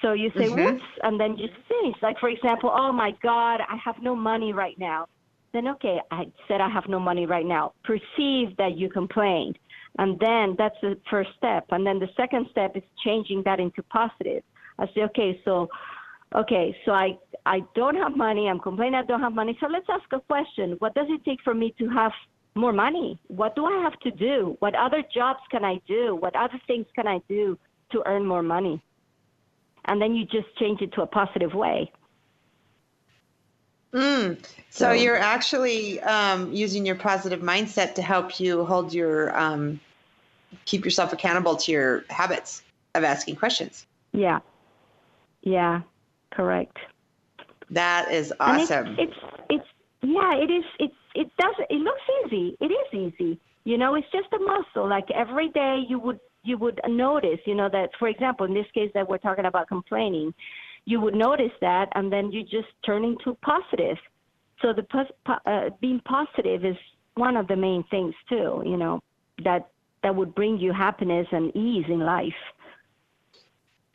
So 0.02 0.14
you 0.14 0.32
say, 0.38 0.46
mm-hmm. 0.46 0.64
whoops, 0.64 0.84
and 1.04 1.20
then 1.20 1.38
you 1.38 1.48
finish. 1.68 1.96
Like, 2.02 2.20
for 2.20 2.30
example, 2.30 2.72
oh 2.74 2.92
my 2.92 3.12
God, 3.24 3.62
I 3.62 3.78
have 3.84 3.96
no 4.02 4.16
money 4.16 4.54
right 4.54 4.78
now. 4.78 5.08
Then, 5.54 5.68
okay, 5.70 6.00
I 6.12 6.26
said 6.48 6.62
I 6.62 6.70
have 6.70 6.88
no 6.88 7.00
money 7.00 7.26
right 7.26 7.46
now. 7.46 7.74
Perceive 7.84 8.56
that 8.58 8.78
you 8.78 8.90
complained. 8.90 9.58
And 9.98 10.20
then 10.20 10.56
that's 10.58 10.76
the 10.82 11.00
first 11.10 11.30
step. 11.38 11.66
And 11.72 11.86
then 11.86 12.00
the 12.00 12.10
second 12.16 12.48
step 12.52 12.76
is 12.76 12.84
changing 13.04 13.44
that 13.46 13.60
into 13.60 13.82
positive. 13.84 14.44
I 14.78 14.86
say, 14.94 15.02
okay, 15.04 15.42
so, 15.44 15.70
okay, 16.36 16.76
so 16.86 16.92
I, 16.92 17.18
I 17.46 17.62
don't 17.76 17.96
have 17.96 18.16
money. 18.16 18.48
I'm 18.48 18.60
complaining 18.60 18.96
I 18.96 19.04
don't 19.04 19.22
have 19.22 19.34
money. 19.34 19.58
So 19.60 19.68
let's 19.68 19.88
ask 19.90 20.06
a 20.12 20.20
question. 20.20 20.76
What 20.80 20.96
does 20.96 21.08
it 21.10 21.24
take 21.26 21.40
for 21.44 21.54
me 21.54 21.74
to 21.80 21.90
have 21.90 22.12
more 22.56 22.74
money? 22.74 23.20
What 23.28 23.56
do 23.56 23.66
I 23.66 23.82
have 23.84 24.00
to 24.00 24.12
do? 24.12 24.56
What 24.60 24.76
other 24.76 25.04
jobs 25.14 25.42
can 25.52 25.64
I 25.64 25.80
do? 25.88 26.16
What 26.16 26.36
other 26.36 26.60
things 26.68 26.86
can 26.96 27.08
I 27.08 27.22
do 27.30 27.58
to 27.92 28.04
earn 28.06 28.26
more 28.26 28.44
money? 28.44 28.82
and 29.88 30.02
then 30.02 30.16
you 30.16 30.26
just 30.26 30.54
change 30.58 30.82
it 30.82 30.92
to 30.94 31.02
a 31.02 31.08
positive 31.08 31.54
way. 31.54 31.92
Mm. 33.94 34.38
So, 34.70 34.86
So- 34.86 34.92
you're 34.92 35.18
actually 35.18 36.00
um, 36.02 36.52
using 36.54 36.86
your 36.86 36.96
positive 36.96 37.40
mindset 37.42 37.96
to 37.96 38.02
help 38.02 38.40
you 38.40 38.66
hold 38.66 38.94
your 38.94 39.38
um, 39.38 39.80
keep 40.66 40.84
yourself 40.86 41.14
accountable 41.14 41.56
to 41.56 41.72
your 41.72 42.06
habits 42.10 42.62
of 42.96 43.04
asking 43.04 43.38
questions. 43.38 43.86
Yeah. 44.12 44.40
Yeah. 45.42 45.82
Correct. 46.38 46.78
That 47.72 48.12
is 48.12 48.32
awesome. 48.40 48.96
it's, 49.00 49.12
it's 49.12 49.34
it's 49.50 49.66
yeah, 50.04 50.36
it 50.36 50.52
is 50.52 50.64
it's 50.80 50.94
it 51.16 51.32
does 51.40 51.56
it 51.68 51.82
looks 51.82 52.02
easy. 52.26 52.56
It 52.62 52.72
is 52.72 52.94
easy. 52.94 53.40
You 53.64 53.80
know, 53.80 53.96
it's 53.96 54.08
just 54.12 54.28
a 54.32 54.40
muscle. 54.40 54.88
Like 54.88 55.10
every 55.10 55.50
day 55.50 55.84
you 55.90 55.98
would 55.98 56.20
you 56.44 56.60
would 56.60 56.80
notice, 56.88 57.40
you 57.46 57.56
know, 57.56 57.70
that 57.70 57.90
for 57.98 58.08
example, 58.08 58.46
in 58.46 58.54
this 58.54 58.68
case 58.76 58.92
that 58.94 59.10
we're 59.10 59.18
talking 59.18 59.46
about 59.46 59.68
complaining, 59.68 60.32
you 60.86 61.02
would 61.02 61.16
notice 61.16 61.52
that 61.62 61.90
and 61.96 62.14
then 62.14 62.32
you 62.32 62.44
just 62.44 62.70
turn 62.86 63.04
into 63.04 63.36
positive. 63.42 63.98
So 64.62 64.74
the 64.74 64.86
uh, 65.26 65.72
being 65.82 66.02
positive 66.06 66.64
is 66.64 66.78
one 67.16 67.36
of 67.36 67.48
the 67.48 67.56
main 67.56 67.84
things 67.90 68.14
too, 68.30 68.62
you 68.64 68.78
know, 68.78 69.02
that 69.44 69.72
that 70.04 70.16
would 70.16 70.36
bring 70.36 70.60
you 70.60 70.72
happiness 70.72 71.26
and 71.32 71.50
ease 71.58 71.86
in 71.90 72.02
life. 72.02 72.42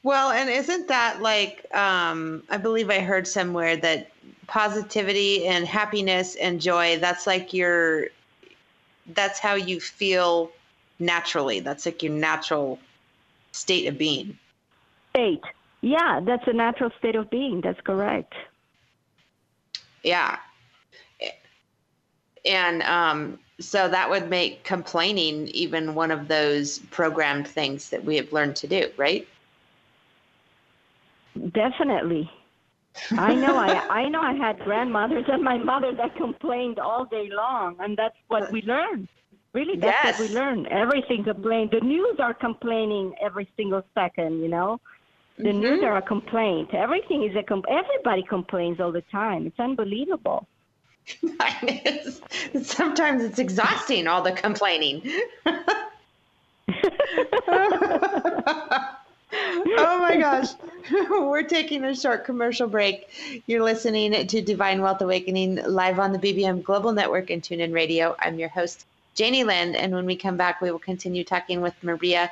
Well, 0.05 0.33
and 0.33 0.51
isn't 0.51 0.89
that 0.89 1.23
like 1.23 1.73
um, 1.75 2.43
I 2.51 2.57
believe 2.57 2.91
I 2.91 3.01
heard 3.01 3.27
somewhere 3.27 3.77
that 3.77 4.11
positivity 4.47 5.47
and 5.47 5.67
happiness 5.67 6.35
and 6.35 6.61
joy 6.61 6.99
that's 6.99 7.27
like 7.27 7.55
your 7.55 8.09
that's 9.15 9.39
how 9.39 9.55
you 9.55 9.81
feel 9.81 10.51
naturally. 10.99 11.61
That's 11.61 11.87
like 11.87 12.03
your 12.03 12.13
natural 12.13 12.79
state 13.53 13.87
of 13.87 13.99
being. 13.99 14.39
State. 15.11 15.43
Yeah, 15.81 16.21
that's 16.25 16.47
a 16.47 16.53
natural 16.53 16.91
state 16.99 17.17
of 17.17 17.29
being. 17.31 17.61
That's 17.61 17.81
correct. 17.81 18.35
Yeah. 20.03 20.39
And 22.45 22.83
um, 22.83 23.39
so 23.61 23.89
that 23.89 24.11
would 24.11 24.29
make 24.29 24.65
complaining 24.65 25.49
even 25.49 25.95
one 25.95 26.11
of 26.11 26.29
those 26.29 26.79
programmed 26.91 27.47
things 27.47 27.91
that 27.91 28.05
we 28.05 28.17
have 28.17 28.33
learned 28.33 28.57
to 28.57 28.67
do, 28.67 28.91
right? 28.97 29.27
Definitely. 31.53 32.31
I 33.13 33.35
know 33.35 33.57
I 33.57 33.87
I 34.03 34.09
know 34.09 34.21
I 34.21 34.35
had 34.35 34.59
grandmothers 34.61 35.25
and 35.29 35.43
my 35.43 35.59
mother 35.59 35.93
that 35.95 36.17
complained 36.17 36.79
all 36.79 37.05
day 37.05 37.29
long 37.31 37.77
and 37.81 37.97
that's 37.97 38.17
what 38.29 38.51
we 38.53 38.63
learn. 38.63 39.09
Really 39.53 39.77
that's 39.77 40.05
what 40.05 40.19
Yes. 40.19 40.21
we 40.21 40.35
learn. 40.35 40.67
Everything 40.67 41.25
complained. 41.25 41.71
The 41.73 41.81
news 41.81 42.17
are 42.19 42.35
complaining 42.35 43.15
every 43.21 43.49
single 43.57 43.85
second, 43.95 44.43
you 44.43 44.49
know. 44.49 44.81
The 45.39 45.45
mm-hmm. 45.45 45.61
news 45.61 45.83
are 45.83 45.97
a 45.97 46.03
complaint. 46.03 46.75
Everything 46.75 47.25
is 47.25 47.35
a 47.37 47.43
com- 47.43 47.65
everybody 47.69 48.23
complains 48.23 48.81
all 48.81 48.93
the 48.93 49.03
time. 49.11 49.47
It's 49.47 49.59
unbelievable. 49.59 50.47
Sometimes 52.63 53.25
it's 53.25 53.39
exhausting, 53.39 54.07
all 54.07 54.23
the 54.23 54.33
complaining. 54.33 55.03
oh 59.35 59.99
my 60.01 60.19
gosh. 60.19 60.49
We're 61.11 61.43
taking 61.43 61.85
a 61.85 61.95
short 61.95 62.25
commercial 62.25 62.69
break. 62.69 63.43
You're 63.47 63.63
listening 63.63 64.27
to 64.27 64.43
Divine 64.43 64.83
Wealth 64.83 65.01
Awakening 65.01 65.57
live 65.65 65.99
on 65.99 66.13
the 66.13 66.19
BBM 66.19 66.63
Global 66.63 66.93
Network 66.93 67.31
and 67.31 67.43
TuneIn 67.43 67.73
Radio. 67.73 68.15
I'm 68.19 68.39
your 68.39 68.51
host, 68.51 68.85
Janie 69.15 69.45
Lynn. 69.45 69.75
And 69.75 69.95
when 69.95 70.05
we 70.05 70.17
come 70.17 70.37
back, 70.37 70.61
we 70.61 70.71
will 70.71 70.79
continue 70.79 71.25
talking 71.25 71.63
with 71.63 71.73
Maria 71.83 72.31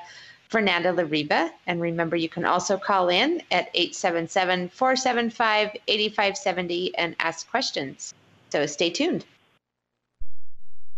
Fernanda 0.50 0.92
Lariva. 0.92 1.50
And 1.66 1.80
remember, 1.80 2.16
you 2.16 2.28
can 2.28 2.44
also 2.44 2.76
call 2.76 3.08
in 3.08 3.40
at 3.50 3.70
877 3.72 4.68
475 4.68 5.76
8570 5.88 6.96
and 6.96 7.16
ask 7.18 7.48
questions. 7.50 8.12
So 8.50 8.66
stay 8.66 8.90
tuned. 8.90 9.24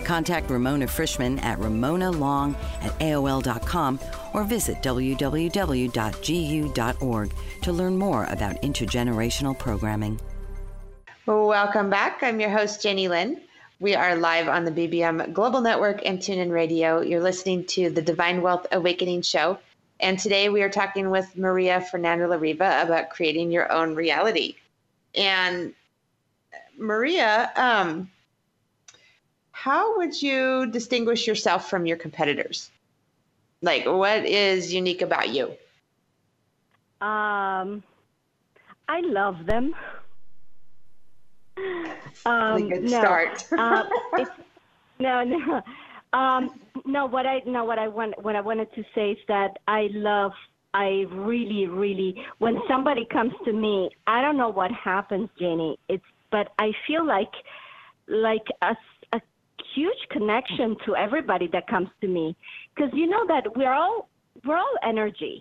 Contact 0.07 0.49
Ramona 0.49 0.87
Frischman 0.87 1.43
at 1.43 1.59
ramonalong 1.59 2.55
at 2.81 2.97
AOL.com 3.01 3.99
or 4.35 4.45
visit 4.45 4.81
www.gu.org 4.81 5.93
to 7.63 7.73
learn 7.73 7.99
more 7.99 8.25
about 8.27 8.63
intergenerational 8.63 9.59
programming. 9.59 10.21
Welcome 11.27 11.91
back. 11.91 12.23
I'm 12.23 12.39
your 12.39 12.51
host, 12.51 12.81
Jenny 12.81 13.09
Lynn. 13.09 13.41
We 13.81 13.97
are 13.97 14.15
live 14.15 14.47
on 14.47 14.65
the 14.65 14.71
BBM 14.71 15.33
Global 15.33 15.61
Network 15.61 16.01
and 16.07 16.21
TuneIn 16.21 16.53
Radio. 16.53 17.01
You're 17.01 17.21
listening 17.21 17.65
to 17.67 17.91
the 17.91 18.01
Divine 18.01 18.43
Wealth 18.43 18.65
Awakening 18.71 19.23
Show. 19.23 19.59
And 19.99 20.21
today 20.21 20.49
we 20.51 20.63
are 20.63 20.71
talking 20.71 21.11
with 21.11 21.37
Maria 21.37 21.81
Fernanda 21.81 22.27
Lariva 22.27 22.85
about 22.85 23.11
creating 23.11 23.51
your 23.51 23.73
own 23.73 23.97
reality. 23.97 24.55
And 25.17 25.75
Maria, 26.79 27.51
um, 27.57 28.09
how 29.67 29.97
would 29.97 30.23
you 30.23 30.71
distinguish 30.71 31.27
yourself 31.27 31.69
from 31.69 31.87
your 31.87 31.97
competitors? 31.97 32.71
Like, 33.63 33.85
what 33.85 34.25
is 34.25 34.73
unique 34.73 35.03
about 35.03 35.31
you? 35.31 35.47
Um, 37.01 37.83
I 38.89 39.01
love 39.03 39.45
them. 39.45 39.75
Really 42.27 42.69
good 42.69 42.89
start. 42.89 43.47
uh, 43.53 43.85
no, 44.99 45.23
no. 45.25 45.63
Um, 46.13 46.61
no, 46.85 47.07
what 47.07 47.25
I 47.25 47.41
no, 47.47 47.65
what 47.65 47.79
I 47.79 47.87
want, 47.89 48.21
what 48.25 48.35
I 48.35 48.41
wanted 48.41 48.73
to 48.75 48.83
say 48.95 49.13
is 49.13 49.19
that 49.29 49.59
I 49.69 49.89
love. 49.93 50.33
I 50.75 51.07
really, 51.11 51.67
really, 51.67 52.15
when 52.39 52.57
somebody 52.69 53.07
comes 53.07 53.33
to 53.45 53.53
me, 53.53 53.91
I 54.07 54.21
don't 54.23 54.37
know 54.37 54.51
what 54.51 54.71
happens, 54.73 55.29
Janie. 55.39 55.79
It's, 55.89 56.05
but 56.31 56.49
I 56.59 56.73
feel 56.87 57.07
like, 57.07 57.33
like 58.09 58.47
a 58.61 58.75
huge 59.79 60.03
connection 60.17 60.69
to 60.87 60.91
everybody 61.07 61.49
that 61.55 61.65
comes 61.75 61.91
to 62.03 62.09
me, 62.17 62.27
because 62.75 62.91
you 63.01 63.07
know 63.13 63.25
that 63.33 63.45
we're 63.59 63.77
all 63.83 64.09
we're 64.45 64.61
all 64.67 64.77
energy 64.93 65.37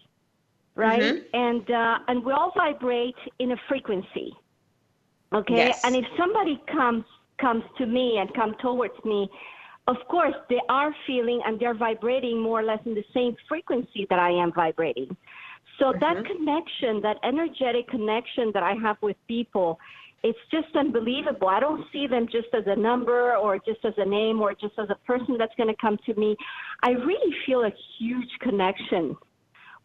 right? 0.75 1.01
Mhm. 1.01 1.25
And 1.33 1.71
uh, 1.71 1.99
and 2.09 2.23
we 2.25 2.31
all 2.33 2.51
vibrate 2.63 3.15
in 3.39 3.51
a 3.51 3.57
frequency. 3.69 4.29
Okay, 5.33 5.55
Yes. 5.55 5.79
and 5.83 5.95
if 5.95 6.05
somebody 6.17 6.61
comes 6.77 7.05
comes 7.39 7.63
to 7.79 7.85
me 7.85 8.17
and 8.19 8.33
come 8.33 8.55
towards 8.61 8.97
me, 9.03 9.29
of 9.87 9.97
course 10.07 10.35
they 10.49 10.61
are 10.69 10.91
feeling 11.07 11.41
and 11.45 11.59
they're 11.59 11.79
vibrating 11.89 12.39
more 12.41 12.59
or 12.61 12.63
less 12.63 12.79
in 12.85 12.93
the 12.93 13.05
same 13.13 13.35
frequency 13.47 14.05
that 14.09 14.19
I 14.19 14.31
am 14.43 14.51
vibrating. 14.53 15.15
So 15.79 15.93
that 15.99 16.17
connection, 16.31 17.01
that 17.01 17.17
energetic 17.23 17.85
connection 17.89 18.51
that 18.53 18.63
I 18.63 18.73
have 18.85 18.97
with 19.01 19.17
people, 19.27 19.77
it's 20.27 20.39
just 20.51 20.75
unbelievable. 20.75 21.47
I 21.47 21.59
don't 21.59 21.85
see 21.93 22.07
them 22.07 22.25
just 22.31 22.47
as 22.53 22.63
a 22.65 22.75
number 22.75 23.35
or 23.35 23.57
just 23.59 23.83
as 23.85 23.93
a 23.97 24.05
name 24.05 24.41
or 24.41 24.53
just 24.53 24.73
as 24.79 24.89
a 24.89 24.95
person 25.05 25.37
that's 25.37 25.53
going 25.55 25.69
to 25.69 25.75
come 25.79 25.97
to 26.07 26.13
me. 26.15 26.35
I 26.83 26.91
really 26.91 27.35
feel 27.45 27.63
a 27.63 27.71
huge 27.99 28.29
connection 28.41 29.15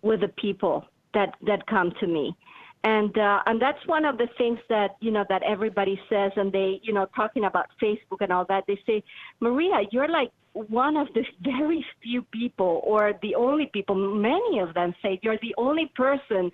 with 0.02 0.20
the 0.20 0.28
people 0.28 0.86
that 1.12 1.34
that 1.46 1.66
come 1.66 1.92
to 2.00 2.06
me 2.06 2.34
and 2.84 3.16
uh, 3.18 3.40
and 3.46 3.60
that's 3.60 3.84
one 3.86 4.04
of 4.04 4.16
the 4.16 4.28
things 4.38 4.58
that 4.68 4.96
you 5.00 5.10
know 5.10 5.24
that 5.28 5.42
everybody 5.42 6.00
says 6.08 6.32
and 6.36 6.50
they 6.52 6.80
you 6.82 6.92
know 6.92 7.06
talking 7.14 7.44
about 7.44 7.66
facebook 7.82 8.20
and 8.20 8.32
all 8.32 8.46
that 8.48 8.64
they 8.66 8.78
say 8.86 9.02
maria 9.40 9.80
you're 9.90 10.08
like 10.08 10.30
one 10.52 10.96
of 10.96 11.06
the 11.14 11.22
very 11.42 11.84
few 12.02 12.22
people 12.22 12.80
or 12.84 13.12
the 13.22 13.34
only 13.34 13.66
people 13.72 13.94
many 13.94 14.60
of 14.60 14.72
them 14.74 14.94
say 15.02 15.18
you're 15.22 15.38
the 15.42 15.54
only 15.58 15.90
person 15.94 16.50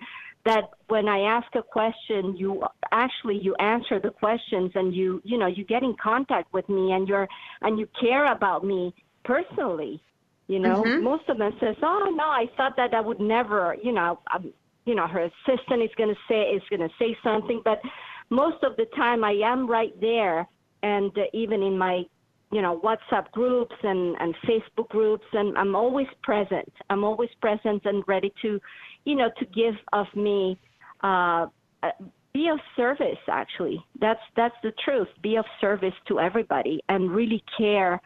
that 0.47 0.63
when 0.87 1.07
i 1.07 1.19
ask 1.35 1.47
a 1.55 1.63
question 1.77 2.35
you 2.41 2.49
actually 2.91 3.37
you 3.47 3.53
answer 3.75 3.97
the 3.99 4.13
questions 4.23 4.71
and 4.79 4.95
you 4.95 5.21
you 5.23 5.37
know 5.37 5.47
you 5.57 5.63
get 5.65 5.83
in 5.83 5.95
contact 6.01 6.47
with 6.53 6.67
me 6.69 6.91
and 6.95 7.07
you're 7.09 7.27
and 7.61 7.77
you 7.79 7.87
care 7.99 8.25
about 8.37 8.61
me 8.63 8.93
personally 9.23 10.01
you 10.47 10.59
know, 10.59 10.83
Mhm. 10.85 11.01
most 11.01 11.27
of 11.27 11.37
them 11.37 11.53
says, 11.59 11.75
"Oh 11.83 12.09
no, 12.15 12.23
I 12.23 12.47
thought 12.55 12.77
that 12.77 12.93
I 12.93 13.01
would 13.01 13.19
never." 13.19 13.75
You 13.83 13.91
know, 13.91 14.19
um, 14.33 14.53
you 14.85 14.95
know, 14.95 15.05
her 15.05 15.29
assistant 15.31 15.81
is 15.83 15.93
going 15.97 16.13
to 16.13 16.21
say 16.27 16.41
is 16.55 16.63
to 16.69 16.89
say 16.97 17.17
something, 17.21 17.61
but 17.65 17.81
most 18.29 18.63
of 18.63 18.77
the 18.77 18.85
time 18.95 19.23
I 19.23 19.33
am 19.33 19.67
right 19.67 19.93
there, 19.99 20.47
and 20.83 21.11
uh, 21.17 21.23
even 21.33 21.61
in 21.61 21.77
my, 21.77 22.05
you 22.51 22.61
know, 22.61 22.79
WhatsApp 22.79 23.29
groups 23.31 23.75
and 23.83 24.15
and 24.21 24.33
Facebook 24.47 24.87
groups, 24.87 25.25
and 25.33 25.57
I'm 25.57 25.75
always 25.75 26.07
present. 26.23 26.71
I'm 26.89 27.03
always 27.03 27.29
present 27.41 27.85
and 27.85 28.01
ready 28.07 28.31
to, 28.43 28.61
you 29.07 29.15
know, 29.15 29.29
to 29.39 29.45
give 29.45 29.75
of 29.93 30.07
me. 30.15 30.57
Uh, 31.03 31.47
uh, 31.83 31.91
be 32.33 32.49
of 32.49 32.59
service 32.75 33.17
actually 33.29 33.83
that's 33.99 34.19
that's 34.35 34.53
the 34.61 34.71
truth 34.85 35.07
be 35.23 35.37
of 35.37 35.45
service 35.59 35.93
to 36.07 36.19
everybody 36.19 36.79
and 36.87 37.09
really 37.09 37.43
care 37.57 37.99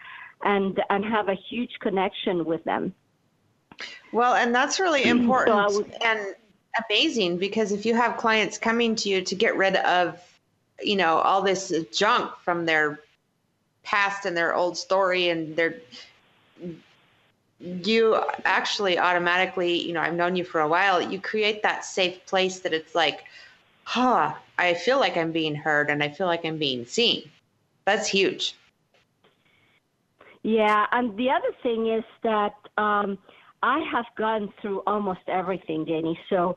and 0.44 0.80
and 0.90 1.04
have 1.04 1.28
a 1.30 1.36
huge 1.50 1.72
connection 1.80 2.46
with 2.46 2.64
them. 2.64 2.94
Well, 4.12 4.36
and 4.36 4.54
that's 4.54 4.80
really 4.80 5.04
important 5.18 5.58
I 5.58 5.68
would- 5.68 5.96
and 6.04 6.36
amazing 6.90 7.38
because 7.38 7.72
if 7.72 7.86
you 7.86 7.96
have 7.96 8.18
clients 8.18 8.58
coming 8.58 8.96
to 8.96 9.10
you 9.10 9.22
to 9.22 9.36
get 9.36 9.56
rid 9.58 9.76
of, 9.78 10.20
you 10.82 10.96
know, 10.96 11.18
all 11.18 11.42
this 11.42 11.74
junk 11.92 12.34
from 12.38 12.66
their 12.66 13.02
past 13.84 14.26
and 14.26 14.36
their 14.38 14.56
old 14.56 14.78
story 14.78 15.30
and 15.30 15.56
their 15.56 15.76
you 17.62 18.20
actually 18.46 18.98
automatically, 18.98 19.86
you 19.86 19.94
know, 19.94 20.02
I've 20.02 20.16
known 20.16 20.36
you 20.36 20.44
for 20.44 20.62
a 20.62 20.68
while, 20.68 21.02
you 21.02 21.20
create 21.20 21.62
that 21.64 21.86
safe 21.86 22.26
place 22.26 22.60
that 22.60 22.74
it's 22.74 22.96
like, 22.96 23.26
huh, 23.84 24.34
I 24.58 24.74
feel 24.74 25.00
like 25.00 25.18
I'm 25.18 25.32
being 25.32 25.56
heard 25.56 25.90
and 25.90 26.04
I 26.04 26.10
feel 26.10 26.28
like 26.28 26.46
I'm 26.46 26.58
being 26.58 26.86
seen. 26.86 27.30
That's 27.86 28.08
huge. 28.08 28.56
Yeah, 30.44 30.86
and 30.92 31.16
the 31.18 31.30
other 31.30 31.52
thing 31.62 31.88
is 31.92 32.04
that 32.24 32.56
um, 32.78 33.18
I 33.62 33.80
have 33.92 34.06
gone 34.18 34.52
through 34.62 34.82
almost 34.88 35.22
everything, 35.28 35.86
Jenny. 35.86 36.20
So 36.30 36.56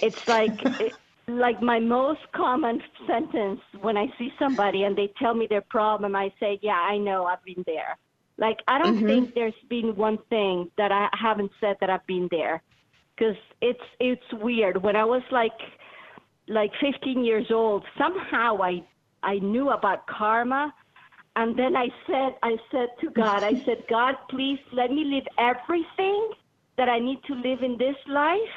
it's 0.00 0.26
like 0.26 0.50
it, 0.80 0.92
like 1.28 1.62
my 1.62 1.78
most 1.78 2.20
common 2.34 2.82
sentence 3.06 3.60
when 3.80 3.96
I 3.96 4.06
see 4.18 4.32
somebody 4.40 4.82
and 4.82 4.96
they 4.96 5.12
tell 5.20 5.34
me 5.34 5.46
their 5.48 5.62
problem, 5.62 6.16
I 6.16 6.32
say, 6.40 6.58
"Yeah, 6.62 6.80
I 6.80 6.98
know, 6.98 7.26
I've 7.26 7.44
been 7.44 7.62
there." 7.64 7.96
Like 8.38 8.58
I 8.68 8.78
don't 8.78 8.96
Mhm. 8.96 9.06
think 9.06 9.34
there's 9.34 9.54
been 9.68 9.94
one 9.96 10.18
thing 10.30 10.70
that 10.78 10.92
I 10.92 11.08
haven't 11.12 11.52
said 11.60 11.76
that 11.80 11.90
I've 11.90 12.06
been 12.06 12.28
there, 12.30 12.62
because 13.16 13.36
it's 13.60 13.84
it's 14.00 14.32
weird. 14.34 14.82
When 14.82 14.96
I 14.96 15.04
was 15.04 15.22
like 15.30 15.58
like 16.48 16.72
15 16.80 17.24
years 17.24 17.50
old, 17.50 17.84
somehow 17.98 18.62
I 18.62 18.82
I 19.22 19.38
knew 19.38 19.70
about 19.70 20.06
karma 20.06 20.72
and 21.36 21.58
then 21.58 21.76
I 21.76 21.88
said, 22.06 22.34
I 22.42 22.56
said 22.70 22.88
to 23.00 23.10
God, 23.10 23.42
I 23.42 23.52
said, 23.64 23.84
God, 23.90 24.16
please 24.28 24.58
let 24.72 24.90
me 24.90 25.04
live 25.04 25.24
everything 25.38 26.30
that 26.76 26.88
I 26.88 26.98
need 26.98 27.22
to 27.26 27.34
live 27.34 27.62
in 27.62 27.78
this 27.78 27.96
life 28.08 28.54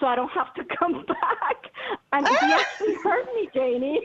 so 0.00 0.06
I 0.06 0.16
don't 0.16 0.30
have 0.30 0.54
to 0.54 0.64
come 0.78 1.04
back. 1.06 1.56
And 2.12 2.28
he 2.40 2.54
actually 2.54 2.94
heard 3.04 3.26
me, 3.34 3.48
Janie. 3.54 4.00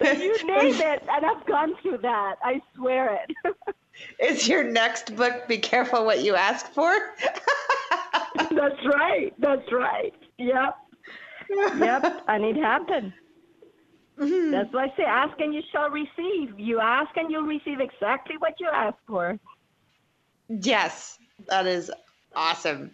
you 0.00 0.46
name 0.46 0.80
it, 0.80 1.02
and 1.08 1.26
I've 1.26 1.46
gone 1.46 1.74
through 1.82 1.98
that. 1.98 2.36
I 2.42 2.60
swear 2.74 3.18
it. 3.22 3.54
Is 4.18 4.48
your 4.48 4.64
next 4.64 5.14
book 5.16 5.46
Be 5.48 5.58
Careful 5.58 6.04
What 6.04 6.22
You 6.22 6.34
Ask 6.34 6.72
For? 6.72 6.92
That's 8.34 8.86
right. 8.86 9.32
That's 9.38 9.70
right. 9.70 10.14
Yep. 10.38 10.76
Yep. 11.78 12.24
And 12.28 12.44
it 12.44 12.56
happened. 12.56 13.12
Mm-hmm. 14.18 14.50
That's 14.50 14.72
why 14.72 14.84
I 14.84 14.96
say, 14.96 15.04
ask 15.04 15.38
and 15.40 15.54
you 15.54 15.62
shall 15.72 15.90
receive. 15.90 16.58
You 16.58 16.80
ask 16.80 17.16
and 17.16 17.30
you'll 17.30 17.42
receive 17.42 17.80
exactly 17.80 18.36
what 18.38 18.54
you 18.60 18.68
ask 18.72 18.96
for. 19.06 19.38
Yes, 20.48 21.18
that 21.48 21.66
is 21.66 21.90
awesome. 22.34 22.90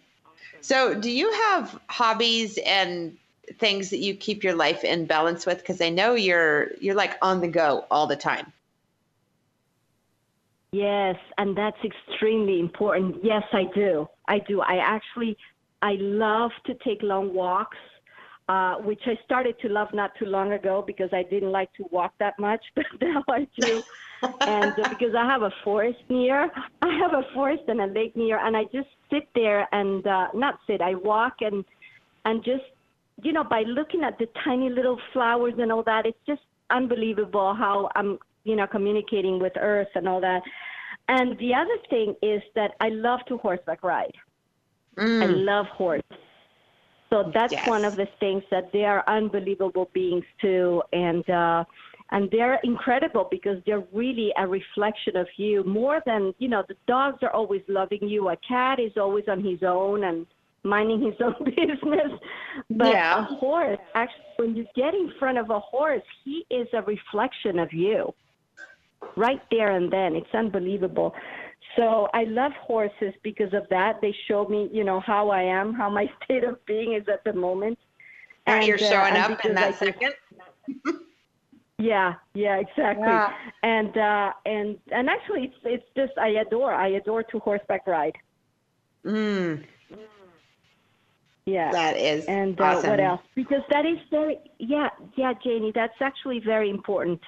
So, 0.60 0.94
do 0.94 1.10
you 1.10 1.30
have 1.32 1.78
hobbies 1.88 2.58
and 2.64 3.16
things 3.58 3.90
that 3.90 3.98
you 3.98 4.14
keep 4.14 4.44
your 4.44 4.54
life 4.54 4.84
in 4.84 5.06
balance 5.06 5.46
with? 5.46 5.58
Because 5.58 5.80
I 5.80 5.88
know 5.88 6.14
you're 6.14 6.72
you're 6.80 6.94
like 6.94 7.16
on 7.22 7.40
the 7.40 7.48
go 7.48 7.86
all 7.90 8.06
the 8.06 8.16
time. 8.16 8.52
Yes, 10.72 11.16
and 11.38 11.56
that's 11.56 11.78
extremely 11.82 12.60
important. 12.60 13.16
Yes, 13.22 13.42
I 13.52 13.64
do. 13.74 14.06
I 14.28 14.38
do. 14.40 14.60
I 14.60 14.76
actually, 14.76 15.36
I 15.80 15.96
love 15.98 16.50
to 16.66 16.74
take 16.84 17.02
long 17.02 17.32
walks, 17.32 17.78
uh, 18.48 18.76
which 18.76 19.00
I 19.06 19.18
started 19.24 19.58
to 19.62 19.68
love 19.68 19.88
not 19.94 20.10
too 20.18 20.26
long 20.26 20.52
ago 20.52 20.84
because 20.86 21.08
I 21.12 21.22
didn't 21.22 21.52
like 21.52 21.72
to 21.74 21.84
walk 21.90 22.12
that 22.18 22.34
much, 22.38 22.62
but 22.76 22.84
now 23.00 23.24
I 23.30 23.46
do. 23.56 23.82
and 24.46 24.78
uh, 24.78 24.84
because 24.90 25.14
I 25.16 25.24
have 25.26 25.42
a 25.42 25.52
forest 25.64 26.00
near, 26.10 26.50
I 26.82 26.98
have 26.98 27.14
a 27.14 27.22
forest 27.32 27.62
and 27.68 27.80
a 27.80 27.86
lake 27.86 28.14
near, 28.14 28.38
and 28.38 28.56
I 28.56 28.64
just 28.64 28.88
sit 29.10 29.28
there 29.34 29.66
and 29.72 30.06
uh, 30.06 30.28
not 30.34 30.58
sit. 30.66 30.82
I 30.82 30.94
walk 30.94 31.36
and 31.40 31.64
and 32.26 32.44
just 32.44 32.64
you 33.22 33.32
know 33.32 33.44
by 33.44 33.62
looking 33.62 34.02
at 34.04 34.18
the 34.18 34.26
tiny 34.44 34.70
little 34.70 34.98
flowers 35.12 35.54
and 35.58 35.72
all 35.72 35.82
that, 35.84 36.06
it's 36.06 36.18
just 36.26 36.42
unbelievable 36.70 37.54
how 37.54 37.88
I'm 37.94 38.18
you 38.44 38.56
know 38.56 38.66
communicating 38.66 39.38
with 39.40 39.52
Earth 39.58 39.88
and 39.94 40.08
all 40.08 40.20
that. 40.20 40.42
And 41.08 41.38
the 41.38 41.54
other 41.54 41.76
thing 41.90 42.14
is 42.22 42.42
that 42.54 42.72
I 42.80 42.90
love 42.90 43.20
to 43.28 43.38
horseback 43.38 43.82
ride. 43.82 44.14
I 45.20 45.26
Mm, 45.26 45.44
love 45.44 45.66
horse. 45.66 46.02
So 47.10 47.30
that's 47.34 47.54
Yes. 47.54 47.66
one 47.66 47.84
of 47.84 47.96
the 47.96 48.06
things 48.20 48.42
that 48.50 48.70
they 48.72 48.84
are 48.84 49.02
unbelievable 49.08 49.90
beings 49.94 50.24
too, 50.40 50.82
and 50.92 51.28
uh, 51.30 51.64
and 52.10 52.30
they're 52.30 52.60
incredible 52.64 53.28
because 53.30 53.62
they're 53.64 53.84
really 53.92 54.32
a 54.36 54.46
reflection 54.46 55.16
of 55.16 55.26
you 55.36 55.64
more 55.64 56.02
than 56.04 56.34
you 56.38 56.48
know. 56.48 56.62
The 56.68 56.76
dogs 56.86 57.18
are 57.22 57.30
always 57.30 57.62
loving 57.68 58.08
you. 58.08 58.28
A 58.28 58.36
cat 58.46 58.78
is 58.78 58.92
always 58.96 59.24
on 59.28 59.42
his 59.42 59.62
own 59.62 60.04
and 60.04 60.26
minding 60.64 61.00
his 61.02 61.14
own 61.20 61.34
business. 61.44 62.12
But 62.70 62.88
Yeah. 62.92 63.20
a 63.20 63.22
horse, 63.24 63.78
actually, 63.94 64.24
when 64.36 64.56
you 64.56 64.66
get 64.74 64.94
in 64.94 65.12
front 65.18 65.38
of 65.38 65.50
a 65.50 65.60
horse, 65.60 66.02
he 66.24 66.44
is 66.50 66.68
a 66.72 66.82
reflection 66.82 67.58
of 67.58 67.72
you, 67.72 68.12
right 69.16 69.40
there 69.50 69.70
and 69.72 69.90
then. 69.92 70.16
It's 70.16 70.34
unbelievable. 70.34 71.14
So 71.76 72.08
I 72.14 72.24
love 72.24 72.52
horses 72.60 73.14
because 73.22 73.52
of 73.52 73.64
that. 73.70 74.00
They 74.00 74.14
show 74.26 74.46
me, 74.46 74.68
you 74.72 74.84
know, 74.84 75.00
how 75.00 75.30
I 75.30 75.42
am, 75.42 75.74
how 75.74 75.88
my 75.90 76.10
state 76.24 76.44
of 76.44 76.64
being 76.66 76.94
is 76.94 77.06
at 77.08 77.22
the 77.24 77.32
moment. 77.32 77.78
And 78.46 78.66
you're 78.66 78.76
And, 78.76 78.84
uh, 78.86 78.90
showing 78.90 79.14
and 79.22 79.32
up 79.32 79.44
in 79.44 79.54
that 79.54 79.64
I 79.64 79.68
just- 79.68 79.78
second. 79.80 80.14
yeah, 81.78 82.14
yeah, 82.34 82.56
exactly. 82.56 83.06
Yeah. 83.06 83.32
And 83.62 83.96
uh, 83.96 84.32
and 84.46 84.78
and 84.90 85.08
actually, 85.08 85.44
it's 85.44 85.56
it's 85.64 85.84
just 85.96 86.18
I 86.18 86.28
adore 86.44 86.72
I 86.74 86.88
adore 86.88 87.22
to 87.24 87.38
horseback 87.38 87.86
ride. 87.86 88.16
Mm, 89.04 89.64
Yeah. 91.48 91.72
that 91.72 91.96
is 91.96 92.24
and 92.26 92.60
uh, 92.60 92.64
awesome. 92.64 92.90
what 92.90 93.00
else? 93.00 93.20
Because 93.34 93.62
that 93.70 93.84
is 93.86 93.98
very 94.10 94.38
yeah 94.58 94.88
yeah 95.16 95.32
Janie, 95.42 95.72
that's 95.74 96.00
actually 96.00 96.40
very 96.54 96.68
important. 96.70 97.20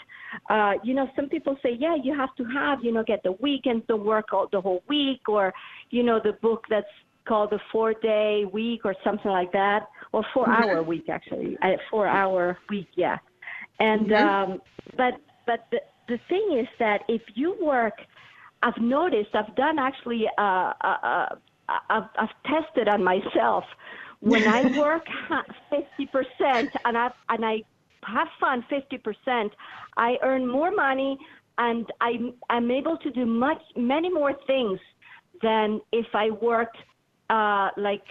Uh, 0.48 0.74
you 0.84 0.94
know, 0.94 1.06
some 1.16 1.28
people 1.28 1.56
say 1.62 1.72
yeah 1.78 1.96
you 2.06 2.12
have 2.22 2.34
to 2.36 2.44
have 2.60 2.78
you 2.84 2.92
know 2.92 3.04
get 3.12 3.22
the 3.22 3.32
weekends 3.46 3.86
to 3.88 3.96
work 3.96 4.26
all 4.32 4.48
the 4.52 4.60
whole 4.60 4.82
week 4.88 5.22
or 5.28 5.52
you 5.90 6.02
know 6.02 6.20
the 6.22 6.34
book 6.46 6.64
that's 6.68 6.94
called 7.28 7.50
the 7.50 7.60
four 7.72 7.94
day 7.94 8.44
week 8.52 8.80
or 8.84 8.94
something 9.04 9.30
like 9.30 9.52
that 9.52 9.80
or 10.12 10.24
4 10.34 10.46
Mm-hmm. 10.46 10.62
hour 10.62 10.82
week 10.82 11.06
actually 11.08 11.56
a 11.62 11.76
four 11.90 12.06
hour 12.06 12.58
week 12.70 12.88
yeah 12.96 13.18
and 13.78 14.06
Mhm. 14.10 14.22
um 14.26 14.48
but 14.96 15.14
but 15.46 15.60
the 15.70 15.80
the 16.08 16.18
thing 16.30 16.46
is 16.62 16.68
that 16.78 17.02
if 17.08 17.22
you 17.34 17.56
work 17.62 17.94
I've 18.62 18.76
noticed, 18.78 19.30
I've 19.34 19.54
done 19.56 19.78
actually, 19.78 20.28
uh, 20.36 20.72
uh, 20.82 20.96
uh, 21.02 21.26
I've, 21.88 22.08
I've 22.18 22.34
tested 22.44 22.88
on 22.88 23.02
myself. 23.02 23.64
When 24.20 24.46
I 24.46 24.78
work 24.78 25.06
50% 25.72 26.70
and 26.84 26.96
I, 26.96 27.10
and 27.28 27.44
I 27.44 27.62
have 28.04 28.28
fun 28.38 28.64
50%, 28.70 29.50
I 29.96 30.18
earn 30.22 30.46
more 30.46 30.70
money 30.70 31.18
and 31.58 31.86
I'm, 32.00 32.34
I'm 32.48 32.70
able 32.70 32.96
to 32.98 33.10
do 33.10 33.26
much, 33.26 33.60
many 33.76 34.10
more 34.10 34.34
things 34.46 34.78
than 35.42 35.80
if 35.92 36.06
I 36.14 36.30
worked 36.30 36.78
uh, 37.28 37.70
like 37.76 38.04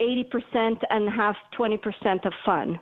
80% 0.00 0.78
and 0.90 1.08
have 1.10 1.36
20% 1.58 2.26
of 2.26 2.32
fun. 2.44 2.80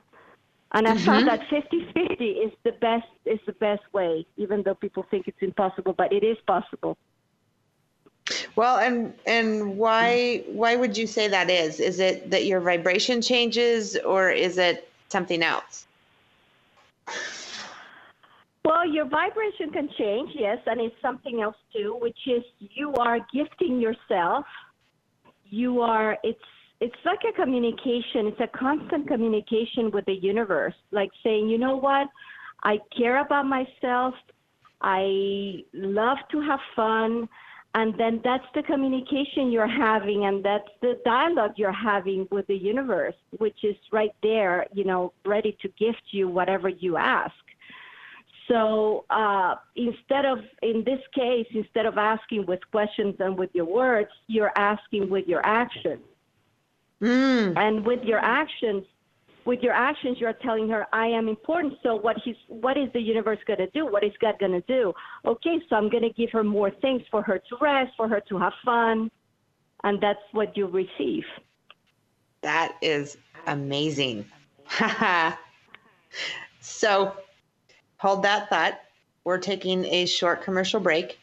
And 0.73 0.87
I 0.87 0.97
found 0.97 1.27
that 1.27 1.41
50-50 1.49 2.45
is 2.45 2.51
the 2.63 2.71
best 2.71 3.07
is 3.25 3.39
the 3.45 3.51
best 3.53 3.81
way, 3.93 4.25
even 4.37 4.63
though 4.63 4.73
people 4.73 5.05
think 5.11 5.27
it's 5.27 5.41
impossible, 5.41 5.93
but 5.93 6.13
it 6.13 6.23
is 6.23 6.37
possible. 6.47 6.97
Well, 8.55 8.77
and 8.77 9.13
and 9.25 9.77
why 9.77 10.43
why 10.47 10.75
would 10.75 10.97
you 10.97 11.07
say 11.07 11.27
that 11.27 11.49
is? 11.49 11.79
Is 11.79 11.99
it 11.99 12.29
that 12.31 12.45
your 12.45 12.59
vibration 12.59 13.21
changes, 13.21 13.97
or 13.97 14.29
is 14.29 14.57
it 14.57 14.89
something 15.09 15.41
else? 15.41 15.85
Well, 18.63 18.87
your 18.87 19.05
vibration 19.05 19.71
can 19.71 19.89
change, 19.97 20.31
yes, 20.35 20.59
and 20.67 20.79
it's 20.79 20.95
something 21.01 21.41
else 21.41 21.55
too, 21.73 21.97
which 21.99 22.17
is 22.27 22.43
you 22.59 22.93
are 22.93 23.19
gifting 23.33 23.79
yourself. 23.79 24.45
You 25.45 25.81
are 25.81 26.17
it's 26.23 26.39
it's 26.79 26.95
like 27.05 27.19
a 27.27 27.33
communication. 27.33 28.27
It's 28.27 28.39
a 28.39 28.47
constant 28.47 29.07
communication 29.07 29.91
with 29.91 30.05
the 30.05 30.13
universe, 30.13 30.73
like 30.91 31.11
saying, 31.23 31.47
you 31.47 31.57
know 31.57 31.77
what, 31.77 32.07
I 32.63 32.79
care 32.97 33.21
about 33.21 33.45
myself. 33.45 34.13
I 34.81 35.63
love 35.73 36.17
to 36.31 36.41
have 36.41 36.59
fun. 36.75 37.29
And 37.73 37.97
then 37.97 38.19
that's 38.21 38.45
the 38.53 38.63
communication 38.63 39.49
you're 39.49 39.65
having, 39.65 40.25
and 40.25 40.43
that's 40.43 40.67
the 40.81 40.99
dialogue 41.05 41.53
you're 41.55 41.71
having 41.71 42.27
with 42.29 42.45
the 42.47 42.55
universe, 42.55 43.15
which 43.37 43.63
is 43.63 43.77
right 43.93 44.13
there, 44.21 44.65
you 44.73 44.83
know, 44.83 45.13
ready 45.25 45.57
to 45.61 45.69
gift 45.79 46.01
you 46.11 46.27
whatever 46.27 46.67
you 46.67 46.97
ask. 46.97 47.33
So 48.49 49.05
uh, 49.09 49.55
instead 49.77 50.25
of, 50.25 50.39
in 50.61 50.83
this 50.83 50.99
case, 51.15 51.47
instead 51.53 51.85
of 51.85 51.97
asking 51.97 52.45
with 52.45 52.59
questions 52.71 53.15
and 53.19 53.37
with 53.37 53.51
your 53.53 53.65
words, 53.65 54.09
you're 54.27 54.51
asking 54.57 55.09
with 55.09 55.25
your 55.25 55.45
actions. 55.45 56.01
Mm. 57.01 57.57
And 57.57 57.85
with 57.85 58.03
your 58.03 58.19
actions, 58.19 58.83
with 59.45 59.61
your 59.61 59.73
actions, 59.73 60.17
you're 60.19 60.33
telling 60.33 60.69
her, 60.69 60.87
"I 60.93 61.07
am 61.07 61.27
important." 61.27 61.73
So 61.83 61.95
what 61.95 62.17
he's, 62.23 62.35
what 62.47 62.77
is 62.77 62.91
the 62.93 63.01
universe 63.01 63.39
going 63.45 63.59
to 63.59 63.69
do? 63.71 63.85
What 63.85 64.03
is 64.03 64.11
God 64.19 64.35
going 64.39 64.51
to 64.51 64.61
do? 64.61 64.93
Okay, 65.25 65.59
so 65.69 65.75
I'm 65.75 65.89
going 65.89 66.03
to 66.03 66.13
give 66.13 66.29
her 66.31 66.43
more 66.43 66.71
things 66.71 67.01
for 67.09 67.21
her 67.21 67.37
to 67.37 67.55
rest, 67.59 67.91
for 67.97 68.07
her 68.07 68.21
to 68.29 68.37
have 68.37 68.53
fun, 68.63 69.09
and 69.83 70.01
that's 70.01 70.21
what 70.31 70.55
you 70.55 70.67
receive. 70.67 71.23
That 72.41 72.75
is 72.81 73.17
amazing. 73.47 74.25
so 76.59 77.13
hold 77.97 78.23
that 78.23 78.49
thought. 78.49 78.79
We're 79.23 79.37
taking 79.37 79.85
a 79.85 80.05
short 80.07 80.43
commercial 80.43 80.79
break. 80.79 81.19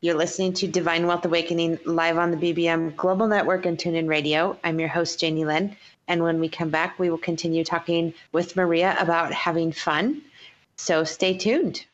You're 0.00 0.16
listening 0.16 0.52
to 0.54 0.68
Divine 0.68 1.06
Wealth 1.06 1.24
Awakening 1.24 1.78
live 1.84 2.18
on 2.18 2.30
the 2.30 2.36
BBM 2.36 2.96
Global 2.96 3.26
Network 3.26 3.66
and 3.66 3.78
TuneIn 3.78 4.08
Radio. 4.08 4.58
I'm 4.64 4.78
your 4.78 4.88
host, 4.88 5.20
Janie 5.20 5.44
Lynn. 5.44 5.76
And 6.08 6.22
when 6.22 6.40
we 6.40 6.48
come 6.48 6.70
back, 6.70 6.98
we 6.98 7.10
will 7.10 7.18
continue 7.18 7.64
talking 7.64 8.14
with 8.32 8.56
Maria 8.56 8.96
about 8.98 9.32
having 9.32 9.72
fun. 9.72 10.22
So 10.76 11.04
stay 11.04 11.36
tuned. 11.36 11.84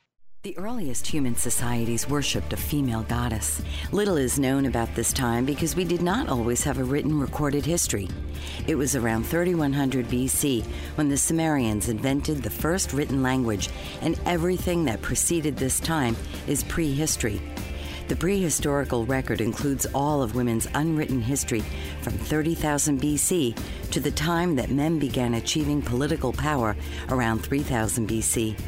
The 0.43 0.57
earliest 0.57 1.07
human 1.07 1.37
societies 1.37 2.09
worshipped 2.09 2.55
a 2.55 2.57
female 2.57 3.03
goddess. 3.03 3.61
Little 3.93 4.17
is 4.17 4.39
known 4.39 4.65
about 4.65 4.95
this 4.95 5.13
time 5.13 5.45
because 5.45 5.77
we 5.77 5.85
did 5.85 6.01
not 6.01 6.31
always 6.31 6.65
have 6.65 6.79
a 6.79 6.85
written 6.85 7.21
recorded 7.21 7.67
history. 7.67 8.09
It 8.67 8.75
was 8.75 8.97
around 8.97 9.27
3100 9.27 10.07
BC 10.07 10.65
when 10.95 11.11
the 11.11 11.19
Sumerians 11.19 11.91
invented 11.91 12.43
the 12.43 12.49
first 12.49 12.95
written 12.95 13.23
language, 13.23 13.69
and 14.01 14.19
everything 14.25 14.87
that 14.87 15.03
preceded 15.03 15.59
this 15.59 15.79
time 15.79 16.17
is 16.47 16.65
prehistory. 16.65 17.43
The 18.11 18.17
prehistorical 18.17 19.09
record 19.09 19.41
includes 19.41 19.87
all 19.95 20.21
of 20.21 20.35
women's 20.35 20.67
unwritten 20.75 21.23
history 21.23 21.63
from 22.03 22.15
30,000 22.15 23.01
BC 23.01 23.57
to 23.93 24.01
the 24.01 24.11
time 24.11 24.57
that 24.57 24.73
men 24.73 24.99
began 24.99 25.35
achieving 25.35 25.81
political 25.81 26.33
power 26.33 26.75
around 27.11 27.39
3000 27.45 28.09
BC. 28.09 28.59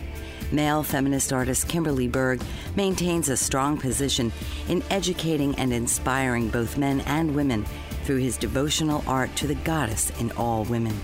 Male 0.53 0.85
feminist 0.85 1.33
artist 1.33 1.69
Kimberly 1.69 2.07
Berg 2.07 2.41
maintains 2.77 3.29
a 3.29 3.37
strong 3.37 3.77
position 3.77 4.31
in 4.69 4.81
educating 4.91 5.57
and 5.57 5.73
inspiring 5.73 6.49
both 6.49 6.79
men 6.79 7.01
and 7.01 7.35
women 7.35 7.67
through 8.05 8.19
his 8.19 8.37
devotional 8.37 9.03
art 9.09 9.35
to 9.35 9.49
the 9.49 9.57
goddess 9.57 10.11
in 10.21 10.31
all 10.37 10.63
women. 10.67 10.97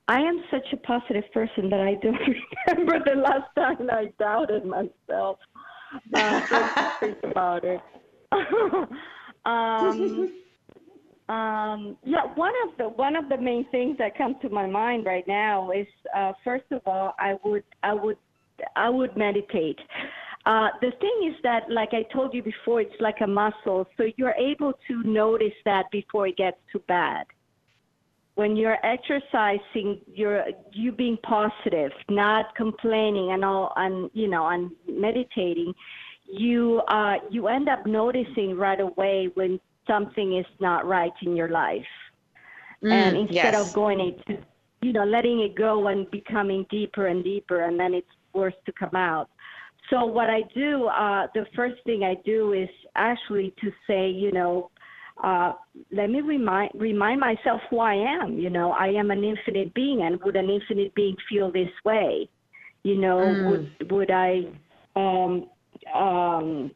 I 0.09 0.21
am 0.21 0.43
such 0.51 0.67
a 0.73 0.77
positive 0.79 1.25
person 1.33 1.71
that 1.71 1.81
I 1.81 1.95
don't 1.95 2.19
remember 2.69 2.99
the 3.05 3.21
last 3.21 3.55
time 3.55 3.89
I 3.91 4.13
doubted 4.19 4.65
myself. 4.65 5.39
Uh, 6.15 6.41
think 7.01 7.17
about 7.31 7.65
it. 7.65 7.81
um, 9.45 10.33
um, 11.29 11.97
yeah, 12.05 12.25
one 12.35 12.53
of 12.67 12.77
the 12.79 12.89
one 12.89 13.15
of 13.17 13.29
the 13.29 13.37
main 13.37 13.67
things 13.71 13.97
that 13.99 14.17
come 14.17 14.37
to 14.43 14.49
my 14.49 14.67
mind 14.67 15.07
right 15.07 15.27
now 15.29 15.71
is 15.71 15.87
uh, 16.17 16.33
first 16.43 16.65
of 16.71 16.83
all, 16.87 17.15
I 17.19 17.37
would 17.45 17.65
I 17.83 17.95
would 17.95 18.17
I 18.77 18.89
would 18.89 19.17
meditate. 19.17 19.79
Uh, 20.45 20.69
the 20.81 20.91
thing 21.01 21.31
is 21.31 21.37
that, 21.45 21.71
like 21.71 21.91
I 21.93 22.03
told 22.13 22.35
you 22.35 22.43
before, 22.43 22.81
it's 22.81 23.01
like 23.01 23.21
a 23.23 23.27
muscle, 23.27 23.87
so 23.97 24.05
you're 24.17 24.35
able 24.35 24.73
to 24.89 25.03
notice 25.05 25.55
that 25.65 25.85
before 25.93 26.27
it 26.27 26.37
gets 26.37 26.57
too 26.73 26.83
bad. 26.89 27.27
When 28.35 28.57
you're 28.57 28.79
exercising, 28.85 30.01
you're 30.07 30.45
you 30.73 30.91
being 30.91 31.19
positive, 31.23 31.93
not 32.09 32.55
complaining, 32.57 33.33
and 33.33 33.45
all, 33.45 33.73
and 33.77 34.11
you 34.15 34.29
know, 34.29 34.49
and 34.49 34.71
meditating. 34.89 35.75
You 36.27 36.81
uh, 36.89 37.17
you 37.31 37.49
end 37.49 37.69
up 37.69 37.85
noticing 37.85 38.57
right 38.57 38.81
away 38.81 39.29
when 39.35 39.61
something 39.87 40.39
is 40.39 40.47
not 40.61 40.87
right 40.87 41.13
in 41.23 41.37
your 41.37 41.51
life, 41.51 41.85
and 42.83 43.17
instead 43.17 43.53
yes. 43.53 43.69
of 43.69 43.75
going 43.75 44.01
into 44.01 44.43
you 44.81 44.93
know 44.95 45.05
letting 45.05 45.41
it 45.41 45.55
go 45.55 45.89
and 45.89 46.11
becoming 46.11 46.65
deeper 46.71 47.09
and 47.09 47.23
deeper, 47.23 47.65
and 47.65 47.79
then 47.79 47.93
it's 47.93 48.09
worse 48.33 48.55
to 48.65 48.73
come 48.73 48.97
out. 48.97 49.29
So 49.91 50.07
what 50.07 50.31
I 50.31 50.43
do, 50.55 50.87
uh, 50.87 51.27
the 51.35 51.45
first 51.55 51.83
thing 51.85 52.03
I 52.05 52.15
do 52.25 52.53
is 52.53 52.69
actually 52.97 53.53
to 53.61 53.71
say, 53.87 54.09
you 54.09 54.33
know, 54.33 54.71
uh, 55.23 55.53
let 55.91 56.11
me 56.11 56.21
remind 56.21 56.71
remind 56.75 57.21
myself 57.21 57.61
who 57.71 57.81
I 57.81 57.95
am. 57.95 58.39
You 58.39 58.51
know, 58.51 58.73
I 58.73 58.89
am 58.89 59.11
an 59.11 59.25
infinite 59.25 59.75
being, 59.75 60.03
and 60.03 60.21
would 60.23 60.37
an 60.37 60.51
infinite 60.51 60.95
being 60.95 61.17
feel 61.29 61.51
this 61.51 61.71
way? 61.85 62.29
You 62.83 62.97
know, 62.97 63.37
would 63.49 63.91
would 63.91 64.11
I? 64.11 64.47
Um, 64.95 65.49
um, 65.95 66.71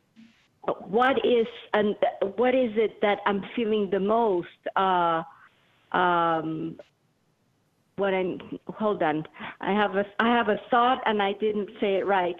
what 0.89 1.17
is 1.25 1.47
and 1.75 1.95
what 2.37 2.55
is 2.55 2.71
it 2.77 3.01
that 3.03 3.19
I'm 3.27 3.43
feeling 3.55 3.89
the 3.91 4.01
most? 4.01 4.49
Uh, 4.75 5.23
um, 5.97 6.79
what 7.97 8.13
I'm 8.13 8.39
hold 8.69 9.03
on. 9.03 9.25
I 9.61 9.73
have 9.73 9.97
a 9.97 10.05
I 10.19 10.29
have 10.29 10.49
a 10.49 10.61
thought 10.71 11.03
and 11.07 11.23
I 11.23 11.33
didn't 11.35 11.71
say 11.81 11.97
it 11.97 12.07
right. 12.07 12.37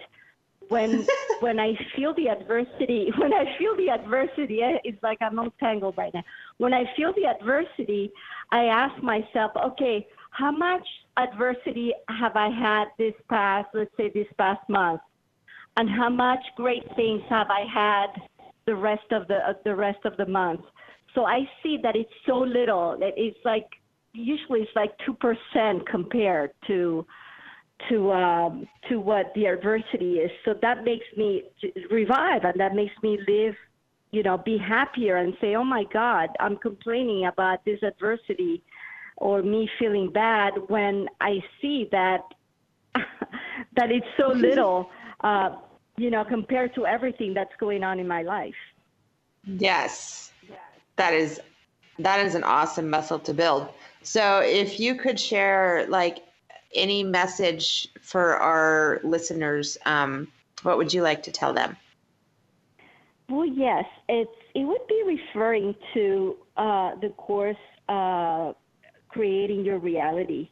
When 0.69 1.07
when 1.39 1.59
I 1.59 1.73
feel 1.95 2.13
the 2.15 2.29
adversity, 2.29 3.11
when 3.17 3.33
I 3.33 3.45
feel 3.57 3.75
the 3.75 3.89
adversity, 3.89 4.61
eh, 4.61 4.77
it's 4.83 5.01
like 5.03 5.19
I'm 5.21 5.37
all 5.39 5.53
tangled 5.59 5.97
right 5.97 6.13
now. 6.13 6.23
When 6.57 6.73
I 6.73 6.83
feel 6.95 7.13
the 7.13 7.27
adversity, 7.27 8.11
I 8.51 8.65
ask 8.65 9.01
myself, 9.03 9.51
okay, 9.55 10.07
how 10.31 10.51
much 10.51 10.85
adversity 11.17 11.93
have 12.09 12.35
I 12.35 12.49
had 12.49 12.85
this 12.97 13.13
past, 13.29 13.67
let's 13.73 13.91
say 13.97 14.11
this 14.13 14.27
past 14.37 14.67
month, 14.69 15.01
and 15.77 15.89
how 15.89 16.09
much 16.09 16.43
great 16.55 16.83
things 16.95 17.21
have 17.29 17.47
I 17.49 17.65
had 17.71 18.07
the 18.65 18.75
rest 18.75 19.11
of 19.11 19.27
the 19.27 19.37
uh, 19.37 19.53
the 19.63 19.75
rest 19.75 19.99
of 20.05 20.17
the 20.17 20.25
month? 20.25 20.61
So 21.15 21.25
I 21.25 21.49
see 21.63 21.77
that 21.83 21.95
it's 21.95 22.11
so 22.25 22.37
little 22.37 22.97
that 22.99 23.13
it's 23.15 23.39
like 23.45 23.67
usually 24.13 24.61
it's 24.61 24.75
like 24.75 24.91
two 25.05 25.13
percent 25.15 25.87
compared 25.87 26.51
to 26.67 27.05
to 27.89 28.11
um, 28.11 28.67
to 28.89 28.99
what 28.99 29.31
the 29.35 29.45
adversity 29.45 30.15
is. 30.15 30.31
So 30.45 30.53
that 30.61 30.83
makes 30.83 31.05
me 31.15 31.43
revive, 31.89 32.43
and 32.43 32.59
that 32.59 32.73
makes 32.73 32.93
me 33.03 33.19
live, 33.27 33.55
you 34.11 34.23
know, 34.23 34.37
be 34.37 34.57
happier 34.57 35.17
and 35.17 35.35
say, 35.39 35.55
"Oh 35.55 35.63
my 35.63 35.83
God, 35.93 36.29
I'm 36.39 36.57
complaining 36.57 37.25
about 37.25 37.63
this 37.65 37.81
adversity, 37.83 38.63
or 39.17 39.41
me 39.41 39.69
feeling 39.79 40.11
bad 40.11 40.53
when 40.67 41.07
I 41.21 41.43
see 41.61 41.87
that 41.91 42.23
that 42.95 43.91
it's 43.91 44.07
so 44.17 44.27
little, 44.47 44.89
uh, 45.21 45.55
you 45.97 46.09
know, 46.09 46.23
compared 46.25 46.73
to 46.75 46.85
everything 46.85 47.33
that's 47.33 47.55
going 47.59 47.83
on 47.83 47.99
in 47.99 48.07
my 48.07 48.23
life." 48.23 48.55
Yes, 49.45 50.31
that 50.95 51.13
is 51.13 51.39
that 51.99 52.25
is 52.25 52.35
an 52.35 52.43
awesome 52.43 52.89
muscle 52.89 53.19
to 53.19 53.33
build. 53.33 53.69
So 54.01 54.39
if 54.39 54.79
you 54.79 54.95
could 54.95 55.19
share 55.19 55.85
like 55.89 56.26
any 56.73 57.03
message 57.03 57.87
for 58.01 58.37
our 58.37 58.99
listeners, 59.03 59.77
um, 59.85 60.27
what 60.63 60.77
would 60.77 60.93
you 60.93 61.01
like 61.01 61.23
to 61.23 61.31
tell 61.31 61.53
them? 61.53 61.77
Well, 63.29 63.45
yes, 63.45 63.85
it's 64.07 64.31
it 64.55 64.63
would 64.63 64.87
be 64.87 65.03
referring 65.05 65.75
to 65.93 66.37
uh, 66.55 66.91
the 67.01 67.09
course 67.09 67.57
uh, 67.89 68.53
creating 69.09 69.65
your 69.65 69.79
reality. 69.79 70.49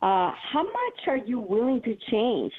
Uh, 0.00 0.32
how 0.52 0.62
much 0.62 1.08
are 1.08 1.16
you 1.16 1.40
willing 1.40 1.82
to 1.82 1.96
change? 2.10 2.52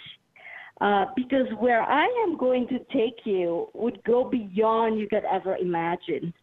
Uh, 0.82 1.06
because 1.16 1.48
where 1.60 1.82
I 1.82 2.06
am 2.28 2.38
going 2.38 2.68
to 2.68 2.80
take 2.94 3.26
you 3.26 3.70
would 3.74 4.04
go 4.04 4.30
beyond 4.30 5.00
you 5.00 5.08
could 5.08 5.24
ever 5.32 5.56
imagine. 5.56 6.34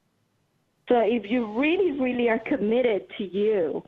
So 0.89 1.01
if 1.01 1.31
you 1.31 1.53
really, 1.59 1.93
really 2.01 2.29
are 2.29 2.39
committed 2.39 3.03
to 3.19 3.25
you, 3.25 3.85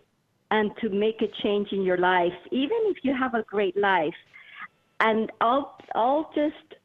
and 0.50 0.70
to 0.80 0.88
make 0.88 1.22
a 1.22 1.28
change 1.42 1.72
in 1.72 1.82
your 1.82 1.98
life, 1.98 2.32
even 2.50 2.78
if 2.84 2.98
you 3.02 3.14
have 3.14 3.34
a 3.34 3.42
great 3.42 3.76
life. 3.76 4.14
And 5.00 5.30
I'll, 5.40 5.76
I'll 5.94 6.30
just 6.34 6.80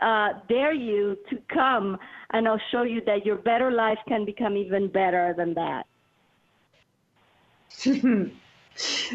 uh, 0.00 0.34
dare 0.48 0.72
you 0.72 1.16
to 1.30 1.38
come 1.52 1.98
and 2.32 2.48
I'll 2.48 2.60
show 2.70 2.82
you 2.82 3.00
that 3.06 3.24
your 3.24 3.36
better 3.36 3.70
life 3.70 3.98
can 4.08 4.24
become 4.24 4.56
even 4.56 4.88
better 4.88 5.34
than 5.36 5.54
that. 5.54 5.86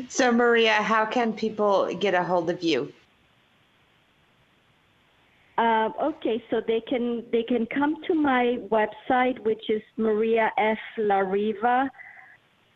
so, 0.10 0.32
Maria, 0.32 0.74
how 0.74 1.06
can 1.06 1.34
people 1.34 1.94
get 1.96 2.14
a 2.14 2.24
hold 2.24 2.50
of 2.50 2.64
you? 2.64 2.92
Uh, 5.58 5.90
okay, 6.02 6.42
so 6.50 6.62
they 6.66 6.80
can 6.80 7.26
they 7.34 7.44
can 7.44 7.66
come 7.66 8.02
to 8.08 8.14
my 8.14 8.58
website, 8.70 9.38
which 9.40 9.70
is 9.70 9.82
Maria 9.98 10.52
F. 10.58 10.78
Lariva 10.98 11.90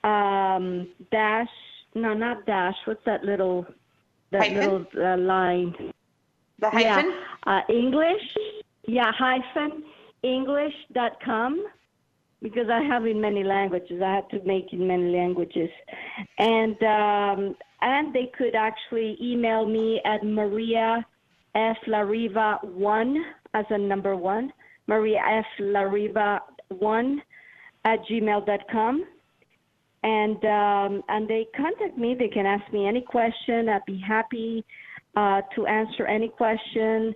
um, 0.04 0.88
dash, 1.12 1.47
no, 1.95 2.14
not 2.14 2.45
dash. 2.45 2.76
What's 2.86 3.04
that 3.06 3.24
little, 3.24 3.66
that 4.32 4.41
hyphen? 4.41 4.58
little 4.58 4.86
uh, 4.97 5.18
line? 5.18 5.93
The 6.60 6.70
hyphen? 6.70 7.12
Yeah, 7.45 7.58
uh, 7.58 7.62
English. 7.70 8.22
Yeah, 8.88 9.12
hyphen 9.18 9.84
English.com 10.24 11.66
because 12.41 12.68
I 12.70 12.82
have 12.84 13.06
in 13.06 13.22
many 13.22 13.43
languages. 13.43 14.01
I 14.04 14.16
had 14.16 14.30
to 14.32 14.45
make 14.45 14.74
in 14.74 14.86
many 14.86 15.16
languages, 15.16 15.70
and 16.38 16.76
um, 16.84 17.56
and 17.82 18.14
they 18.14 18.30
could 18.38 18.56
actually 18.56 19.18
email 19.22 19.66
me 19.66 20.01
at 20.06 20.24
Maria 20.26 21.06
F 21.56 21.78
Lariva 21.88 22.64
one 22.66 23.24
as 23.54 23.66
a 23.70 23.78
number 23.78 24.16
one, 24.16 24.51
Maria 24.88 25.22
F 25.26 25.45
Lariva 25.60 26.39
one 26.70 27.22
at 27.86 27.99
gmail.com 28.10 29.06
and 30.04 30.43
um, 30.45 31.04
and 31.08 31.28
they 31.28 31.47
contact 31.56 31.97
me. 31.97 32.16
They 32.18 32.28
can 32.28 32.45
ask 32.45 32.72
me 32.74 32.88
any 32.88 33.01
question. 33.01 33.70
I'd 33.70 33.86
be 33.86 34.01
happy 34.06 34.64
uh, 35.16 35.41
to 35.56 35.66
answer 35.66 36.06
any 36.06 36.30
question. 36.30 37.14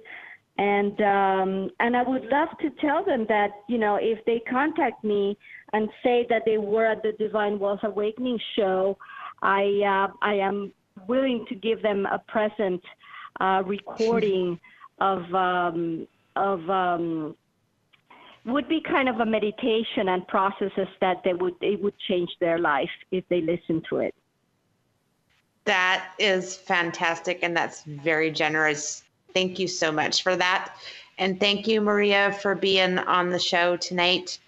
And 0.58 1.00
um, 1.02 1.70
and 1.80 1.96
I 1.96 2.04
would 2.04 2.26
love 2.26 2.50
to 2.62 2.70
tell 2.82 3.06
them 3.06 3.26
that 3.30 3.50
you 3.68 3.78
know 3.78 3.98
if 4.02 4.24
they 4.26 4.42
contact 4.50 5.04
me 5.04 5.38
and 5.74 5.90
say 6.02 6.26
that 6.30 6.44
they 6.46 6.58
were 6.58 6.86
at 6.86 7.04
the 7.04 7.12
Divine 7.20 7.60
Wealth 7.60 7.82
Awakening 7.84 8.40
show, 8.56 8.98
I 9.42 9.64
uh, 9.86 10.14
I 10.22 10.36
am 10.36 10.72
willing 11.08 11.46
to 11.50 11.56
give 11.56 11.84
them 11.84 12.08
a 12.08 12.20
present 12.20 12.82
uh, 13.40 13.62
recording 13.66 14.60
of 15.00 15.22
um, 15.36 16.08
of 16.36 16.68
um, 16.70 17.36
would 18.48 18.68
be 18.68 18.82
kind 18.82 19.10
of 19.10 19.20
a 19.20 19.26
meditation 19.26 20.08
and 20.08 20.28
processes 20.28 20.88
that 21.02 21.22
they 21.24 21.34
would 21.34 21.56
it 21.62 21.82
would 21.82 21.98
change 22.08 22.30
their 22.40 22.58
life 22.58 22.90
if 23.12 23.28
they 23.30 23.42
listen 23.42 23.84
to 23.90 23.98
it. 23.98 24.16
That 25.66 26.14
is 26.18 26.56
fantastic 26.56 27.40
and 27.44 27.56
that's 27.56 27.84
very 27.84 28.32
generous. 28.32 29.04
Thank 29.34 29.60
you 29.60 29.68
so 29.68 29.92
much 29.92 30.24
for 30.24 30.36
that. 30.38 30.74
And 31.18 31.40
thank 31.40 31.68
you, 31.68 31.82
Maria, 31.82 32.32
for 32.42 32.56
being 32.56 33.00
on 33.00 33.30
the 33.30 33.40
show 33.40 33.76
tonight. 33.76 34.40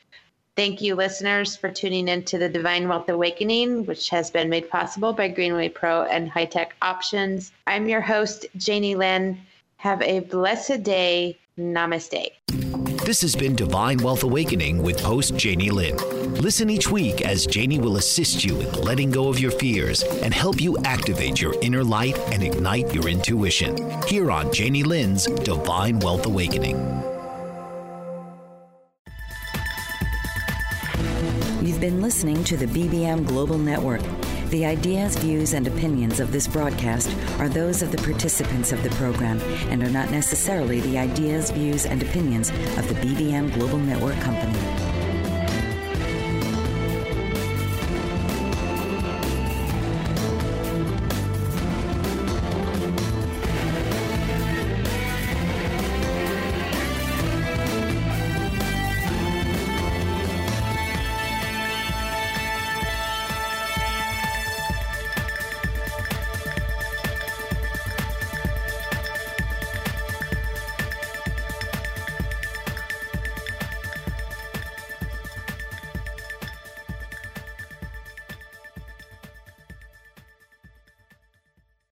Thank 0.56 0.82
you, 0.82 0.96
listeners, 0.96 1.56
for 1.56 1.70
tuning 1.70 2.08
in 2.08 2.24
to 2.26 2.38
the 2.38 2.50
Divine 2.50 2.88
Wealth 2.88 3.10
Awakening, 3.10 3.86
which 3.86 4.10
has 4.10 4.30
been 4.30 4.50
made 4.50 4.70
possible 4.70 5.14
by 5.14 5.30
Greenway 5.30 5.70
Pro 5.70 6.04
and 6.04 6.30
High 6.30 6.46
Tech 6.46 6.76
Options. 6.82 7.52
I'm 7.66 7.88
your 7.88 8.02
host, 8.02 8.46
Janie 8.58 8.96
Lynn. 8.96 9.40
Have 9.78 10.02
a 10.02 10.20
blessed 10.20 10.84
day. 10.84 11.38
Namaste. 11.58 12.32
This 13.06 13.22
has 13.22 13.34
been 13.34 13.56
Divine 13.56 13.98
Wealth 14.00 14.24
Awakening 14.24 14.84
with 14.84 15.00
host 15.00 15.36
Janie 15.38 15.72
Lynn. 15.72 15.96
Listen 16.36 16.70
each 16.70 16.92
week 16.92 17.22
as 17.22 17.48
Janie 17.48 17.80
will 17.80 17.96
assist 17.96 18.44
you 18.44 18.60
in 18.60 18.72
letting 18.74 19.10
go 19.10 19.30
of 19.30 19.40
your 19.40 19.52
fears 19.52 20.04
and 20.04 20.34
help 20.34 20.62
you 20.62 20.78
activate 20.84 21.40
your 21.42 21.56
inner 21.62 21.84
light 21.84 22.20
and 22.34 22.44
ignite 22.44 22.94
your 22.94 23.08
intuition. 23.08 23.90
Here 24.04 24.30
on 24.30 24.52
Janie 24.52 24.84
Lynn's 24.84 25.26
Divine 25.26 26.00
Wealth 26.00 26.26
Awakening. 26.26 26.76
You've 31.66 31.80
been 31.80 32.02
listening 32.02 32.44
to 32.44 32.58
the 32.58 32.66
BBM 32.66 33.26
Global 33.26 33.58
Network. 33.58 34.02
The 34.50 34.66
ideas, 34.66 35.16
views, 35.16 35.54
and 35.54 35.68
opinions 35.68 36.20
of 36.20 36.32
this 36.32 36.48
broadcast 36.48 37.16
are 37.38 37.48
those 37.48 37.84
of 37.84 37.92
the 37.92 38.00
participants 38.00 38.72
of 38.72 38.82
the 38.82 38.90
program 38.92 39.40
and 39.70 39.84
are 39.84 39.92
not 39.92 40.10
necessarily 40.10 40.80
the 40.80 40.98
ideas, 40.98 41.52
views, 41.52 41.86
and 41.86 42.02
opinions 42.02 42.50
of 42.50 42.88
the 42.88 42.96
BBM 42.96 43.54
Global 43.54 43.78
Network 43.78 44.20
Company. 44.22 44.89